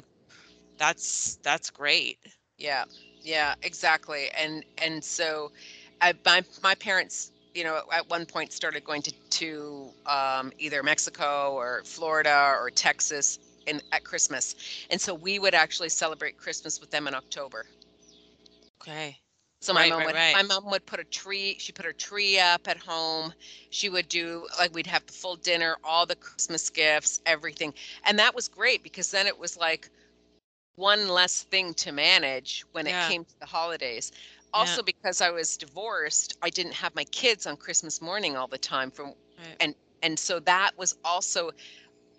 that's 0.78 1.38
that's 1.44 1.70
great 1.70 2.18
Yeah, 2.58 2.84
yeah, 3.22 3.54
exactly. 3.62 4.28
And 4.38 4.64
and 4.78 5.04
so, 5.04 5.52
I, 6.00 6.14
my 6.24 6.44
my 6.62 6.74
parents, 6.74 7.32
you 7.54 7.64
know, 7.64 7.82
at 7.92 8.08
one 8.08 8.26
point 8.26 8.52
started 8.52 8.84
going 8.84 9.02
to 9.02 9.12
to 9.30 9.94
um, 10.06 10.52
either 10.58 10.82
Mexico 10.82 11.52
or 11.54 11.82
Florida 11.84 12.54
or 12.58 12.70
Texas 12.70 13.38
in 13.66 13.80
at 13.92 14.04
Christmas, 14.04 14.54
and 14.90 15.00
so 15.00 15.14
we 15.14 15.38
would 15.38 15.54
actually 15.54 15.90
celebrate 15.90 16.36
Christmas 16.38 16.80
with 16.80 16.90
them 16.90 17.08
in 17.08 17.14
October. 17.14 17.66
okay 18.80 19.20
So 19.60 19.72
my 19.74 19.84
Right, 19.84 19.86
mom 19.86 20.04
right, 20.04 20.06
would 20.06 20.16
right. 20.16 20.32
my 20.32 20.42
mom 20.42 20.70
would 20.70 20.86
put 20.86 21.00
a 21.00 21.04
tree. 21.04 21.56
She 21.58 21.72
put 21.72 21.84
her 21.84 21.92
tree 21.92 22.38
up 22.38 22.66
at 22.68 22.78
home. 22.78 23.34
She 23.70 23.88
would 23.88 24.08
do 24.08 24.46
like 24.58 24.74
we'd 24.74 24.86
have 24.86 25.06
the 25.06 25.12
full 25.12 25.36
dinner, 25.36 25.76
all 25.84 26.06
the 26.06 26.16
Christmas 26.16 26.70
gifts, 26.70 27.20
everything, 27.26 27.74
and 28.04 28.18
that 28.18 28.34
was 28.34 28.48
great 28.48 28.82
because 28.82 29.10
then 29.10 29.26
it 29.26 29.38
was 29.38 29.56
like 29.56 29.90
one 30.76 31.08
less 31.08 31.42
thing 31.44 31.74
to 31.74 31.92
manage 31.92 32.64
when 32.72 32.86
it 32.86 32.98
came 32.98 33.24
to 33.24 33.38
the 33.40 33.46
holidays. 33.46 34.12
Yeah. 34.54 34.54
Also 34.54 34.82
because 34.82 35.20
I 35.20 35.30
was 35.30 35.56
divorced, 35.56 36.36
I 36.42 36.50
didn't 36.50 36.74
have 36.74 36.94
my 36.94 37.04
kids 37.04 37.46
on 37.46 37.56
Christmas 37.56 38.00
morning 38.00 38.36
all 38.36 38.48
the 38.48 38.58
time 38.58 38.90
from 38.90 39.14
and 39.60 39.74
and 40.02 40.18
so 40.18 40.40
that 40.40 40.72
was 40.76 40.96
also 41.04 41.50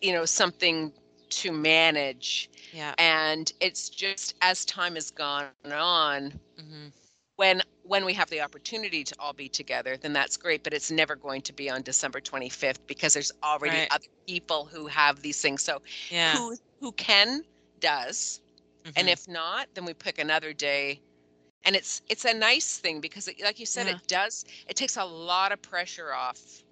you 0.02 0.14
know 0.14 0.26
something 0.26 0.94
to 1.30 1.52
manage 1.52 2.50
yeah 2.72 2.96
and 2.98 3.52
it's 3.62 3.90
just 3.90 4.36
as 4.42 4.66
time 4.66 4.96
has 4.96 5.12
gone 5.12 5.50
on 5.72 6.40
hmm 6.58 6.92
when 7.38 7.62
when 7.84 8.06
we 8.06 8.14
have 8.14 8.30
the 8.30 8.42
opportunity 8.42 9.04
to 9.04 9.16
all 9.20 9.34
be 9.34 9.50
together 9.50 9.98
then 9.98 10.14
that's 10.14 10.38
great 10.38 10.64
but 10.64 10.74
it's 10.74 10.92
never 10.92 11.16
going 11.16 11.42
to 11.42 11.54
be 11.54 11.70
on 11.70 11.82
December 11.82 12.22
25th 12.22 12.80
because 12.88 13.14
there's 13.14 13.32
already 13.44 13.78
Right. 13.78 13.88
other 13.92 14.06
people 14.28 14.66
who 14.66 14.88
have 14.88 15.22
these 15.22 15.42
things. 15.42 15.64
So 15.64 15.82
yeah. 16.10 16.36
who 16.36 16.56
who 16.80 16.92
can 16.94 17.44
does. 17.80 18.42
And 18.96 19.08
mhm, 19.08 19.14
if 19.14 19.28
not 19.28 19.68
then 19.74 19.86
we 19.86 19.94
pick 19.94 20.20
another 20.20 20.54
day. 20.54 21.02
And 21.66 21.76
it's 21.76 22.02
it's 22.10 22.26
a 22.26 22.34
nice 22.34 22.78
thing 22.80 23.02
because 23.02 23.28
it, 23.28 23.42
like 23.44 23.60
you 23.60 23.66
said 23.66 23.88
Yeah. 23.88 23.96
it 23.96 24.08
does 24.08 24.46
it 24.68 24.76
takes 24.76 24.98
a 24.98 25.06
lot 25.06 25.52
of 25.52 25.62
pressure 25.62 26.14
off. 26.14 26.64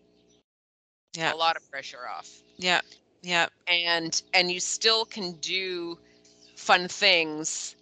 Yeah. 1.16 1.34
A 1.34 1.36
lot 1.36 1.56
of 1.58 1.70
pressure 1.72 2.08
off. 2.08 2.44
Yeah. 2.58 2.82
Yeah. 3.22 3.48
And 3.68 4.22
and 4.34 4.52
you 4.52 4.60
still 4.60 5.06
can 5.06 5.34
do 5.34 5.98
fun 6.56 6.88
things 6.88 7.76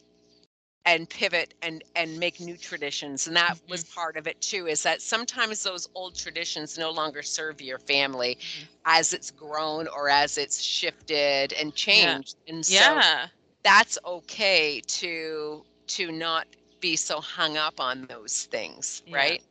and 0.88 1.10
pivot 1.10 1.56
and 1.64 1.84
and 1.96 2.20
make 2.20 2.42
new 2.42 2.58
traditions 2.58 3.28
and 3.28 3.38
that 3.38 3.58
was 3.70 3.84
Mm-hmm. 3.84 3.92
part 3.96 4.18
of 4.18 4.28
it 4.28 4.42
too 4.42 4.68
is 4.68 4.84
that 4.84 5.02
sometimes 5.02 5.64
those 5.64 5.88
old 5.96 6.16
traditions 6.16 6.78
no 6.78 6.92
longer 6.92 7.24
serve 7.24 7.62
your 7.62 7.80
family 7.80 8.38
Mhm. 8.44 8.70
as 8.86 9.14
it's 9.14 9.32
grown 9.32 9.88
or 9.88 10.10
as 10.10 10.38
it's 10.38 10.64
shifted 10.64 11.54
and 11.54 11.76
changed 11.76 12.38
and 12.48 12.66
so 12.66 13.04
yeah 13.04 13.30
that's 13.64 13.98
okay 14.06 14.82
to 14.88 15.64
to 15.88 16.12
not 16.12 16.48
be 16.82 16.96
so 16.98 17.22
hung 17.22 17.58
up 17.58 17.80
on 17.80 18.06
those 18.08 18.44
things 18.46 19.04
Yeah. 19.06 19.14
right 19.14 19.44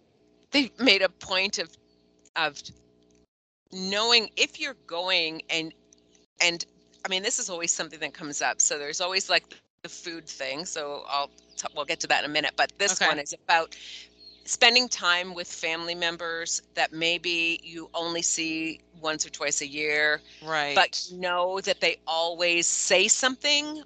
they 0.52 0.70
made 0.78 1.02
a 1.02 1.08
point 1.10 1.58
of 1.58 1.70
of 2.36 2.60
knowing 3.72 4.28
if 4.36 4.60
you're 4.60 4.76
going 4.86 5.42
and 5.50 5.72
and 6.40 6.64
i 7.04 7.08
mean 7.08 7.22
this 7.22 7.38
is 7.38 7.50
always 7.50 7.72
something 7.72 8.00
that 8.00 8.14
comes 8.14 8.42
up 8.42 8.60
so 8.60 8.78
there's 8.78 9.00
always 9.00 9.28
like 9.30 9.44
the 9.86 9.94
food 9.94 10.28
thing 10.28 10.66
so 10.66 11.04
i'll 11.10 11.30
t- 11.56 11.68
we'll 11.76 11.86
get 11.86 12.00
to 12.00 12.08
that 12.08 12.24
in 12.24 12.30
a 12.30 12.32
minute 12.32 12.54
but 12.56 12.78
this 12.78 13.00
Okay. 13.00 13.14
one 13.14 13.18
is 13.18 13.34
about 13.44 13.76
spending 14.44 14.88
time 14.88 15.34
with 15.34 15.48
family 15.48 15.94
members 15.94 16.62
that 16.74 16.92
maybe 16.92 17.60
you 17.64 17.90
only 17.94 18.22
see 18.22 18.80
once 19.00 19.26
or 19.26 19.30
twice 19.30 19.62
a 19.62 19.66
year 19.68 20.22
right 20.42 20.84
but 20.84 21.02
know 21.12 21.60
that 21.60 21.80
they 21.80 21.96
always 22.06 22.66
say 22.66 23.08
something. 23.08 23.82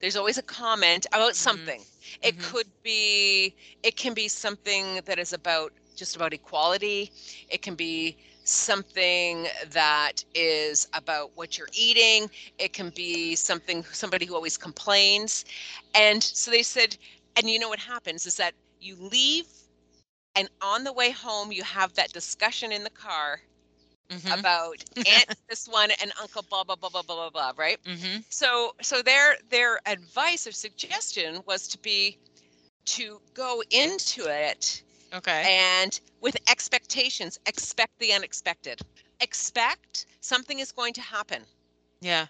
There's 0.00 0.16
always 0.16 0.38
a 0.38 0.42
comment 0.42 1.06
about 1.12 1.36
something. 1.36 1.86
It 2.22 2.38
Mhm. 2.38 2.38
could 2.38 2.68
be, 2.82 3.54
it 3.82 3.96
can 3.96 4.14
be 4.14 4.28
something 4.28 5.00
that 5.04 5.18
is 5.18 5.32
about 5.32 5.72
just 5.96 6.16
about 6.16 6.32
equality. 6.34 7.12
It 7.48 7.62
can 7.62 7.74
be 7.76 8.16
something 8.44 9.46
that 9.70 10.24
is 10.34 10.86
about 10.94 11.32
what 11.36 11.58
you're 11.58 11.68
eating. 11.72 12.30
It 12.58 12.72
can 12.72 12.90
be 12.90 13.34
something, 13.36 13.84
somebody 13.84 14.26
who 14.26 14.34
always 14.34 14.56
complains. 14.56 15.44
And 15.94 16.22
so 16.22 16.50
they 16.50 16.62
said, 16.62 16.96
and 17.36 17.48
you 17.48 17.58
know 17.58 17.68
what 17.68 17.80
happens 17.80 18.26
is 18.26 18.36
that 18.36 18.54
you 18.80 18.96
leave, 18.96 19.46
and 20.34 20.48
on 20.60 20.84
the 20.84 20.92
way 20.92 21.10
home, 21.10 21.52
you 21.52 21.62
have 21.62 21.94
that 21.94 22.12
discussion 22.12 22.72
in 22.72 22.84
the 22.84 22.90
car 22.90 23.40
Mhm, 24.10 24.30
about 24.30 24.84
aunt 25.06 25.26
this 25.48 25.66
one 25.68 25.90
and 26.00 26.12
uncle 26.20 26.42
blah 26.48 26.64
blah 26.64 26.76
blah 26.76 26.88
blah 26.88 27.02
blah 27.02 27.14
blah 27.16 27.30
blah 27.30 27.52
right 27.56 27.78
mhm, 27.84 28.24
so 28.28 28.72
so 28.82 29.02
their 29.02 29.36
their 29.50 29.80
advice 29.86 30.46
or 30.46 30.52
suggestion 30.52 31.40
was 31.46 31.68
to 31.68 31.78
be 31.78 32.18
to 32.84 33.20
go 33.34 33.62
into 33.70 34.24
it 34.26 34.82
okay. 35.12 35.44
and 35.46 36.00
with 36.20 36.36
expectations 36.48 37.38
expect 37.46 37.98
the 37.98 38.12
unexpected. 38.12 38.80
Expect 39.20 40.06
something 40.20 40.58
is 40.58 40.72
going 40.72 40.92
to 40.94 41.00
happen. 41.00 41.42
Yeah. 42.00 42.26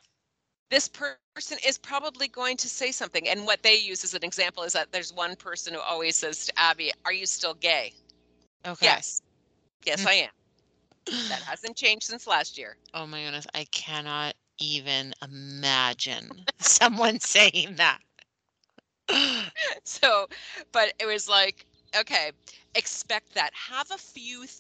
This 0.71 0.89
per- 0.89 1.19
person 1.35 1.59
is 1.67 1.79
probably 1.79 2.29
going 2.29 2.57
to 2.59 2.69
say 2.69 2.93
something 2.93 3.29
and 3.29 3.47
what 3.47 3.63
they 3.63 3.77
use 3.77 4.05
as 4.05 4.15
an 4.15 4.25
example 4.25 4.63
is 4.63 4.73
that 4.75 4.93
there's 4.93 5.13
one 5.13 5.37
person 5.37 5.75
who 5.75 5.81
always 5.81 6.17
says 6.17 6.47
to 6.47 6.59
abby 6.59 6.93
are 7.05 7.13
you 7.13 7.27
still 7.27 7.55
gay? 7.55 7.93
Okay. 8.67 8.87
Yes. 8.87 9.23
Yes, 9.85 10.03
hmm. 10.03 10.09
I 10.09 10.13
am. 10.13 10.31
That 11.29 11.43
hasn't 11.43 11.77
changed 11.77 12.07
since 12.07 12.27
last 12.27 12.57
year. 12.57 12.77
Oh 12.95 13.07
my 13.07 13.23
goodness, 13.25 13.47
I 13.55 13.65
cannot 13.73 14.35
even 14.59 15.13
imagine 15.23 16.45
someone 16.61 17.19
saying 17.19 17.77
that. 17.77 17.99
so, 19.85 20.29
but 20.71 20.93
it 21.01 21.07
was 21.07 21.29
like, 21.29 21.67
okay, 21.99 22.31
expect 22.75 23.35
that. 23.35 23.51
Have 23.55 23.91
a 23.91 23.99
few 23.99 24.41
th- 24.41 24.51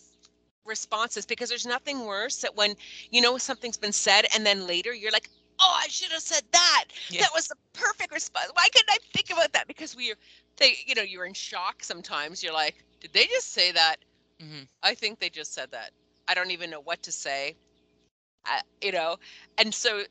responses 0.64 1.26
because 1.26 1.48
there's 1.48 1.66
nothing 1.66 2.06
worse 2.06 2.36
that 2.42 2.56
when 2.56 2.74
you 3.10 3.20
know 3.20 3.36
something's 3.38 3.76
been 3.76 3.92
said 3.92 4.26
and 4.34 4.46
then 4.46 4.66
later 4.66 4.92
you're 4.94 5.10
like, 5.12 5.28
oh, 5.60 5.80
I 5.82 5.88
should 5.88 6.12
have 6.12 6.22
said 6.22 6.42
that. 6.52 6.84
Yeah. 7.10 7.22
That 7.22 7.30
was 7.34 7.48
the 7.48 7.56
perfect 7.72 8.12
response. 8.12 8.50
Why 8.54 8.66
couldn't 8.72 8.90
I 8.90 8.98
think 9.12 9.30
about 9.30 9.52
that? 9.52 9.66
Because 9.66 9.96
we, 9.96 10.14
they, 10.56 10.76
you 10.86 10.94
know, 10.94 11.02
you're 11.02 11.26
in 11.26 11.34
shock 11.34 11.82
sometimes. 11.82 12.42
You're 12.42 12.52
like, 12.54 12.84
did 13.00 13.12
they 13.12 13.26
just 13.26 13.52
say 13.52 13.72
that? 13.72 13.96
Mhm. 14.40 14.66
I 14.82 14.94
think 14.94 15.18
they 15.18 15.30
just 15.30 15.54
said 15.54 15.70
that. 15.72 15.90
I 16.28 16.34
don't 16.34 16.50
even 16.50 16.70
know 16.70 16.80
what 16.80 17.02
to 17.04 17.12
say. 17.12 17.56
I, 18.44 18.60
you 18.82 18.92
know, 18.92 19.16
and 19.58 19.72
so 19.74 20.02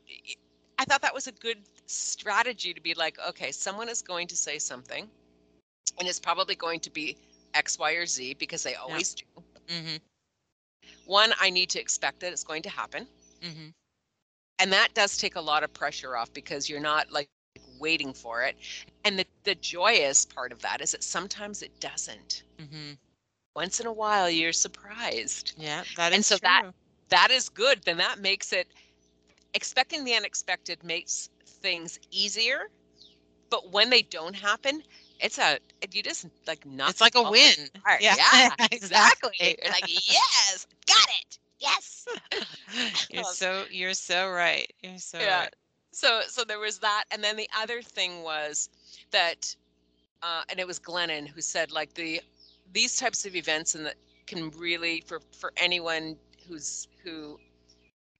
I 0.78 0.84
thought 0.84 1.02
that 1.02 1.14
was 1.14 1.26
a 1.26 1.32
good 1.32 1.58
strategy 1.86 2.72
to 2.72 2.80
be 2.80 2.94
like, 2.94 3.18
okay, 3.28 3.52
someone 3.52 3.88
is 3.88 4.02
going 4.02 4.28
to 4.28 4.36
say 4.36 4.58
something, 4.58 5.08
and 5.98 6.08
it's 6.08 6.20
probably 6.20 6.54
going 6.54 6.80
to 6.80 6.90
be 6.90 7.16
X, 7.54 7.78
Y, 7.78 7.92
or 7.92 8.06
Z 8.06 8.34
because 8.34 8.62
they 8.62 8.74
always 8.74 9.14
do. 9.14 9.24
Mhm. 9.68 10.00
One, 11.06 11.32
I 11.40 11.50
need 11.50 11.70
to 11.70 11.80
expect 11.80 12.20
that 12.20 12.32
it's 12.32 12.44
going 12.44 12.62
to 12.62 12.70
happen. 12.70 13.06
Mhm. 13.40 13.74
And 14.58 14.72
that 14.72 14.94
does 14.94 15.16
take 15.16 15.36
a 15.36 15.40
lot 15.40 15.62
of 15.64 15.72
pressure 15.72 16.16
off 16.16 16.32
because 16.32 16.68
you're 16.68 16.80
not 16.80 17.10
like 17.10 17.28
waiting 17.78 18.12
for 18.14 18.42
it. 18.42 18.56
And 19.04 19.18
the, 19.18 19.26
the 19.44 19.54
joyous 19.56 20.24
part 20.24 20.52
of 20.52 20.60
that 20.62 20.80
is 20.80 20.92
that 20.92 21.02
sometimes 21.02 21.62
it 21.62 21.80
doesn't. 21.80 22.44
Mhm. 22.58 22.98
Once 23.54 23.80
in 23.80 23.86
a 23.86 23.92
while, 23.92 24.30
you're 24.30 24.52
surprised. 24.52 25.54
Yeah, 25.56 25.84
that 25.96 26.12
is 26.12 26.16
And 26.16 26.24
so 26.24 26.38
true. 26.38 26.48
that- 26.48 26.74
That 27.08 27.30
is 27.30 27.50
good. 27.50 27.82
Then 27.82 27.98
that 27.98 28.20
makes 28.20 28.52
it 28.54 28.68
expecting 29.52 30.04
the 30.04 30.14
unexpected 30.14 30.82
makes 30.82 31.28
things 31.44 31.98
easier. 32.10 32.70
But 33.50 33.70
when 33.70 33.90
they 33.90 34.00
don't 34.02 34.32
happen, 34.34 34.82
it's 35.22 35.38
a 35.38 35.58
you 35.92 36.02
just 36.02 36.26
like 36.46 36.66
not 36.66 36.90
it's 36.90 37.00
like 37.00 37.14
a 37.14 37.22
win. 37.30 37.70
Yeah, 38.00 38.14
Yeah, 38.16 38.50
exactly. 38.72 39.32
You're 39.40 39.72
like, 39.72 39.88
yes, 39.88 40.66
got 40.86 41.08
it. 41.20 41.38
Yes. 41.58 42.06
you're 43.10 43.24
so 43.24 43.64
you're 43.70 43.94
so 43.94 44.28
right. 44.30 44.70
You're 44.82 44.98
so 44.98 45.18
yeah 45.18 45.40
right. 45.42 45.54
so 45.92 46.22
so 46.28 46.44
there 46.44 46.58
was 46.58 46.78
that 46.80 47.04
and 47.10 47.22
then 47.22 47.36
the 47.36 47.48
other 47.56 47.82
thing 47.82 48.22
was 48.22 48.68
that 49.12 49.54
uh 50.22 50.42
and 50.50 50.58
it 50.60 50.66
was 50.66 50.78
glennon 50.80 51.28
who 51.28 51.40
said 51.40 51.70
like 51.70 51.94
the 51.94 52.20
these 52.72 52.96
types 52.96 53.24
of 53.26 53.36
events 53.36 53.74
and 53.74 53.86
that 53.86 53.96
can 54.26 54.50
really 54.50 55.02
for 55.06 55.20
for 55.38 55.52
anyone 55.56 56.16
who's 56.48 56.88
who 57.04 57.38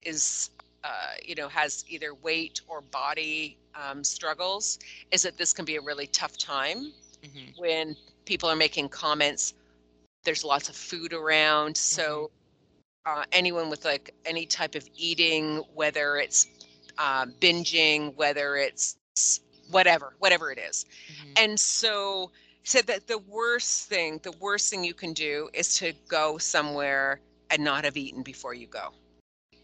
is 0.03 0.51
uh 0.85 1.13
you 1.25 1.35
know 1.35 1.49
has 1.49 1.85
either 1.89 2.15
weight 2.15 2.61
or 2.69 2.81
body 2.81 3.57
um, 3.75 4.03
struggles 4.05 4.79
is 5.11 5.23
that 5.23 5.37
this 5.39 5.53
can 5.53 5.65
be 5.65 5.77
a 5.77 5.81
really 5.81 6.07
tough 6.07 6.37
time 6.39 6.93
Mhm. 7.23 7.55
when 7.57 7.97
people 8.25 8.49
are 8.49 8.57
making 8.57 8.89
comments. 8.89 9.55
There's 10.25 10.45
lots 10.45 10.69
of 10.69 10.77
food 10.77 11.13
around. 11.13 11.77
So 11.77 12.31
uh, 13.07 13.25
anyone 13.33 13.71
with 13.71 13.85
like 13.85 14.15
any 14.25 14.47
type 14.47 14.75
of 14.75 14.89
eating 14.97 15.59
whether 15.75 16.17
it's 16.17 16.47
uh, 16.99 17.27
binging 17.41 18.15
whether 18.17 18.57
it's 18.57 18.99
whatever 19.71 20.15
whatever 20.19 20.51
it 20.53 20.59
is. 20.59 20.85
Mhm. 21.11 21.33
and 21.37 21.61
so 21.61 22.31
said 22.65 22.87
that 22.87 23.07
the 23.07 23.19
worst 23.19 23.89
thing 23.89 24.21
the 24.23 24.33
worst 24.33 24.71
thing 24.71 24.85
you 24.85 24.95
can 24.95 25.13
do 25.13 25.49
is 25.53 25.77
to 25.79 25.93
go 26.09 26.39
somewhere 26.39 27.21
and 27.51 27.63
not 27.65 27.85
have 27.85 27.97
eaten 27.97 28.23
before 28.23 28.55
you 28.55 28.67
go 28.67 28.93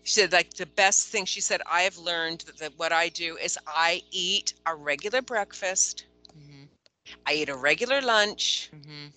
she 0.08 0.20
said 0.20 0.32
like 0.32 0.54
the 0.54 0.66
best 0.66 1.08
thing 1.08 1.26
she 1.26 1.40
said 1.40 1.62
i 1.70 1.82
have 1.82 1.98
learned 1.98 2.40
that, 2.46 2.58
that 2.58 2.78
what 2.78 2.92
i 2.92 3.08
do 3.08 3.36
is 3.36 3.58
i 3.66 4.02
eat 4.12 4.54
a 4.66 4.74
regular 4.74 5.22
breakfast 5.22 6.06
Mhm. 6.36 6.70
i 7.26 7.34
eat 7.34 7.48
a 7.48 7.56
regular 7.56 8.00
lunch 8.00 8.72
Mhm. 8.72 9.12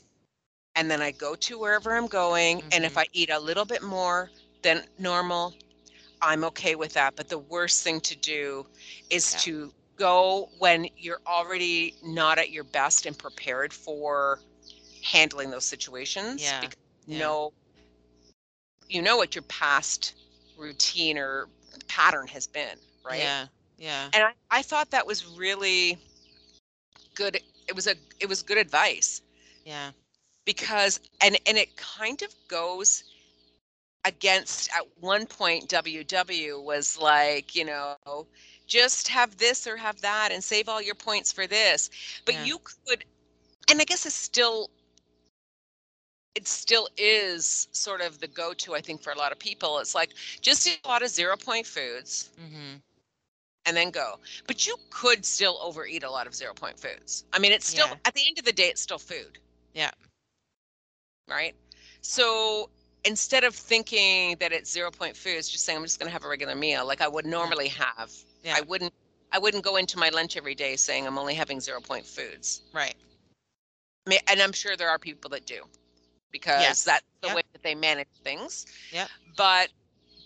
and 0.75 0.89
then 0.91 1.01
I 1.01 1.11
go 1.11 1.35
to 1.35 1.59
wherever 1.59 1.95
I'm 1.95 2.07
going. 2.07 2.63
And 2.71 2.85
if 2.85 2.97
Mhm. 2.97 2.97
I 2.97 3.07
eat 3.13 3.29
a 3.29 3.39
little 3.39 3.65
bit 3.65 3.83
more 3.83 4.31
than 4.63 4.85
normal, 4.97 5.53
I'm 6.21 6.43
okay 6.45 6.75
with 6.75 6.93
that. 6.93 7.15
But 7.15 7.29
the 7.29 7.39
worst 7.39 7.83
thing 7.83 8.01
to 8.01 8.15
do 8.17 8.67
is 9.09 9.33
Yeah. 9.33 9.45
to 9.45 9.73
go 9.97 10.49
when 10.59 10.87
you're 10.97 11.21
already 11.27 11.95
not 12.03 12.39
at 12.39 12.51
your 12.51 12.63
best 12.63 13.05
and 13.05 13.17
prepared 13.17 13.73
for 13.73 14.39
handling 15.11 15.51
those 15.51 15.65
situations. 15.65 16.53
Yeah, 16.53 16.59
because 16.59 16.77
yeah. 17.05 17.17
You 17.17 17.19
know, 17.19 17.53
you 18.89 19.01
know 19.01 19.17
what 19.17 19.35
your 19.35 19.43
past 19.43 20.13
routine 20.62 21.18
or 21.18 21.49
pattern 21.88 22.28
has 22.28 22.47
been, 22.47 22.78
right? 23.05 23.20
Yeah. 23.20 23.47
Yeah. 23.78 24.09
And 24.14 24.24
I, 24.24 24.34
I 24.59 24.62
thought 24.62 24.91
that 24.91 25.07
was 25.07 25.26
really 25.28 25.97
good. 27.16 27.38
It 27.68 27.76
was 27.76 27.88
a 27.88 27.95
it 28.20 28.28
was 28.30 28.41
good 28.43 28.57
advice 28.57 29.22
Yeah. 29.66 29.91
because 30.45 30.99
and 31.24 31.38
and 31.47 31.57
it 31.57 31.76
kind 31.78 32.22
of 32.22 32.34
goes 32.47 33.03
against 34.05 34.70
at 34.76 34.86
one 34.99 35.26
point 35.28 35.70
WW 35.70 36.64
was 36.64 36.97
like, 36.99 37.55
you 37.55 37.66
know, 37.66 38.28
just 38.68 39.09
have 39.09 39.38
this 39.38 39.68
or 39.68 39.78
have 39.78 40.01
that 40.01 40.32
and 40.32 40.43
save 40.43 40.70
all 40.70 40.82
your 40.82 40.95
points 40.95 41.32
for 41.32 41.47
this. 41.47 41.89
But 42.26 42.36
Yeah. 42.36 42.45
you 42.45 42.59
could 42.59 43.05
and 43.70 43.82
I 43.82 43.86
guess 43.86 44.05
it's 44.05 44.16
still 44.16 44.70
it 46.36 46.47
still 46.47 46.88
is 46.97 47.67
sort 47.71 48.01
of 48.01 48.19
the 48.19 48.27
go-to 48.27 48.73
I 48.75 48.82
think 48.82 49.01
for 49.01 49.11
a 49.11 49.17
lot 49.17 49.32
of 49.32 49.39
people. 49.39 49.79
It's 49.79 49.93
like 49.95 50.11
just 50.41 50.67
eat 50.67 50.79
a 50.86 50.88
lot 50.88 51.01
of 51.03 51.09
zero 51.09 51.36
point 51.38 51.65
foods 51.67 52.29
Mhm. 52.39 52.82
and 53.65 53.77
then 53.77 53.91
go. 53.91 54.19
But 54.47 54.65
you 54.65 54.77
could 54.89 55.25
still 55.25 55.59
overeat 55.61 56.03
a 56.03 56.09
lot 56.09 56.27
of 56.27 56.34
zero 56.34 56.53
point 56.53 56.79
foods. 56.79 57.25
I 57.34 57.39
mean, 57.39 57.51
it's 57.51 57.67
still 57.67 57.88
Yeah. 57.88 57.97
at 58.05 58.13
the 58.13 58.25
end 58.27 58.39
of 58.39 58.45
the 58.45 58.53
day 58.53 58.69
it's 58.69 58.82
still 58.82 58.99
food. 58.99 59.39
Yeah. 59.73 59.91
right? 61.27 61.55
So 62.01 62.69
instead 63.05 63.43
of 63.45 63.55
thinking 63.55 64.36
that 64.39 64.51
it's 64.51 64.69
zero 64.71 64.91
point 64.91 65.15
foods, 65.15 65.47
just 65.49 65.63
saying 65.65 65.77
I'm 65.77 65.84
just 65.86 65.97
going 65.99 66.07
to 66.09 66.13
have 66.13 66.25
a 66.25 66.27
regular 66.27 66.55
meal 66.55 66.86
like 66.86 66.99
I 67.01 67.07
would 67.07 67.25
normally 67.25 67.69
have. 67.69 68.11
Yeah. 68.43 68.55
I 68.57 68.61
wouldn't. 68.61 68.93
I 69.32 69.39
wouldn't 69.39 69.63
go 69.63 69.77
into 69.77 69.97
my 69.97 70.09
lunch 70.09 70.36
every 70.36 70.55
day 70.55 70.75
saying 70.75 71.07
I'm 71.07 71.17
only 71.17 71.34
having 71.34 71.61
zero 71.61 71.79
point 71.79 72.05
foods. 72.05 72.63
Right. 72.73 72.95
Ma- 74.07 74.17
And 74.27 74.41
I'm 74.41 74.51
sure 74.51 74.75
there 74.75 74.89
are 74.89 74.99
people 74.99 75.29
that 75.29 75.45
do, 75.45 75.63
because 76.32 76.84
Yes. 76.84 76.86
that's 76.86 77.05
the 77.21 77.29
Yep. 77.29 77.38
way 77.38 77.41
that 77.53 77.63
they 77.63 77.75
manage 77.75 78.07
things. 78.23 78.65
Yep. 78.91 79.11
But 79.36 79.69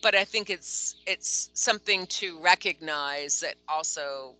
but 0.01 0.15
I 0.15 0.25
think 0.25 0.49
it's 0.49 0.95
it's 1.05 1.49
something 1.53 2.07
to 2.07 2.39
recognize 2.41 3.41
that 3.41 3.55
also 3.67 4.35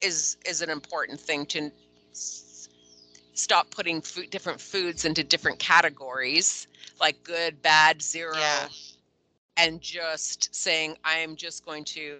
is 0.00 0.36
is 0.46 0.62
an 0.62 0.70
important 0.70 1.20
thing 1.20 1.46
to 1.46 1.70
s- 2.12 2.68
stop 3.34 3.70
putting 3.70 4.00
food, 4.02 4.30
different 4.30 4.60
foods 4.60 5.04
into 5.04 5.22
different 5.24 5.58
categories 5.58 6.66
like 7.00 7.22
good 7.24 7.62
bad 7.62 8.02
zero 8.02 8.32
Yeah. 8.32 8.68
and 9.56 9.80
just 9.80 10.54
saying 10.54 10.96
i'm 11.04 11.36
just 11.36 11.64
going 11.64 11.84
to 11.84 12.18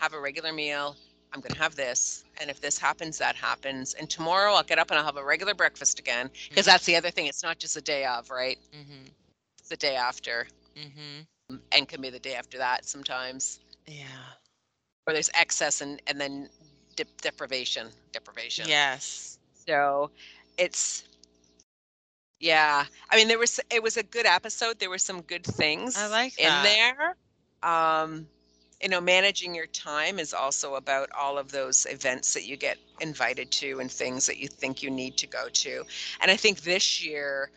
have 0.00 0.12
a 0.14 0.20
regular 0.20 0.52
meal 0.52 0.96
i'm 1.32 1.40
going 1.40 1.52
to 1.52 1.58
have 1.58 1.74
this 1.74 2.24
and 2.40 2.50
if 2.50 2.60
this 2.60 2.78
happens 2.78 3.18
that 3.18 3.36
happens 3.36 3.94
and 3.94 4.08
tomorrow 4.10 4.52
i'll 4.52 4.62
get 4.62 4.78
up 4.78 4.90
and 4.90 4.98
i'll 4.98 5.04
have 5.04 5.16
a 5.16 5.24
regular 5.24 5.54
breakfast 5.54 5.98
again 5.98 6.30
because 6.48 6.66
that's 6.66 6.84
the 6.86 6.96
other 6.96 7.10
thing 7.10 7.26
it's 7.26 7.42
not 7.42 7.58
just 7.58 7.74
the 7.74 7.80
day 7.80 8.04
of 8.04 8.30
right 8.30 8.58
Mhm. 8.74 9.10
it's 9.58 9.68
the 9.68 9.76
day 9.76 9.96
after 9.96 10.46
Mhm. 10.76 11.26
and 11.72 11.88
can 11.88 12.00
be 12.00 12.10
the 12.10 12.18
day 12.18 12.34
after 12.34 12.58
that 12.58 12.84
sometimes 12.84 13.60
Yeah. 13.86 14.06
or 15.06 15.12
there's 15.12 15.30
excess 15.34 15.80
and 15.80 16.00
and 16.06 16.20
then 16.20 16.48
dep- 16.96 17.20
deprivation 17.20 17.90
deprivation 18.12 18.68
Yes. 18.68 19.38
so 19.66 20.10
it's 20.58 21.04
yeah 22.40 22.84
i 23.10 23.16
mean 23.16 23.28
there 23.28 23.38
was 23.38 23.60
it 23.70 23.82
was 23.82 23.96
a 23.96 24.02
good 24.02 24.26
episode 24.26 24.78
there 24.78 24.90
were 24.90 24.98
some 24.98 25.22
good 25.22 25.44
things 25.44 25.96
I 25.96 26.06
like 26.08 26.38
in 26.38 26.52
there 26.62 27.16
um 27.62 28.26
you 28.82 28.88
know 28.88 29.00
managing 29.00 29.54
your 29.54 29.66
time 29.66 30.18
is 30.18 30.34
also 30.34 30.74
about 30.74 31.08
all 31.18 31.38
of 31.38 31.52
those 31.52 31.86
events 31.90 32.34
that 32.34 32.46
you 32.46 32.56
get 32.56 32.78
invited 33.00 33.50
to 33.52 33.80
and 33.80 33.90
things 33.90 34.26
that 34.26 34.38
you 34.38 34.48
think 34.48 34.82
you 34.82 34.90
need 34.90 35.16
to 35.18 35.26
go 35.26 35.48
to. 35.52 35.84
And 36.20 36.30
i 36.30 36.36
think 36.36 36.62
this 36.62 37.04
year 37.04 37.50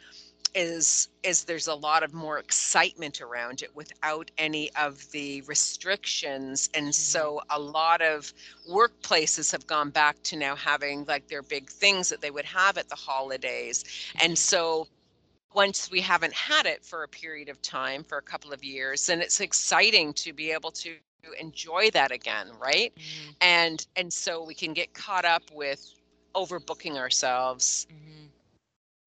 is 0.54 1.10
is 1.24 1.46
there's 1.46 1.68
a 1.68 1.76
lot 1.76 2.04
of 2.04 2.14
more 2.14 2.40
excitement 2.40 3.22
around 3.22 3.62
it 3.62 3.76
without 3.76 4.32
any 4.38 4.70
of 4.76 5.12
the 5.12 5.42
restrictions. 5.44 6.70
And 6.74 6.96
so 6.96 7.42
a 7.50 7.60
lot 7.60 8.02
of 8.02 8.34
workplaces 8.70 9.52
have 9.52 9.68
gone 9.68 9.90
back 9.92 10.22
to 10.24 10.38
now 10.38 10.56
having 10.56 11.06
like 11.06 11.28
their 11.28 11.44
big 11.44 11.70
things 11.70 12.10
that 12.10 12.22
they 12.22 12.32
would 12.32 12.46
have 12.46 12.78
at 12.78 12.90
the 12.90 12.96
holidays. 12.96 13.84
And 14.20 14.34
Mhm. 14.34 14.38
so 14.38 14.88
once 15.54 15.90
we 15.92 16.02
haven't 16.02 16.34
had 16.34 16.66
it 16.66 16.86
for 16.86 17.04
a 17.04 17.08
period 17.08 17.50
of 17.50 17.62
time 17.62 18.04
for 18.04 18.18
a 18.18 18.22
couple 18.22 18.54
of 18.54 18.64
years 18.64 19.06
then 19.08 19.22
it's 19.22 19.40
exciting 19.40 20.14
to 20.14 20.34
be 20.34 20.52
able 20.52 20.72
to 20.72 20.98
enjoy 21.34 21.90
that 21.92 22.12
again 22.12 22.48
right 22.60 22.94
Mhm. 22.96 23.36
and 23.42 23.88
and 23.96 24.14
so 24.14 24.44
we 24.44 24.54
can 24.54 24.74
get 24.74 24.94
caught 24.94 25.26
up 25.26 25.44
with 25.52 25.94
overbooking 26.36 26.96
ourselves 26.98 27.88
Mhm. 27.90 28.30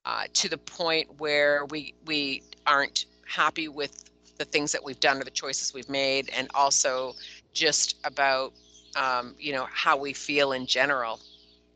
uh, 0.05 0.27
to 0.33 0.49
the 0.49 0.59
point 0.59 1.19
where 1.19 1.65
we 1.67 1.95
we 2.07 2.43
aren't 2.67 3.07
happy 3.27 3.69
with 3.69 4.05
the 4.39 4.45
things 4.45 4.73
that 4.73 4.83
we've 4.85 5.01
done 5.01 5.21
or 5.21 5.25
the 5.25 5.31
choices 5.31 5.75
we've 5.75 5.89
made, 5.89 6.31
and 6.31 6.49
also 6.55 7.15
just 7.53 7.97
about 8.05 8.53
um, 8.97 9.35
you 9.39 9.53
know 9.53 9.67
how 9.73 9.97
we 9.97 10.13
feel 10.13 10.53
in 10.53 10.67
general 10.67 11.21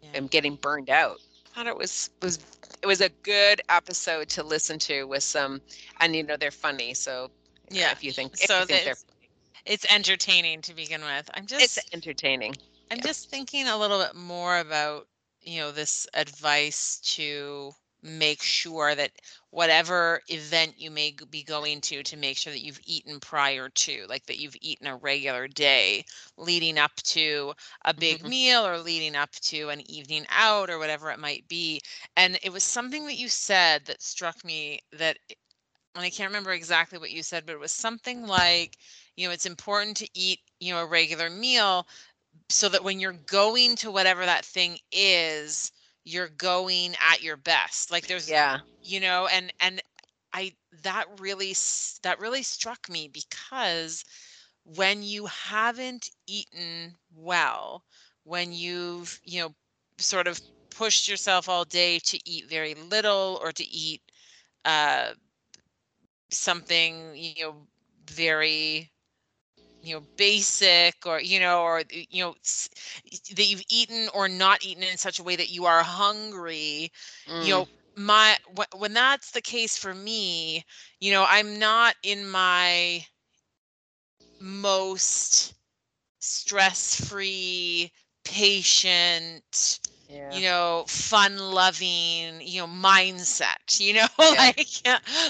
Yeah. 0.03 0.09
and 0.15 0.31
getting 0.31 0.57
burned 0.57 0.91
out. 0.91 1.21
I 1.47 1.55
thought 1.55 1.67
it 1.67 1.77
was 1.77 2.11
was 2.23 2.39
it 2.83 2.87
was 2.87 3.01
a 3.01 3.09
good 3.23 3.61
episode 3.69 4.29
to 4.31 4.43
listen 4.43 4.79
to 4.81 5.05
with 5.05 5.23
some, 5.23 5.61
and 6.01 6.15
you 6.17 6.23
know 6.23 6.37
they're 6.37 6.51
funny. 6.51 6.95
So 6.95 7.31
Yeah. 7.71 7.93
if 7.93 8.03
you 8.03 8.13
think 8.13 8.35
if 8.35 8.47
So 8.47 8.61
you 8.61 8.67
think 8.67 8.85
they're 8.85 8.97
It's 9.65 9.85
entertaining 9.91 10.63
to 10.63 10.75
begin 10.75 11.03
with. 11.03 11.29
I'm 11.35 11.47
just 11.47 11.79
it's 11.79 11.93
entertaining. 11.93 12.55
I'm 12.91 13.01
yeah. 13.01 13.03
just 13.03 13.31
thinking 13.31 13.67
a 13.67 13.77
little 13.79 13.99
bit 13.99 14.15
more 14.15 14.59
about, 14.59 15.09
you 15.41 15.61
know, 15.61 15.73
this 15.73 16.07
advice 16.15 17.01
to 17.17 17.73
make 18.05 18.43
sure 18.43 18.95
that 18.97 19.13
whatever 19.51 20.21
event 20.29 20.75
you 20.77 20.91
may 20.91 21.15
be 21.31 21.45
going 21.45 21.81
to 21.81 22.03
to 22.03 22.17
make 22.17 22.37
sure 22.37 22.53
that 22.53 22.65
you've 22.65 22.81
eaten 22.85 23.21
prior 23.21 23.69
to 23.69 24.07
like 24.09 24.27
that 24.27 24.39
you've 24.41 24.57
eaten 24.61 24.89
a 24.89 24.97
regular 24.97 25.47
day 25.47 26.05
leading 26.37 26.79
up 26.79 26.97
to 26.97 27.55
a 27.85 27.95
big 27.95 28.25
Mhm. 28.25 28.27
meal 28.27 28.67
or 28.67 28.79
leading 28.79 29.15
up 29.15 29.31
to 29.31 29.69
an 29.69 29.89
evening 29.89 30.27
out 30.31 30.69
or 30.69 30.79
whatever 30.81 31.13
it 31.13 31.19
might 31.21 31.47
be 31.47 31.81
and 32.17 32.39
it 32.43 32.51
was 32.53 32.65
something 32.65 33.07
that 33.07 33.15
you 33.19 33.29
said 33.29 33.85
that 33.87 34.03
struck 34.03 34.45
me 34.45 34.81
that 34.91 35.17
and 35.95 36.05
I 36.05 36.11
can't 36.11 36.31
remember 36.31 36.53
exactly 36.53 36.99
what 36.99 37.11
you 37.11 37.23
said 37.23 37.47
but 37.47 37.55
it 37.55 37.61
was 37.61 37.73
something 37.73 38.27
like 38.27 38.77
you 39.17 39.27
know 39.27 39.33
it's 39.33 39.47
important 39.47 39.97
to 39.99 40.09
eat 40.15 40.41
you 40.61 40.73
know 40.73 40.81
a 40.81 40.87
regular 40.87 41.31
meal 41.31 41.87
so 42.51 42.69
that 42.69 42.85
when 42.85 43.01
you're 43.01 43.13
going 43.13 43.77
to 43.77 43.91
whatever 43.91 44.25
that 44.27 44.45
thing 44.45 44.79
is 44.93 45.73
you're 46.05 46.29
going 46.29 46.95
at 47.13 47.23
your 47.23 47.37
best 47.37 47.91
like 47.91 48.07
there's 48.07 48.33
Yeah. 48.33 48.61
you 48.83 49.01
know 49.01 49.29
and 49.33 49.53
and 49.61 49.83
i 50.33 50.53
that 50.83 51.07
really 51.21 51.55
that 52.03 52.21
really 52.21 52.43
struck 52.43 52.89
me 52.89 53.09
because 53.09 54.05
when 54.65 55.03
you 55.03 55.27
haven't 55.27 56.11
eaten 56.27 56.97
well 57.15 57.85
when 58.25 58.53
you've 58.53 59.21
you 59.25 59.41
know 59.41 59.55
sort 59.99 60.27
of 60.29 60.41
pushed 60.71 61.09
yourself 61.09 61.49
all 61.49 61.65
day 61.65 61.99
to 61.99 62.19
eat 62.29 62.49
very 62.49 62.75
little 62.75 63.39
or 63.43 63.53
to 63.53 63.65
eat 63.65 64.03
uh 64.65 65.13
something 66.31 67.17
you 67.17 67.45
know 67.45 67.69
very 68.11 68.92
you 69.83 69.95
know 69.95 70.07
basic 70.17 71.07
or 71.07 71.21
you 71.21 71.41
know 71.41 71.63
or 71.63 71.83
you 71.91 72.23
know 72.25 72.35
s- 72.45 72.69
that 73.37 73.45
you've 73.45 73.63
eaten 73.71 74.09
or 74.15 74.29
not 74.29 74.65
eaten 74.65 74.83
in 74.83 74.97
such 74.99 75.19
a 75.19 75.25
way 75.25 75.37
that 75.37 75.51
you 75.51 75.67
are 75.67 75.83
hungry 75.83 76.91
you 77.39 77.53
Mm. 77.53 77.55
know 77.55 77.67
my 77.97 78.37
wh- 78.57 78.81
when 78.81 78.95
that's 78.95 79.33
the 79.33 79.43
case 79.43 79.77
for 79.79 79.95
me 79.95 80.65
you 81.01 81.13
know 81.13 81.25
i'm 81.29 81.59
not 81.59 81.95
in 82.03 82.29
my 82.29 83.05
most 84.41 85.55
stress 86.19 86.95
free 87.09 87.93
patient 88.25 89.81
yeah. 90.13 90.31
you 90.31 90.43
know 90.43 90.85
fun 90.89 91.39
loving 91.39 92.41
you 92.41 92.61
know 92.61 92.67
mindset 92.67 93.79
you 93.81 93.95
know 93.95 94.07
Yeah. 94.29 94.39
like 94.39 94.67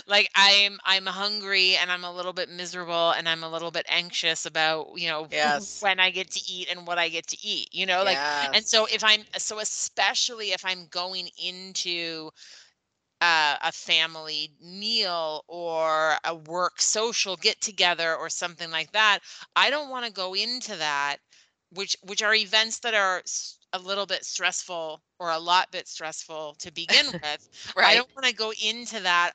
like 0.07 0.29
i'm 0.37 0.79
i'm 0.85 1.07
hungry 1.07 1.75
and 1.77 1.91
i'm 1.91 2.05
a 2.05 2.13
little 2.15 2.33
bit 2.33 2.49
miserable 2.49 3.11
and 3.13 3.29
i'm 3.29 3.43
a 3.43 3.51
little 3.51 3.71
bit 3.71 3.87
anxious 3.89 4.47
about 4.47 4.87
you 4.97 5.09
know 5.09 5.29
Yes. 5.67 5.81
when 5.81 6.01
i 6.01 6.11
get 6.11 6.31
to 6.31 6.41
eat 6.53 6.69
and 6.71 6.87
what 6.87 6.99
i 6.99 7.09
get 7.09 7.27
to 7.27 7.37
eat 7.43 7.69
you 7.73 7.87
know 7.87 8.03
like 8.05 8.21
and 8.53 8.65
so 8.67 8.87
if 8.93 9.03
i'm 9.05 9.23
so 9.37 9.59
especially 9.59 10.49
if 10.53 10.65
i'm 10.65 10.87
going 10.91 11.29
into 11.43 12.31
uh, 13.21 13.57
a 13.63 13.73
family 13.73 14.51
meal 14.61 15.45
or 15.49 16.15
a 16.25 16.35
work 16.35 16.81
social 16.81 17.37
get 17.37 17.61
together 17.61 18.15
or 18.15 18.29
something 18.29 18.71
like 18.71 18.93
that 18.93 19.21
i 19.57 19.71
don't 19.71 19.91
want 19.91 20.05
to 20.07 20.13
go 20.13 20.35
into 20.35 20.77
that 20.77 21.17
which 21.73 21.97
which 22.03 22.23
are 22.23 22.35
events 22.35 22.81
that 22.81 22.95
are 22.95 23.19
s- 23.19 23.59
a 23.75 23.79
little 23.79 24.07
bit 24.07 24.25
stressful 24.25 25.01
or 25.19 25.31
a 25.31 25.39
lot 25.39 25.71
bit 25.73 25.89
stressful 25.89 26.57
to 26.59 26.73
begin 26.73 27.07
with 27.13 27.73
right. 27.77 27.87
i 27.87 27.95
don't 27.95 28.11
want 28.15 28.27
to 28.27 28.35
go 28.35 28.53
into 28.65 29.01
that 29.01 29.33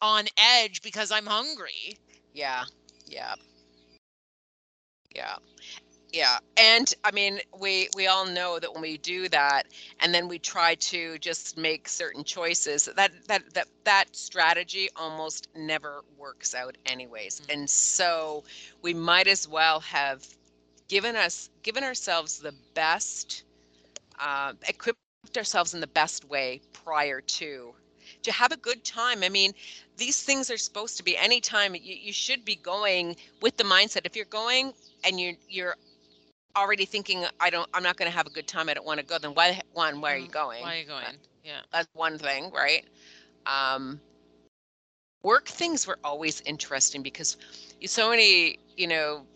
on 0.00 0.24
edge 0.36 0.82
because 0.82 1.10
i'm 1.10 1.26
hungry 1.26 1.96
Yeah. 2.34 2.64
Yeah. 3.06 3.34
Yeah. 5.14 5.36
Yeah. 6.12 6.38
And 6.56 6.92
I 7.04 7.10
mean, 7.12 7.40
we 7.58 7.88
we 7.96 8.06
all 8.06 8.26
know 8.26 8.58
that 8.58 8.72
when 8.72 8.82
we 8.82 8.98
do 8.98 9.28
that 9.30 9.66
and 10.00 10.14
then 10.14 10.28
we 10.28 10.38
try 10.38 10.74
to 10.76 11.18
just 11.18 11.56
make 11.58 11.88
certain 11.88 12.24
choices, 12.24 12.86
that 12.96 13.12
that 13.28 13.54
that 13.54 13.68
that 13.84 14.14
strategy 14.16 14.88
almost 14.96 15.48
never 15.56 16.02
works 16.18 16.54
out 16.54 16.76
anyways. 16.86 17.40
Mm. 17.42 17.54
And 17.54 17.70
so 17.70 18.44
we 18.82 18.94
might 18.94 19.26
as 19.26 19.48
well 19.48 19.80
have 19.80 20.26
given 20.88 21.16
us 21.16 21.50
given 21.62 21.84
ourselves 21.84 22.38
the 22.38 22.54
best 22.74 23.44
uh, 24.22 24.54
equipped 24.68 25.06
ourselves 25.06 25.74
in 25.74 25.80
the 25.80 25.88
best 25.88 26.24
way 26.24 26.60
prior 26.84 27.20
to 27.22 27.74
to 28.24 28.32
have 28.32 28.52
a 28.52 28.56
good 28.56 28.84
time. 28.84 29.22
I 29.24 29.28
mean, 29.28 29.52
these 29.96 30.22
things 30.22 30.50
are 30.50 30.56
supposed 30.58 30.96
to 30.98 31.04
be 31.04 31.16
anytime 31.16 31.74
you, 31.74 31.94
you 31.94 32.12
should 32.12 32.44
be 32.44 32.56
going 32.56 33.16
with 33.42 33.56
the 33.56 33.64
mindset. 33.64 34.06
If 34.06 34.16
you're 34.16 34.24
going 34.26 34.72
and 35.04 35.20
you're 35.20 35.34
you're 35.48 35.76
already 36.56 36.86
thinking, 36.86 37.24
I 37.40 37.50
don't, 37.50 37.68
I'm 37.74 37.82
not 37.82 37.96
going 37.96 38.10
to 38.10 38.16
have 38.16 38.26
a 38.26 38.30
good 38.30 38.46
time. 38.48 38.68
I 38.68 38.74
don't 38.74 38.86
want 38.86 39.00
to 39.00 39.06
go. 39.06 39.18
Then 39.18 39.32
why, 39.34 39.60
one, 39.72 40.00
why 40.00 40.14
are 40.14 40.18
you 40.18 40.28
Mm, 40.28 40.30
going? 40.30 40.72
why 40.72 40.76
are 40.76 40.78
you 40.80 40.86
going 40.86 41.20
yeah 41.44 41.62
That's 41.72 41.88
one 41.94 42.18
thing, 42.18 42.50
right? 42.52 42.84
Um, 43.46 44.00
work 45.22 45.46
things 45.46 45.86
were 45.86 45.98
always 46.04 46.40
interesting 46.42 47.02
because 47.02 47.36
you 47.80 47.88
so 47.88 48.10
many, 48.10 48.58
you 48.76 48.86
know, 48.88 49.26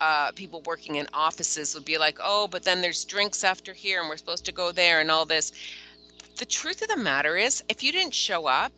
uh, 0.00 0.32
people 0.32 0.62
working 0.62 0.96
in 0.96 1.06
offices 1.12 1.74
would 1.74 1.84
be 1.84 1.98
like, 1.98 2.18
oh, 2.22 2.48
but 2.48 2.62
then 2.64 2.80
there's 2.82 3.04
drinks 3.04 3.44
after 3.44 3.72
here 3.72 4.00
and 4.00 4.08
we're 4.08 4.16
supposed 4.16 4.44
to 4.46 4.52
go 4.52 4.72
there 4.72 5.00
and 5.00 5.10
all 5.10 5.24
this. 5.26 5.52
The 6.36 6.46
truth 6.46 6.82
of 6.82 6.88
the 6.88 6.96
matter 6.96 7.36
is, 7.36 7.62
if 7.68 7.82
you 7.82 7.92
didn't 7.92 8.14
show 8.14 8.46
up, 8.46 8.72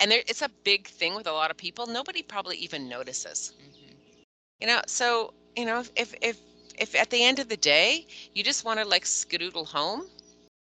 and 0.00 0.10
there, 0.10 0.22
it's 0.26 0.42
a 0.42 0.48
big 0.64 0.86
thing 0.88 1.14
with 1.14 1.26
a 1.26 1.32
lot 1.32 1.50
of 1.50 1.56
people, 1.56 1.86
nobody 1.86 2.22
probably 2.22 2.56
even 2.58 2.88
notices. 2.88 3.52
mhm. 3.60 3.94
You 4.60 4.66
know, 4.68 4.82
so 4.86 5.34
you 5.56 5.64
know, 5.66 5.80
if 5.80 5.90
if 5.96 6.14
if, 6.22 6.38
if 6.78 6.94
at 6.94 7.10
the 7.10 7.22
end 7.24 7.38
of 7.38 7.48
the 7.48 7.56
day 7.56 8.06
you 8.34 8.42
just 8.44 8.64
want 8.64 8.78
to 8.80 8.86
like 8.86 9.04
skedoodle 9.04 9.66
home, 9.68 10.08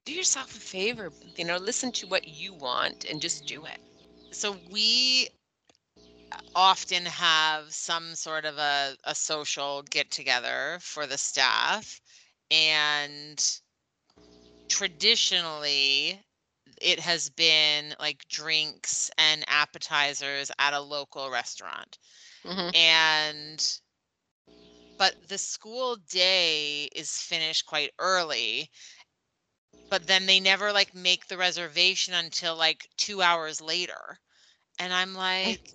do 0.05 0.13
yourself 0.13 0.55
a 0.55 0.59
favor. 0.59 1.11
You 1.35 1.45
know, 1.45 1.57
listen 1.57 1.91
to 1.93 2.07
what 2.07 2.27
you 2.27 2.53
want 2.53 3.05
and 3.05 3.21
just 3.21 3.45
do 3.45 3.65
it. 3.65 3.79
so 4.31 4.57
we 4.71 5.29
often 6.55 7.05
have 7.05 7.73
some 7.73 8.15
sort 8.15 8.45
of 8.45 8.57
a, 8.57 8.95
a 9.03 9.15
social 9.15 9.83
get 9.83 10.11
together 10.11 10.77
for 10.81 11.05
the 11.05 11.17
staff 11.17 12.01
and 12.51 13.59
traditionally 14.69 16.21
it 16.81 16.99
has 16.99 17.29
been 17.29 17.95
like 17.99 18.27
drinks 18.27 19.09
and 19.17 19.43
appetizers 19.47 20.51
at 20.59 20.73
a 20.73 20.79
local 20.81 21.29
restaurant. 21.29 21.97
Hmm 22.43 22.71
and 22.73 23.79
but 24.97 25.15
the 25.27 25.37
school 25.37 25.95
day 25.95 26.85
is 26.95 27.21
finished 27.21 27.65
quite 27.65 27.91
early 27.99 28.69
but 29.89 30.07
then 30.07 30.25
they 30.25 30.39
never 30.39 30.71
like 30.71 30.93
make 30.93 31.27
the 31.27 31.37
reservation 31.37 32.13
until 32.13 32.55
like 32.55 32.89
2 32.97 33.21
hours 33.21 33.61
later. 33.61 34.19
And 34.79 34.93
i'm 34.93 35.13
like 35.13 35.73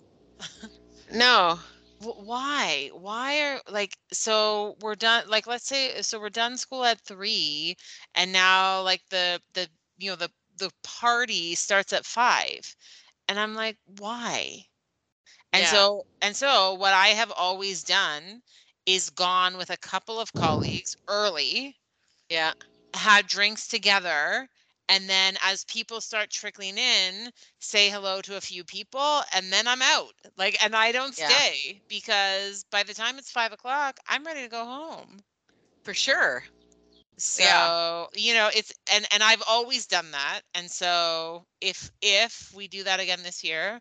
No. 1.11 1.59
Wh- 1.99 2.17
why 2.19 2.89
why 2.93 3.39
are 3.41 3.61
like 3.69 3.97
so 4.11 4.75
we're 4.81 4.95
done 4.95 5.29
like 5.29 5.47
let's 5.47 5.65
say 5.67 6.01
so 6.01 6.19
we're 6.19 6.29
done 6.29 6.57
school 6.57 6.83
at 6.83 6.99
three 7.01 7.75
and 8.15 8.31
now 8.31 8.81
like 8.81 9.01
the 9.09 9.41
the 9.53 9.69
you 9.97 10.09
know 10.09 10.15
the 10.15 10.31
the 10.57 10.71
party 10.83 11.55
starts 11.55 11.93
at 11.93 12.05
five 12.05 12.75
and 13.27 13.39
i'm 13.39 13.55
like 13.55 13.77
why 13.85 14.65
and 15.53 15.65
Yeah. 15.65 15.67
so 15.67 16.05
and 16.21 16.35
so 16.35 16.73
what 16.73 16.93
i 16.93 17.09
have 17.09 17.31
always 17.31 17.83
done 17.83 18.41
is 18.85 19.09
gone 19.09 19.57
with 19.57 19.69
a 19.69 19.77
couple 19.77 20.19
of 20.19 20.33
colleagues 20.33 20.95
early 21.07 21.77
Yeah. 22.29 22.53
had 22.93 23.27
drinks 23.27 23.67
together 23.67 24.49
and 24.91 25.09
then 25.09 25.37
as 25.43 25.65
people 25.65 26.01
start 26.01 26.31
trickling 26.31 26.77
in 26.79 27.31
say 27.59 27.89
hello 27.89 28.21
to 28.21 28.37
a 28.37 28.41
few 28.41 28.63
people 28.65 29.21
and 29.35 29.53
then 29.53 29.67
i'm 29.67 29.81
out 29.83 30.13
like 30.37 30.57
and 30.63 30.75
i 30.75 30.91
don't 30.91 31.15
Yeah. 31.17 31.39
stay 31.39 31.81
because 31.89 32.65
by 32.71 32.83
the 32.83 32.95
time 32.95 33.17
it's 33.19 33.31
five 33.31 33.53
o'clock 33.53 33.99
i'm 34.09 34.25
ready 34.25 34.43
to 34.43 34.49
go 34.49 34.65
home 34.65 35.19
For 35.85 35.93
sure. 35.93 36.45
so 37.17 38.07
you 38.15 38.33
know 38.33 38.49
it's 38.55 38.73
and 38.93 39.05
and 39.13 39.23
i've 39.23 39.43
always 39.47 39.87
done 39.87 40.11
that 40.11 40.41
and 40.55 40.69
so 40.71 41.45
if 41.61 41.91
if 42.01 42.51
we 42.55 42.67
do 42.67 42.83
that 42.83 42.99
again 42.99 43.23
this 43.23 43.43
year 43.43 43.79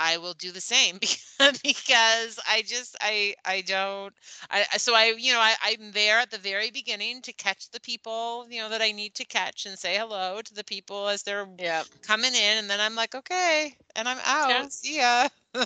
I 0.00 0.18
will 0.18 0.34
do 0.34 0.52
the 0.52 0.60
same 0.60 0.98
because, 1.64 2.40
I 2.48 2.62
just 2.66 2.96
I 3.00 3.34
I 3.46 3.62
don't 3.62 4.14
I 4.50 4.64
so 4.78 4.94
I 4.94 5.14
you 5.18 5.32
know 5.32 5.40
I 5.40 5.54
I'm 5.64 5.92
there 5.92 6.18
at 6.20 6.30
the 6.30 6.38
very 6.38 6.70
beginning 6.70 7.22
to 7.22 7.32
catch 7.32 7.70
the 7.70 7.80
people 7.80 8.46
you 8.50 8.60
know 8.60 8.70
that 8.70 8.82
I 8.82 8.92
need 8.92 9.14
to 9.16 9.24
catch 9.26 9.66
and 9.66 9.78
say 9.78 9.96
hello 9.98 10.40
to 10.42 10.54
the 10.54 10.64
people 10.64 11.08
as 11.08 11.22
they're 11.24 11.46
Yeah. 11.58 11.84
coming 12.02 12.34
in 12.34 12.58
and 12.58 12.70
then 12.70 12.80
I'm 12.80 12.96
like 12.96 13.14
okay 13.14 13.74
and 13.96 14.08
I'm 14.08 14.18
out 14.24 14.58
Yeah. 14.58 14.68
see 14.70 14.98
ya 14.98 15.28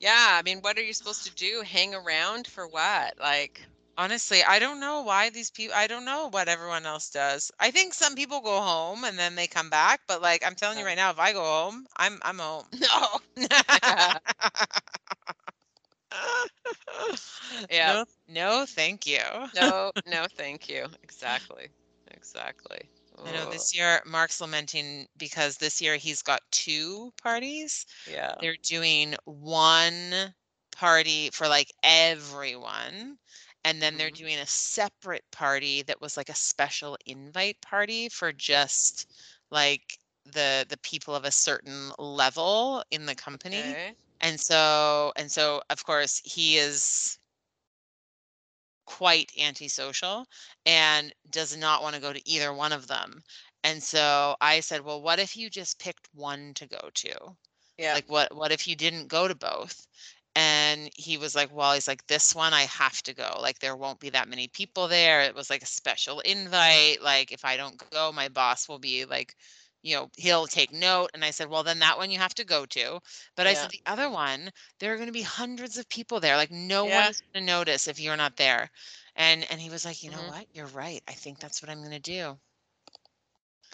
Yeah. 0.00 0.36
I 0.38 0.42
mean, 0.42 0.60
what 0.60 0.78
are 0.78 0.82
you 0.82 0.92
supposed 0.94 1.24
to 1.24 1.30
do? 1.34 1.62
Hang 1.62 1.94
around 1.94 2.46
for 2.46 2.66
what? 2.68 3.18
Like, 3.18 3.68
honestly 3.96 4.42
I 4.42 4.58
don't 4.58 4.80
know 4.80 5.02
why 5.02 5.30
these 5.30 5.50
people 5.50 5.74
I 5.76 5.86
don't 5.86 6.04
know 6.04 6.28
what 6.30 6.48
everyone 6.48 6.86
else 6.86 7.10
does 7.10 7.50
I 7.60 7.70
think 7.70 7.94
some 7.94 8.14
people 8.14 8.40
go 8.40 8.60
home 8.60 9.04
and 9.04 9.18
then 9.18 9.34
they 9.36 9.46
come 9.46 9.70
back 9.70 10.00
but 10.08 10.22
like 10.22 10.44
I'm 10.44 10.54
telling 10.54 10.78
you 10.78 10.84
right 10.84 10.96
now 10.96 11.10
if 11.10 11.18
I 11.18 11.32
go 11.32 11.42
home 11.42 11.86
I'm 11.96 12.18
I'm 12.22 12.38
home 12.38 12.66
no. 12.80 13.18
Yeah. 17.70 17.94
No, 17.94 18.04
no, 18.28 18.64
thank 18.66 19.06
you. 19.06 19.20
No, 19.54 19.92
no, 20.06 20.26
thank 20.36 20.68
you. 20.68 20.86
Exactly. 21.02 21.68
Exactly. 22.10 22.90
I 23.24 23.32
know 23.32 23.46
this 23.46 23.74
year 23.74 24.00
Mark's 24.06 24.40
lamenting 24.40 25.06
because 25.16 25.56
this 25.58 25.80
year 25.80 25.96
he's 25.96 26.22
got 26.22 26.42
two 26.50 27.12
parties. 27.22 27.86
yeah. 28.06 28.34
They're 28.40 28.56
doing 28.62 29.14
one 29.24 30.34
party 30.72 31.30
for 31.32 31.48
like 31.48 31.72
everyone. 31.82 33.18
And 33.64 33.82
then 33.82 33.96
they're 33.96 34.10
Mhm. 34.10 34.12
doing 34.12 34.38
a 34.38 34.46
separate 34.46 35.24
party 35.32 35.82
that 35.82 36.00
was 36.00 36.16
like 36.16 36.28
a 36.28 36.34
special 36.34 36.96
invite 37.06 37.60
party 37.62 38.08
for 38.08 38.32
just 38.32 39.10
like 39.50 39.98
the 40.24 40.66
the 40.68 40.78
people 40.78 41.14
of 41.14 41.24
a 41.24 41.30
certain 41.32 41.92
level 41.98 42.84
in 42.90 43.06
the 43.06 43.14
company. 43.16 43.76
Okay. 43.76 43.96
And 44.20 44.40
so 44.40 45.12
and 45.16 45.30
so 45.32 45.62
of 45.70 45.84
course 45.84 46.20
he 46.24 46.58
is 46.58 47.18
quite 48.86 49.30
antisocial 49.38 50.26
and 50.66 51.12
does 51.30 51.56
not 51.56 51.82
want 51.82 51.94
to 51.94 52.00
go 52.00 52.12
to 52.12 52.28
either 52.28 52.52
one 52.52 52.72
of 52.72 52.86
them. 52.86 53.22
And 53.62 53.82
so 53.82 54.36
I 54.40 54.60
said, 54.60 54.82
"Well, 54.82 55.00
what 55.02 55.18
if 55.18 55.36
you 55.36 55.48
just 55.50 55.78
picked 55.78 56.08
one 56.12 56.54
to 56.54 56.66
go 56.66 56.90
to? 56.94 57.36
Yeah. 57.78 57.96
Like 57.96 58.08
what 58.08 58.34
what 58.36 58.52
if 58.52 58.66
you 58.68 58.76
didn't 58.76 59.08
go 59.08 59.28
to 59.28 59.34
both?" 59.34 59.86
And 60.36 60.90
he 60.96 61.16
was 61.18 61.34
like, 61.34 61.52
"Well, 61.52 61.74
he's 61.74 61.86
like 61.88 62.06
this 62.08 62.34
one 62.34 62.52
I 62.54 62.62
have 62.62 63.02
to 63.04 63.14
go. 63.14 63.36
Like 63.40 63.60
there 63.60 63.76
won't 63.76 64.00
be 64.00 64.10
that 64.10 64.28
many 64.28 64.48
people 64.48 64.88
there. 64.88 65.22
It 65.22 65.34
was 65.34 65.50
like 65.50 65.62
a 65.62 65.66
special 65.66 66.20
invite. 66.20 67.02
Like 67.02 67.30
if 67.32 67.44
I 67.44 67.56
don't 67.56 67.80
go, 67.92 68.12
my 68.12 68.28
boss 68.28 68.68
will 68.68 68.78
be 68.80 69.04
like 69.04 69.34
you 69.82 69.94
know, 69.94 70.10
he'll 70.16 70.46
take 70.46 70.72
note. 70.72 71.10
And 71.14 71.24
I 71.24 71.30
said, 71.30 71.48
well, 71.50 71.62
then 71.62 71.78
that 71.80 71.98
one 71.98 72.10
you 72.10 72.18
have 72.18 72.34
to 72.36 72.44
go 72.44 72.64
to. 72.66 73.00
But 73.36 73.46
I 73.46 73.52
said, 73.54 73.68
the 73.70 73.82
other 73.86 74.08
one, 74.10 74.50
there 74.80 74.92
are 74.92 74.96
going 74.96 75.08
to 75.08 75.12
be 75.12 75.22
hundreds 75.22 75.76
of 75.76 75.88
people 75.90 76.20
there. 76.20 76.36
Like 76.36 76.50
no 76.50 76.84
Yeah. 76.84 76.86
one 76.86 77.06
is 77.06 77.20
going 77.32 77.46
to 77.46 77.52
notice 77.52 77.86
if 77.86 78.00
you're 78.00 78.16
not 78.16 78.36
there. 78.36 78.70
And 79.14 79.44
and 79.50 79.60
he 79.60 79.70
was 79.70 79.84
like, 79.84 80.02
you 80.02 80.10
know 80.10 80.22
Mhm. 80.22 80.24
what? 80.24 80.46
You're 80.54 80.66
right. 80.68 81.02
I 81.08 81.12
think 81.12 81.38
that's 81.38 81.60
what 81.62 81.70
I'm 81.70 81.80
going 81.80 81.90
to 81.92 82.00
do. 82.00 82.40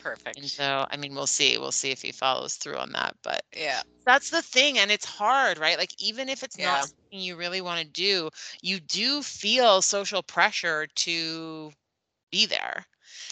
Perfect. 0.00 0.36
And 0.36 0.50
so, 0.50 0.86
I 0.90 0.96
mean, 0.96 1.14
we'll 1.14 1.26
see. 1.26 1.58
We'll 1.58 1.72
see 1.72 1.90
if 1.90 2.02
he 2.02 2.12
follows 2.12 2.56
through 2.56 2.76
on 2.78 2.92
that. 2.92 3.16
But 3.22 3.42
Yeah. 3.54 3.82
that's 4.06 4.30
the 4.30 4.42
thing. 4.42 4.78
And 4.78 4.90
it's 4.90 5.04
hard, 5.06 5.58
right? 5.58 5.78
Like, 5.78 5.94
even 6.00 6.28
if 6.28 6.42
it's 6.42 6.58
Yeah. 6.58 6.84
not 6.84 6.84
something 6.84 7.20
you 7.20 7.36
really 7.36 7.60
want 7.62 7.80
to 7.82 7.86
do, 7.86 8.30
you 8.62 8.80
do 8.80 9.22
feel 9.22 9.82
social 9.82 10.22
pressure 10.22 10.86
to 10.96 11.72
be 12.30 12.46
there. 12.46 12.86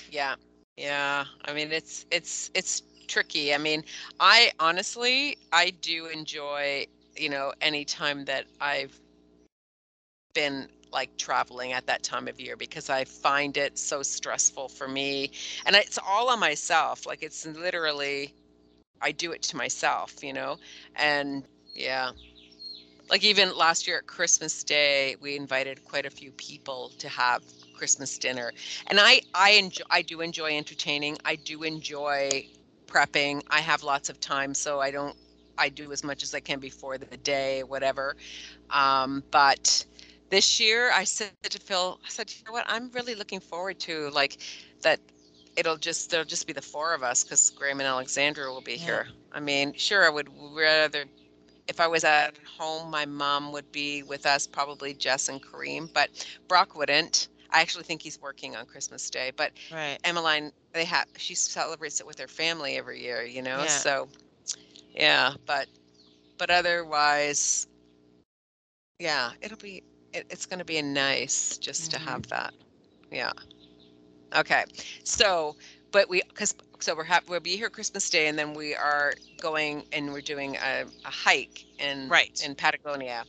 Yeah. 0.07 0.37
Yeah. 0.77 1.27
I 1.45 1.53
mean, 1.53 1.73
it's 1.73 2.07
it's 2.11 2.51
it's 2.55 2.83
tricky. 3.09 3.55
I 3.55 3.59
mean, 3.59 3.83
I 4.21 4.51
honestly 4.59 5.37
I 5.53 5.71
do 5.71 6.07
enjoy, 6.07 6.87
you 7.17 7.29
know, 7.29 7.53
any 7.61 7.85
time 7.85 8.25
that 8.27 8.47
I've 8.61 9.01
been 10.35 10.69
like 10.93 11.11
traveling 11.17 11.73
at 11.73 11.87
that 11.87 12.03
time 12.03 12.29
of 12.29 12.41
year 12.41 12.57
because 12.57 12.89
I 12.91 13.05
find 13.05 13.57
it 13.57 13.79
so 13.79 14.03
stressful 14.03 14.69
for 14.69 14.89
me. 14.89 15.31
And 15.67 15.77
it's 15.77 15.99
all 16.07 16.31
on 16.31 16.41
myself. 16.41 17.07
Like 17.07 17.23
it's 17.23 17.47
literally 17.47 18.35
I 19.01 19.13
do 19.13 19.33
it 19.33 19.43
to 19.43 19.57
myself, 19.57 20.17
you 20.23 20.33
know? 20.33 20.59
And 20.97 21.45
yeah. 21.75 22.13
Like 23.11 23.25
even 23.25 23.57
last 23.57 23.87
year 23.87 23.99
at 23.99 24.07
Christmas 24.07 24.63
Day, 24.65 25.17
we 25.21 25.35
invited 25.37 25.85
quite 25.85 26.05
a 26.07 26.11
few 26.11 26.31
people 26.33 26.93
to 26.99 27.09
have 27.09 27.43
Christmas 27.75 28.19
dinner. 28.19 28.53
And 28.89 28.99
I 29.01 29.23
I 29.35 29.51
enjoy 29.53 29.85
I 29.91 30.03
do 30.03 30.21
enjoy 30.21 30.57
entertaining. 30.57 31.17
I 31.25 31.37
do 31.37 31.63
enjoy 31.63 32.47
prepping. 32.87 33.43
I 33.51 33.61
have 33.61 33.83
lots 33.83 34.11
of 34.11 34.21
time, 34.21 34.55
so 34.55 34.81
I 34.81 34.91
don't 34.91 35.17
I 35.57 35.71
do 35.71 35.91
as 35.93 36.05
much 36.05 36.23
as 36.23 36.35
I 36.35 36.41
can 36.41 36.61
before 36.61 36.99
the 36.99 37.17
day, 37.17 37.63
whatever. 37.63 38.15
Um, 38.71 39.25
but 39.31 39.87
this 40.31 40.61
year 40.61 40.91
I 40.93 41.05
said 41.05 41.33
to 41.33 41.43
Phil, 41.43 41.83
I 41.87 41.93
said, 41.93 42.13
you 42.17 42.25
know 42.29 42.35
what, 42.37 42.47
I'm 42.51 42.73
really 42.73 42.99
looking 42.99 43.27
forward 43.27 43.65
to 43.71 44.01
like 44.01 44.27
that 44.73 44.91
it'll 45.57 45.77
just 45.77 46.11
there'll 46.11 46.25
just 46.25 46.47
be 46.47 46.53
the 46.53 46.61
four 46.63 46.95
of 46.95 47.03
us 47.03 47.23
because 47.25 47.51
Graham 47.51 47.81
and 47.81 47.87
Alexandra 47.89 48.53
will 48.53 48.61
be 48.61 48.77
Yeah. 48.77 48.85
here. 48.85 49.07
I 49.33 49.41
mean, 49.41 49.73
sure 49.75 50.05
I 50.07 50.11
would 50.11 50.29
rather 50.55 51.05
if 51.69 51.81
I 51.81 51.87
was 51.87 52.05
at 52.05 52.37
home, 52.59 52.91
my 52.91 53.05
mom 53.07 53.53
would 53.53 53.71
be 53.73 54.03
with 54.03 54.27
us, 54.27 54.47
probably 54.47 54.95
Jess 54.95 55.29
and 55.29 55.43
Kareem, 55.43 55.93
but 55.93 56.11
Brock 56.49 56.75
wouldn't. 56.75 57.29
I 57.51 57.61
actually 57.61 57.85
think 57.85 58.03
he's 58.03 58.21
working 58.21 58.57
on 58.57 58.67
Christmas 58.67 59.09
Day, 59.11 59.33
but 59.37 59.53
Right. 59.71 59.99
Emmeline, 60.05 60.53
they 60.73 60.85
have 60.85 61.07
she 61.17 61.35
celebrates 61.35 62.01
it 62.01 62.07
with 62.07 62.19
her 62.19 62.29
family 62.29 62.77
every 62.77 63.03
year, 63.03 63.23
you 63.25 63.43
know. 63.43 63.63
Yeah. 63.63 63.67
So, 63.67 64.09
yeah, 64.95 65.35
but 65.47 65.69
but 66.39 66.51
otherwise, 66.51 67.67
yeah, 68.99 69.33
it'll 69.41 69.59
be 69.59 69.83
it, 70.19 70.27
it's 70.31 70.47
going 70.47 70.59
to 70.59 70.65
be 70.65 70.81
nice 70.83 71.59
just 71.59 71.91
Mhm. 71.91 71.95
to 71.95 71.99
have 72.01 72.29
that. 72.29 72.55
Yeah. 73.11 73.33
Okay. 74.37 74.65
So, 75.05 75.57
but 75.93 76.09
we 76.09 76.23
because 76.29 76.55
so 76.81 76.95
we're 76.95 77.05
ha- 77.05 77.23
we'll 77.29 77.41
be 77.41 77.57
here 77.57 77.71
Christmas 77.71 78.11
Day, 78.11 78.29
and 78.29 78.39
then 78.39 78.55
we 78.55 78.75
are 78.75 79.15
going 79.41 79.87
and 79.93 80.13
we're 80.13 80.21
doing 80.21 80.57
a, 80.57 80.85
a 81.05 81.11
hike 81.11 81.67
in 81.79 82.09
Right. 82.09 82.41
in 82.45 82.55
Patagonia, 82.55 83.25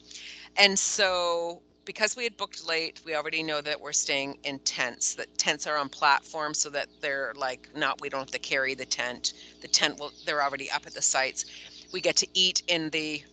and 0.58 0.78
so 0.78 1.64
because 1.86 2.16
we 2.16 2.24
had 2.24 2.38
booked 2.38 2.64
late, 2.68 3.02
we 3.06 3.16
already 3.16 3.42
know 3.44 3.62
that 3.62 3.82
we're 3.82 3.94
staying 3.94 4.38
in 4.44 4.60
tents. 4.60 5.16
That 5.16 5.36
tents 5.38 5.66
are 5.68 5.78
on 5.78 5.90
platforms 5.90 6.60
so 6.60 6.70
that 6.72 6.90
they're 7.02 7.34
like 7.36 7.70
not 7.76 8.02
we 8.02 8.10
don't 8.10 8.20
have 8.22 8.32
to 8.32 8.40
carry 8.40 8.76
the 8.76 8.86
tent. 8.86 9.34
The 9.62 9.68
tent 9.70 10.00
will 10.00 10.14
they're 10.26 10.44
already 10.44 10.70
up 10.72 10.86
at 10.88 10.94
the 10.94 11.02
sites. 11.02 11.46
We 11.94 12.02
get 12.02 12.18
to 12.18 12.28
eat 12.36 12.62
in 12.68 12.90
the 12.92 13.24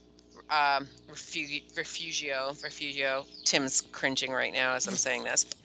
um, 0.51 0.89
refugi- 1.11 1.65
refugio. 1.77 2.55
Refugio. 2.63 3.27
Tim's 3.45 3.83
cringing 3.93 4.33
right 4.33 4.53
now 4.53 4.75
as 4.75 4.87
I'm 4.87 4.97
saying 4.97 5.25
this. 5.25 5.47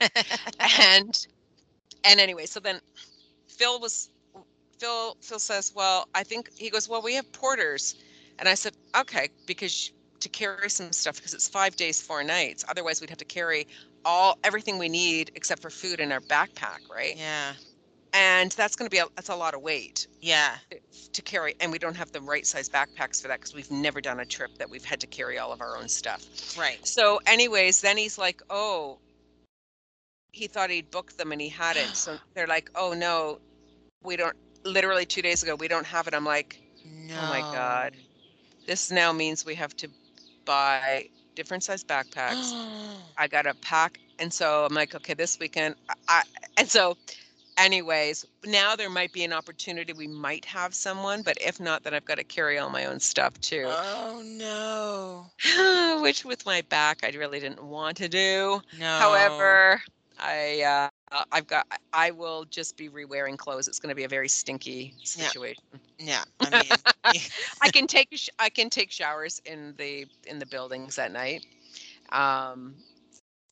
and 0.80 1.26
and 2.04 2.20
anyway, 2.20 2.46
so 2.46 2.60
then 2.60 2.80
Phil 3.48 3.80
was 3.80 4.10
Phil 4.78 5.16
Phil 5.20 5.38
says, 5.38 5.72
"Well, 5.74 6.08
I 6.14 6.22
think 6.24 6.50
he 6.56 6.70
goes, 6.70 6.88
"Well, 6.88 7.02
we 7.02 7.14
have 7.14 7.30
porters." 7.32 7.94
And 8.38 8.48
I 8.48 8.54
said, 8.54 8.74
"Okay, 8.96 9.28
because 9.46 9.92
to 10.20 10.28
carry 10.28 10.70
some 10.70 10.92
stuff 10.92 11.16
because 11.16 11.34
it's 11.34 11.48
5 11.48 11.74
days, 11.76 12.00
4 12.00 12.22
nights. 12.22 12.64
Otherwise, 12.68 13.00
we'd 13.00 13.10
have 13.10 13.18
to 13.18 13.24
carry 13.24 13.66
all 14.04 14.38
everything 14.44 14.78
we 14.78 14.88
need 14.88 15.32
except 15.34 15.60
for 15.60 15.70
food 15.70 16.00
in 16.00 16.12
our 16.12 16.20
backpack, 16.20 16.88
right? 16.88 17.16
yeah. 17.16 17.52
And 18.14 18.52
that's 18.52 18.76
going 18.76 18.86
to 18.86 18.94
be 18.94 18.98
a, 18.98 19.06
that's 19.16 19.30
a 19.30 19.34
lot 19.36 19.54
of 19.54 19.62
weight 19.62 20.06
Yeah. 20.20 20.56
to 21.12 21.22
carry 21.22 21.54
and 21.60 21.72
we 21.72 21.78
don't 21.78 21.96
have 21.96 22.12
the 22.12 22.20
right 22.20 22.46
size 22.46 22.68
backpacks 22.68 23.22
for 23.22 23.28
that 23.28 23.40
because 23.40 23.54
we've 23.54 23.70
never 23.70 24.00
done 24.00 24.20
a 24.20 24.26
trip 24.26 24.56
that 24.58 24.68
we've 24.68 24.84
had 24.84 25.00
to 25.00 25.06
carry 25.06 25.38
all 25.38 25.52
of 25.52 25.60
our 25.60 25.76
own 25.78 25.88
stuff. 25.88 26.26
Right. 26.58 26.84
So, 26.86 27.20
anyways, 27.26 27.80
then 27.80 27.96
he's 27.96 28.18
like, 28.18 28.42
"Oh, 28.50 28.98
he 30.32 30.46
thought 30.46 30.70
he'd 30.70 30.90
booked 30.90 31.16
them 31.18 31.32
and 31.32 31.40
he 31.40 31.48
had 31.48 31.76
it 31.76 31.96
So 31.96 32.18
they're 32.34 32.46
like, 32.46 32.70
"Oh 32.74 32.92
no, 32.92 33.38
we 34.02 34.16
don't." 34.16 34.36
Literally 34.64 35.04
two 35.06 35.22
days 35.22 35.42
ago, 35.42 35.54
we 35.56 35.66
don't 35.68 35.86
have 35.86 36.06
it. 36.06 36.14
I'm 36.14 36.24
like, 36.24 36.60
No. 36.84 37.26
my 37.28 37.42
God. 37.52 37.94
this 38.66 38.90
now 38.92 39.12
means 39.12 39.44
we 39.44 39.54
have 39.56 39.74
to 39.78 39.88
buy 40.44 41.08
different 41.34 41.64
size 41.64 41.82
backpacks. 41.82 42.54
I 43.18 43.26
got 43.28 43.42
to 43.42 43.54
pack, 43.54 43.98
and 44.18 44.32
so 44.32 44.64
I'm 44.64 44.74
like, 44.74 44.94
okay, 44.94 45.14
this 45.14 45.38
weekend, 45.38 45.74
I, 45.88 45.94
I 46.08 46.22
and 46.58 46.68
so. 46.68 46.96
Anyways, 47.58 48.24
now 48.46 48.76
there 48.76 48.88
might 48.88 49.12
be 49.12 49.24
an 49.24 49.32
opportunity. 49.32 49.92
We 49.92 50.06
might 50.06 50.44
have 50.46 50.74
someone, 50.74 51.22
but 51.22 51.36
if 51.40 51.60
not, 51.60 51.82
then 51.82 51.92
I've 51.94 52.04
got 52.04 52.16
to 52.16 52.24
carry 52.24 52.58
all 52.58 52.70
my 52.70 52.86
own 52.86 52.98
stuff 52.98 53.38
too. 53.40 53.64
oh 53.66 54.22
no. 54.24 56.00
Which, 56.02 56.24
with 56.24 56.44
my 56.46 56.62
back, 56.62 57.00
I 57.02 57.10
really 57.16 57.40
didn't 57.40 57.62
want 57.62 57.96
to 57.98 58.08
do. 58.08 58.60
No. 58.78 58.98
However, 58.98 59.82
I 60.18 60.90
uh, 61.12 61.24
I've 61.30 61.46
got 61.46 61.66
I 61.92 62.10
will 62.10 62.44
just 62.46 62.76
be 62.76 62.88
rewearing 62.88 63.36
clothes. 63.36 63.68
It's 63.68 63.78
going 63.78 63.90
to 63.90 63.96
be 63.96 64.04
a 64.04 64.08
very 64.08 64.28
stinky 64.28 64.94
situation. 65.02 65.62
Yeah. 65.98 66.24
I 66.40 66.62
mean. 66.62 67.20
I 67.60 67.70
can 67.70 67.86
take 67.86 68.08
sh- 68.12 68.30
I 68.38 68.48
can 68.48 68.70
take 68.70 68.90
showers 68.90 69.40
in 69.44 69.74
the 69.76 70.06
in 70.26 70.38
the 70.38 70.46
buildings 70.46 70.98
at 70.98 71.12
night. 71.12 71.44
Um, 72.10 72.74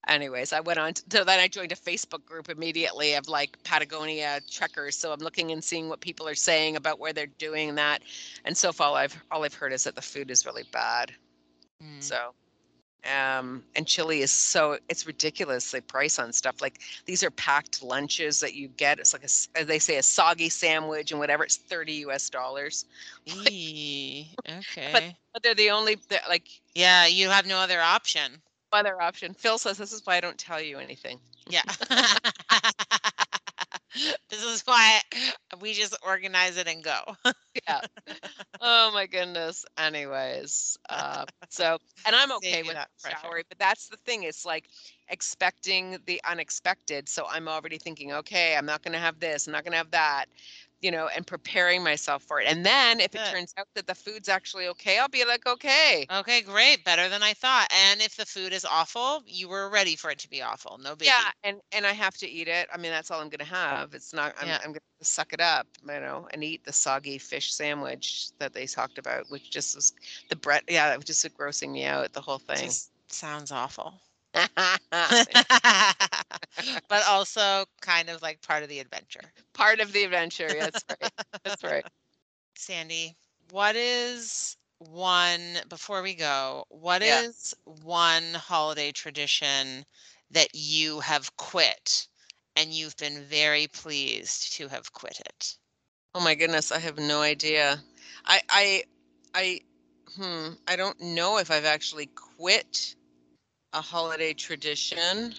anyways, 0.09 0.53
I 0.53 0.61
went 0.61 0.79
on 0.79 0.95
to 0.95 1.03
so 1.11 1.25
then 1.25 1.41
I 1.41 1.49
joined 1.49 1.73
a 1.73 1.77
Facebook 1.77 2.25
group 2.25 2.49
immediately 2.49 3.15
of 3.15 3.29
like 3.29 3.63
Patagonia 3.65 4.41
trekkers. 4.51 4.97
So 4.97 5.13
I'm 5.13 5.21
looking 5.21 5.53
and 5.53 5.63
seeing 5.63 5.89
what 5.89 6.01
people 6.01 6.27
are 6.29 6.35
saying 6.35 6.77
about 6.77 6.99
where 6.99 7.13
they're 7.13 7.27
doing 7.27 7.75
that. 7.77 8.03
And 8.45 8.57
so 8.57 8.73
far 8.73 8.97
I've 8.97 9.23
all 9.31 9.45
I've 9.45 9.55
heard 9.55 9.73
is 9.73 9.85
that 9.85 9.95
the 9.95 10.03
food 10.03 10.31
is 10.31 10.47
really 10.47 10.65
bad. 10.73 11.13
Mm. 11.83 12.03
So 12.03 12.35
um 13.11 13.65
and 13.77 13.87
Chile 13.87 14.21
is 14.21 14.31
so 14.31 14.79
it's 14.91 15.07
ridiculous 15.07 15.71
the 15.71 15.81
price 15.81 16.19
on 16.19 16.35
stuff 16.35 16.61
like 16.61 16.81
these 17.07 17.23
are 17.23 17.31
packed 17.31 17.83
lunches 17.83 18.41
that 18.41 18.53
you 18.53 18.69
get 18.69 18.99
it's 18.99 19.15
like 19.15 19.25
a 19.25 19.65
they 19.65 19.79
say 19.79 19.97
a 19.97 20.03
soggy 20.03 20.51
sandwich 20.51 21.11
and 21.11 21.19
whatever 21.19 21.43
it's 21.43 21.57
30 21.57 22.05
us 22.05 22.29
dollars 22.29 22.85
Eee, 23.27 24.29
okay. 24.47 25.17
but 25.33 25.43
they're 25.43 25.55
the 25.55 25.71
only 25.71 25.97
they're 26.11 26.21
like 26.29 26.61
yeah, 26.75 27.07
you 27.07 27.29
have 27.29 27.47
no 27.47 27.59
other 27.59 27.81
option. 27.81 28.41
Other 28.73 29.01
option. 29.01 29.35
Phil 29.35 29.59
says 29.59 29.79
this 29.79 29.93
is 29.93 30.03
why 30.05 30.17
i 30.17 30.21
don't 30.21 30.39
tell 30.39 30.61
you 30.61 30.79
anything. 30.79 31.19
Yeah. 31.49 31.63
this 34.29 34.45
is 34.45 34.63
why 34.65 35.01
we 35.61 35.73
just 35.73 35.97
organize 36.07 36.57
it 36.57 36.69
and 36.69 36.83
go. 36.83 37.01
yeah. 37.67 37.81
Oh 38.61 38.91
my 38.93 39.07
goodness. 39.07 39.65
Anyways 39.79 40.79
uh 40.89 41.25
so 41.49 41.79
and 42.07 42.15
i'm 42.15 42.31
okay 42.33 42.63
with 42.63 42.75
that 42.75 42.91
salary 42.97 43.43
but 43.49 43.59
that's 43.59 43.89
the 43.89 43.97
thing 43.99 44.23
it's 44.23 44.45
like 44.45 44.67
expecting 45.09 45.99
the 46.07 46.21
unexpected. 46.29 47.09
So 47.09 47.27
i'm 47.31 47.49
already 47.49 47.79
thinking 47.79 48.13
okay 48.13 48.57
i'm 48.57 48.67
not 48.67 48.83
going 48.83 48.93
to 48.93 48.99
have 48.99 49.19
this 49.21 49.47
i'm 49.47 49.53
not 49.53 49.65
going 49.65 49.73
to 49.73 49.79
have 49.79 49.91
that 49.91 50.27
you 50.81 50.91
know 50.91 51.09
and 51.15 51.27
preparing 51.27 51.83
myself 51.83 52.23
for 52.23 52.41
it 52.41 52.47
and 52.49 52.65
then 52.65 53.01
if 53.01 53.15
it 53.15 53.21
turns 53.31 53.53
out 53.59 53.67
that 53.75 53.87
the 53.87 53.95
food's 53.95 54.29
actually 54.29 54.67
okay 54.67 54.99
i'll 54.99 55.09
be 55.09 55.25
like 55.25 55.47
okay 55.47 56.07
Okay, 56.11 56.43
great. 56.43 56.85
Better 56.85 57.09
than 57.09 57.23
I 57.23 57.33
thought. 57.35 57.69
And 57.73 58.01
if 58.01 58.17
the 58.17 58.27
food 58.27 58.53
is 58.53 58.65
awful, 58.65 59.23
you 59.27 59.49
were 59.49 59.69
ready 59.71 59.97
for 59.97 60.11
it 60.11 60.19
to 60.19 60.29
be 60.31 60.43
awful. 60.43 60.79
No 60.83 60.95
biggie. 60.97 61.07
yeah 61.07 61.31
and 61.45 61.59
and 61.73 61.87
i 61.87 61.93
have 61.93 62.17
to 62.19 62.29
eat 62.29 62.49
it 62.49 62.69
i 62.73 62.77
mean 62.77 62.91
that's 62.91 63.11
all 63.11 63.21
i'm 63.21 63.29
going 63.29 63.39
to 63.39 63.45
have 63.45 63.95
it's 63.95 64.13
not 64.13 64.35
i'm, 64.41 64.49
Yeah. 64.49 64.59
I'm 64.59 64.71
going 64.73 64.81
to 65.01 65.05
suck 65.05 65.33
it 65.33 65.41
up 65.41 65.67
you 65.87 66.01
know 66.01 66.29
and 66.33 66.43
eat 66.45 66.65
the 66.65 66.73
soggy 66.73 67.19
fish 67.19 67.53
sandwich 67.53 68.31
that 68.39 68.53
they 68.53 68.67
talked 68.67 68.99
about 68.99 69.25
which 69.31 69.51
just 69.51 69.77
was 69.77 69.93
the 70.29 70.37
bread 70.37 70.63
yeah 70.69 70.93
it 70.93 70.97
was 70.97 71.05
just 71.07 71.27
grossing 71.37 71.71
me 71.73 71.85
out 71.85 72.13
the 72.13 72.21
whole 72.21 72.39
thing 72.39 72.57
Just 72.67 72.91
sounds 73.13 73.51
awful. 73.53 73.95
but 76.89 77.03
also 77.09 77.65
kind 77.81 78.09
of 78.09 78.23
like 78.23 78.41
part 78.43 78.63
of 78.63 78.69
the 78.69 78.79
adventure. 78.79 79.33
part 79.55 79.81
of 79.81 79.93
the 79.93 80.05
adventure 80.05 80.49
that's 80.59 80.85
right 81.01 81.11
that's 81.45 81.65
right 81.65 81.85
Sandy, 82.57 83.17
what 83.51 83.77
is 83.77 84.57
one 84.79 85.59
before 85.69 86.03
we 86.03 86.15
go, 86.15 86.65
What 86.69 87.03
is 87.03 87.55
Yeah. 87.67 87.73
one 87.85 88.35
holiday 88.35 88.93
tradition 88.93 89.85
that 90.31 90.49
you 90.55 91.01
have 91.01 91.37
quit 91.37 92.09
and 92.57 92.73
you've 92.73 92.97
been 92.97 93.23
very 93.25 93.67
pleased 93.69 94.53
to 94.55 94.69
have 94.69 94.93
quit 94.93 95.21
it? 95.21 95.57
oh 96.15 96.21
my 96.21 96.35
goodness 96.35 96.73
i 96.73 96.79
have 96.79 96.99
no 96.99 97.21
idea 97.23 97.81
i 98.27 98.41
i 98.51 98.85
i 99.35 99.61
hmm 100.17 100.49
i 100.67 100.77
don't 100.77 101.01
know 101.01 101.39
if 101.39 101.51
i've 101.51 101.65
actually 101.65 102.07
quit 102.15 102.95
a 103.73 103.81
holiday 103.83 104.33
tradition 104.35 105.35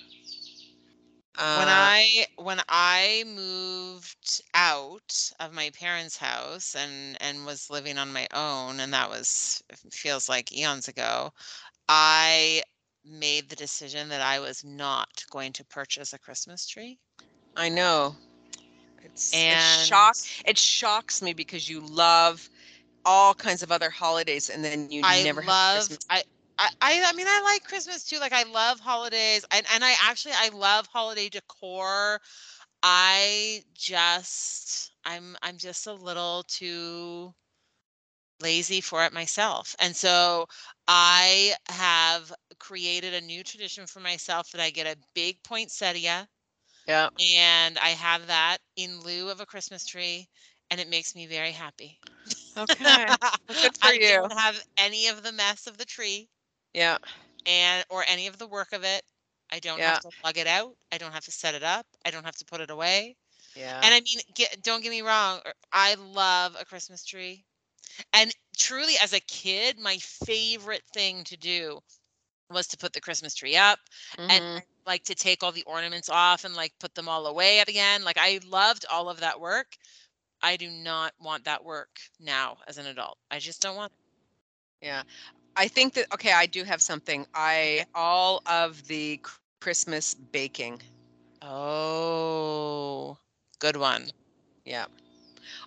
when 1.50 1.68
Uh, 1.68 1.70
I 1.70 2.26
when 2.38 2.62
I 2.68 3.24
moved 3.28 4.42
out 4.54 5.32
of 5.40 5.54
my 5.54 5.70
parents' 5.72 6.18
house 6.18 6.76
and 6.76 7.18
and 7.22 7.46
was 7.46 7.70
living 7.70 7.98
on 7.98 8.12
my 8.14 8.28
own, 8.34 8.80
and 8.80 8.94
that 8.94 9.10
was 9.10 9.62
feels 9.92 10.28
like 10.30 10.52
eons 10.52 10.88
ago, 10.88 11.34
I 11.88 12.64
made 13.04 13.50
the 13.50 13.56
decision 13.56 14.10
that 14.10 14.22
I 14.22 14.40
was 14.40 14.64
not 14.64 15.26
going 15.30 15.54
to 15.54 15.66
purchase 15.66 16.14
a 16.14 16.20
Christmas 16.20 16.68
tree. 16.68 17.00
I 17.56 17.70
know. 17.70 18.16
It's 19.04 19.46
And 19.48 19.50
it 19.50 19.62
shock 19.62 20.18
it 20.46 20.58
shocks 20.58 21.22
me 21.22 21.34
because 21.34 21.70
you 21.70 21.80
love 21.80 22.50
all 23.06 23.34
kinds 23.34 23.64
of 23.64 23.72
other 23.72 23.90
holidays 23.92 24.50
and 24.50 24.64
then 24.64 24.90
you 24.92 25.04
I 25.04 25.24
never 25.24 25.42
have 25.44 25.58
love 25.64 25.70
Christmas. 25.70 26.00
I, 26.10 26.24
I 26.62 26.70
I 26.82 27.04
I 27.08 27.14
mean 27.14 27.28
I 27.28 27.42
like 27.42 27.64
Christmas 27.64 28.04
too. 28.06 28.20
Like 28.20 28.34
I 28.34 28.44
love 28.44 28.80
holidays 28.80 29.46
and, 29.52 29.66
and 29.74 29.84
I 29.84 29.96
actually 30.02 30.34
I 30.36 30.50
love 30.50 30.88
holiday 30.88 31.30
decor. 31.30 32.22
I 32.84 33.64
just 33.74 34.92
I'm 35.06 35.38
I'm 35.44 35.58
just 35.58 35.88
a 35.88 35.94
little 35.94 36.44
too 36.48 37.36
lazy 38.42 38.82
for 38.82 39.06
it 39.06 39.14
myself. 39.14 39.76
And 39.80 39.96
so 39.96 40.48
I 40.88 41.56
have 41.70 42.34
created 42.60 43.14
a 43.14 43.22
new 43.22 43.44
tradition 43.44 43.88
for 43.88 44.00
myself 44.00 44.52
that 44.52 44.62
I 44.62 44.72
get 44.72 44.88
a 44.88 45.00
big 45.14 45.44
poinsettia 45.44 46.28
Yeah. 46.88 47.10
and 47.20 47.78
I 47.80 47.90
have 47.90 48.28
that 48.28 48.60
in 48.78 49.02
lieu 49.02 49.30
of 49.30 49.42
a 49.42 49.48
Christmas 49.48 49.86
tree 49.86 50.30
and 50.72 50.82
it 50.82 50.90
makes 50.90 51.16
me 51.16 51.28
very 51.28 51.54
happy. 51.54 52.02
Okay. 52.58 53.18
Good 53.62 53.78
for 53.78 53.94
I 53.94 53.94
you. 53.94 54.30
don't 54.30 54.38
have 54.38 54.64
any 54.78 55.08
of 55.08 55.24
the 55.24 55.32
mess 55.32 55.68
of 55.68 55.78
the 55.78 55.86
tree 55.86 56.30
Yeah. 56.74 56.98
and 57.46 57.84
or 57.90 58.06
any 58.08 58.28
of 58.28 58.38
the 58.38 58.48
work 58.48 58.72
of 58.74 58.84
it. 58.84 59.04
I 59.52 59.60
don't 59.60 59.80
Yeah. 59.80 59.92
have 59.94 60.02
to 60.02 60.12
lug 60.24 60.38
it 60.38 60.48
out. 60.48 60.76
I 60.92 60.98
don't 60.98 61.12
have 61.12 61.26
to 61.26 61.32
set 61.32 61.56
it 61.56 61.64
up. 61.64 61.86
I 62.06 62.12
don't 62.12 62.24
have 62.24 62.38
to 62.38 62.46
put 62.46 62.62
it 62.62 62.70
away. 62.70 63.18
Yeah. 63.56 63.82
And 63.84 63.94
I 63.94 64.00
mean, 64.02 64.20
get, 64.36 64.62
don't 64.64 64.82
get 64.82 64.92
me 64.92 65.02
wrong. 65.02 65.42
er, 65.46 65.54
I 65.74 65.96
love 65.96 66.56
a 66.60 66.64
Christmas 66.66 67.04
tree. 67.04 67.44
And 68.14 68.32
truly, 68.58 68.94
as 69.02 69.14
a 69.14 69.20
kid, 69.22 69.78
my 69.80 69.98
favorite 69.98 70.84
thing 70.94 71.24
to 71.26 71.36
do 71.38 71.80
was 72.50 72.68
to 72.68 72.78
put 72.78 72.94
the 72.94 73.02
Christmas 73.02 73.34
tree 73.36 73.58
up 73.58 73.80
Mhm. 74.18 74.30
and 74.30 74.64
like 74.86 75.04
to 75.06 75.16
take 75.16 75.44
all 75.44 75.52
the 75.52 75.64
ornaments 75.64 76.10
off 76.10 76.44
and 76.46 76.56
like 76.56 76.78
put 76.80 76.94
them 76.96 77.10
all 77.10 77.28
away 77.28 77.60
at 77.60 77.68
the 77.68 77.80
end. 77.80 78.04
Like 78.04 78.18
I 78.18 78.40
loved 78.46 78.86
all 78.90 79.10
of 79.10 79.20
that 79.22 79.40
work. 79.40 79.76
I 80.42 80.58
do 80.58 80.70
not 80.70 81.14
want 81.20 81.46
that 81.46 81.64
work 81.64 82.00
now 82.20 82.58
as 82.68 82.78
an 82.78 82.88
adult. 82.88 83.18
I 83.30 83.40
just 83.40 83.62
don't 83.62 83.76
want 83.76 83.92
it. 83.92 84.86
Yeah. 84.86 85.04
I 85.56 85.68
think 85.68 85.94
that 85.94 86.12
okay, 86.14 86.32
I 86.32 86.46
do 86.46 86.64
have 86.64 86.82
something. 86.82 87.26
I 87.34 87.86
all 87.94 88.42
of 88.46 88.88
the 88.88 89.20
Christmas 89.62 90.14
baking. 90.14 90.82
Oh, 91.42 93.18
good 93.60 93.78
one. 93.78 94.12
Yeah. 94.66 94.86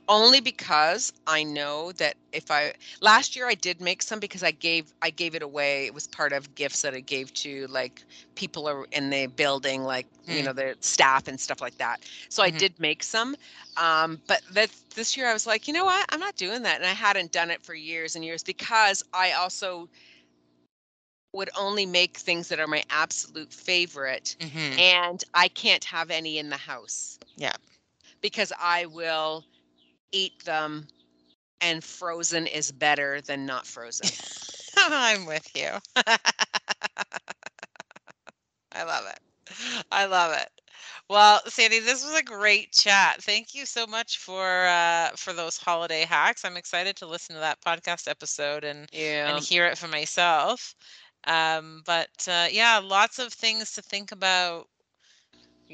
Only 0.09 0.41
because 0.41 1.13
I 1.27 1.43
know 1.45 1.93
that 1.93 2.15
if 2.33 2.51
I 2.51 2.73
last 3.01 3.37
year 3.37 3.47
I 3.49 3.55
did 3.55 3.81
make 3.81 4.03
some 4.03 4.21
because 4.21 4.43
I 4.43 4.51
gave 4.51 4.93
I 5.03 5.11
gave 5.11 5.35
it 5.35 5.43
away. 5.43 5.87
It 5.87 5.95
was 5.95 6.07
part 6.07 6.33
of 6.33 6.55
gifts 6.55 6.83
that 6.83 6.95
I 6.95 7.01
gave 7.01 7.33
to 7.35 7.67
like 7.69 8.03
people 8.35 8.69
are 8.69 8.85
in 8.93 9.11
the 9.11 9.27
building, 9.27 9.83
like 9.85 10.07
you 10.29 10.43
Hmm. 10.43 10.45
know 10.45 10.53
the 10.53 10.75
staff 10.81 11.29
and 11.29 11.39
stuff 11.41 11.61
like 11.61 11.77
that. 11.79 12.05
So 12.29 12.43
I 12.43 12.51
Mhm. 12.51 12.65
did 12.65 12.79
make 12.79 13.03
some, 13.03 13.37
um, 13.77 14.21
but 14.27 14.43
that 14.53 14.71
this 14.95 15.17
year 15.17 15.29
I 15.29 15.33
was 15.33 15.47
like, 15.47 15.67
you 15.69 15.75
know 15.75 15.85
what, 15.85 16.07
I'm 16.11 16.21
not 16.21 16.37
doing 16.37 16.63
that, 16.63 16.77
and 16.77 16.87
I 16.87 16.93
hadn't 16.95 17.33
done 17.33 17.51
it 17.51 17.63
for 17.63 17.75
years 17.75 18.15
and 18.17 18.25
years 18.25 18.43
because 18.43 19.03
I 19.13 19.33
also 19.33 19.89
would 21.33 21.51
only 21.59 21.87
make 21.87 22.17
things 22.17 22.49
that 22.49 22.61
are 22.61 22.67
my 22.67 22.83
absolute 22.91 23.53
favorite, 23.53 24.37
Mhm. 24.41 24.79
and 24.79 25.23
I 25.35 25.49
can't 25.49 25.85
have 25.85 26.11
any 26.11 26.39
in 26.39 26.51
the 26.51 26.57
house. 26.57 27.19
Yeah. 27.37 27.55
Because 28.21 28.53
I 28.59 28.87
will 28.87 29.45
eat 30.15 30.45
them 30.45 30.89
and 31.61 31.85
frozen 31.85 32.47
is 32.47 32.73
better 32.73 33.21
than 33.21 33.47
not 33.47 33.67
frozen. 33.67 34.09
I'm 34.79 35.27
with 35.27 35.51
you. 35.57 35.71
I 38.73 38.85
love 38.85 39.05
it. 39.09 39.21
I 39.91 40.07
love 40.07 40.33
it. 40.33 40.49
Well, 41.09 41.41
Sandy, 41.47 41.81
this 41.81 42.05
was 42.05 42.19
a 42.19 42.23
great 42.25 42.73
chat. 42.73 43.23
Thank 43.23 43.55
you 43.55 43.67
so 43.67 43.87
much 43.87 44.19
for 44.19 44.67
uh, 44.67 45.11
for 45.17 45.33
those 45.33 45.59
holiday 45.59 46.05
hacks. 46.05 46.45
I'm 46.45 46.57
excited 46.57 46.97
to 46.99 47.07
listen 47.07 47.35
to 47.37 47.41
that 47.41 47.61
podcast 47.63 48.09
episode 48.09 48.65
and 48.65 48.89
Yeah. 48.93 49.29
and 49.29 49.39
hear 49.39 49.67
it 49.67 49.79
for 49.79 49.89
myself. 49.89 50.75
Um, 51.27 51.83
but 51.87 52.27
uh, 52.29 52.49
yeah, 52.51 52.79
lots 52.83 53.19
of 53.19 53.33
things 53.33 53.73
to 53.73 53.83
think 53.83 54.13
about 54.13 54.69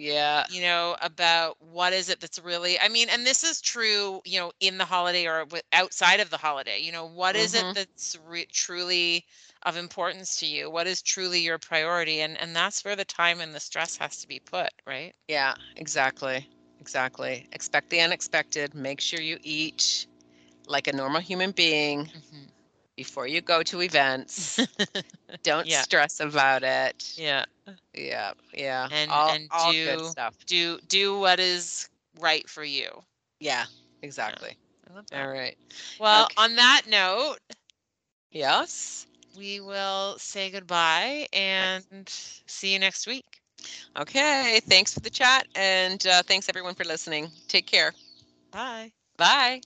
Yeah. 0.01 0.47
you 0.47 0.61
know 0.63 0.97
about 1.01 1.57
what 1.61 1.93
is 1.93 2.09
it 2.09 2.21
that's 2.21 2.39
really 2.39 2.79
i 2.81 2.89
mean 2.89 3.09
and 3.11 3.27
this 3.27 3.45
is 3.45 3.61
true 3.61 4.21
you 4.25 4.39
know 4.39 4.53
in 4.61 4.79
the 4.79 4.85
holiday 4.85 5.27
or 5.27 5.47
outside 5.73 6.21
of 6.21 6.31
the 6.31 6.39
holiday 6.39 6.79
you 6.81 6.93
know 6.93 7.07
what 7.07 7.37
is 7.37 7.55
Mhm. 7.55 7.63
it 7.63 7.67
that's 7.75 8.17
re- 8.27 8.47
truly 8.53 9.25
of 9.63 9.77
importance 9.77 10.37
to 10.39 10.47
you 10.47 10.71
what 10.71 10.87
is 10.87 11.03
truly 11.03 11.41
your 11.41 11.59
priority 11.59 12.21
and 12.21 12.39
and 12.41 12.55
that's 12.57 12.85
where 12.85 12.97
the 12.97 13.05
time 13.05 13.41
and 13.41 13.55
the 13.55 13.61
stress 13.61 13.97
has 13.99 14.21
to 14.21 14.29
be 14.29 14.41
put 14.41 14.71
right 14.87 15.15
Yeah, 15.29 15.55
exactly. 15.77 16.49
Exactly. 16.81 17.47
Expect 17.53 17.91
the 17.91 18.01
unexpected. 18.01 18.75
Make 18.75 19.01
sure 19.01 19.21
you 19.21 19.39
eat 19.43 20.07
like 20.67 20.87
a 20.89 20.93
normal 20.93 21.21
human 21.21 21.53
being 21.53 22.11
Mhm. 22.15 22.50
Before 23.01 23.27
you 23.27 23.41
go 23.41 23.63
to 23.63 23.81
events. 23.83 24.61
Don't 25.43 25.67
Yeah. 25.67 25.83
stress 25.83 26.21
about 26.21 26.63
it. 26.63 27.15
yeah 27.17 27.45
Yeah. 27.95 28.33
Yeah. 28.53 28.89
And- 28.93 29.11
all, 29.11 29.31
and 29.35 29.49
all 29.51 29.73
good 29.73 29.99
do- 29.99 30.05
stuff. 30.05 30.35
do 30.47 30.79
do 30.89 31.19
what 31.19 31.39
is 31.41 31.89
right 32.21 32.47
for 32.49 32.65
you 32.65 32.89
Yeah, 33.41 33.65
exactly. 34.03 34.53
I 34.91 34.95
love 34.95 35.07
that. 35.11 35.21
All 35.23 35.33
right. 35.33 35.57
well 35.99 36.25
Okay. 36.25 36.35
on 36.45 36.57
that 36.57 36.83
note 36.89 37.39
Yes. 38.31 39.07
we 39.37 39.61
will 39.61 40.19
say 40.19 40.51
goodbye 40.51 41.27
and 41.33 41.85
see 42.47 42.73
you 42.73 42.79
next 42.79 43.07
week. 43.07 43.41
Okay, 43.97 44.61
thanks 44.69 44.93
for 44.95 45.01
the 45.01 45.11
chat 45.11 45.47
and 45.55 46.07
uh, 46.07 46.23
thanks 46.23 46.49
everyone 46.49 46.75
for 46.75 46.85
listening. 46.85 47.31
Take 47.49 47.67
care. 47.67 47.93
Bye. 48.51 48.93
Bye. 49.17 49.61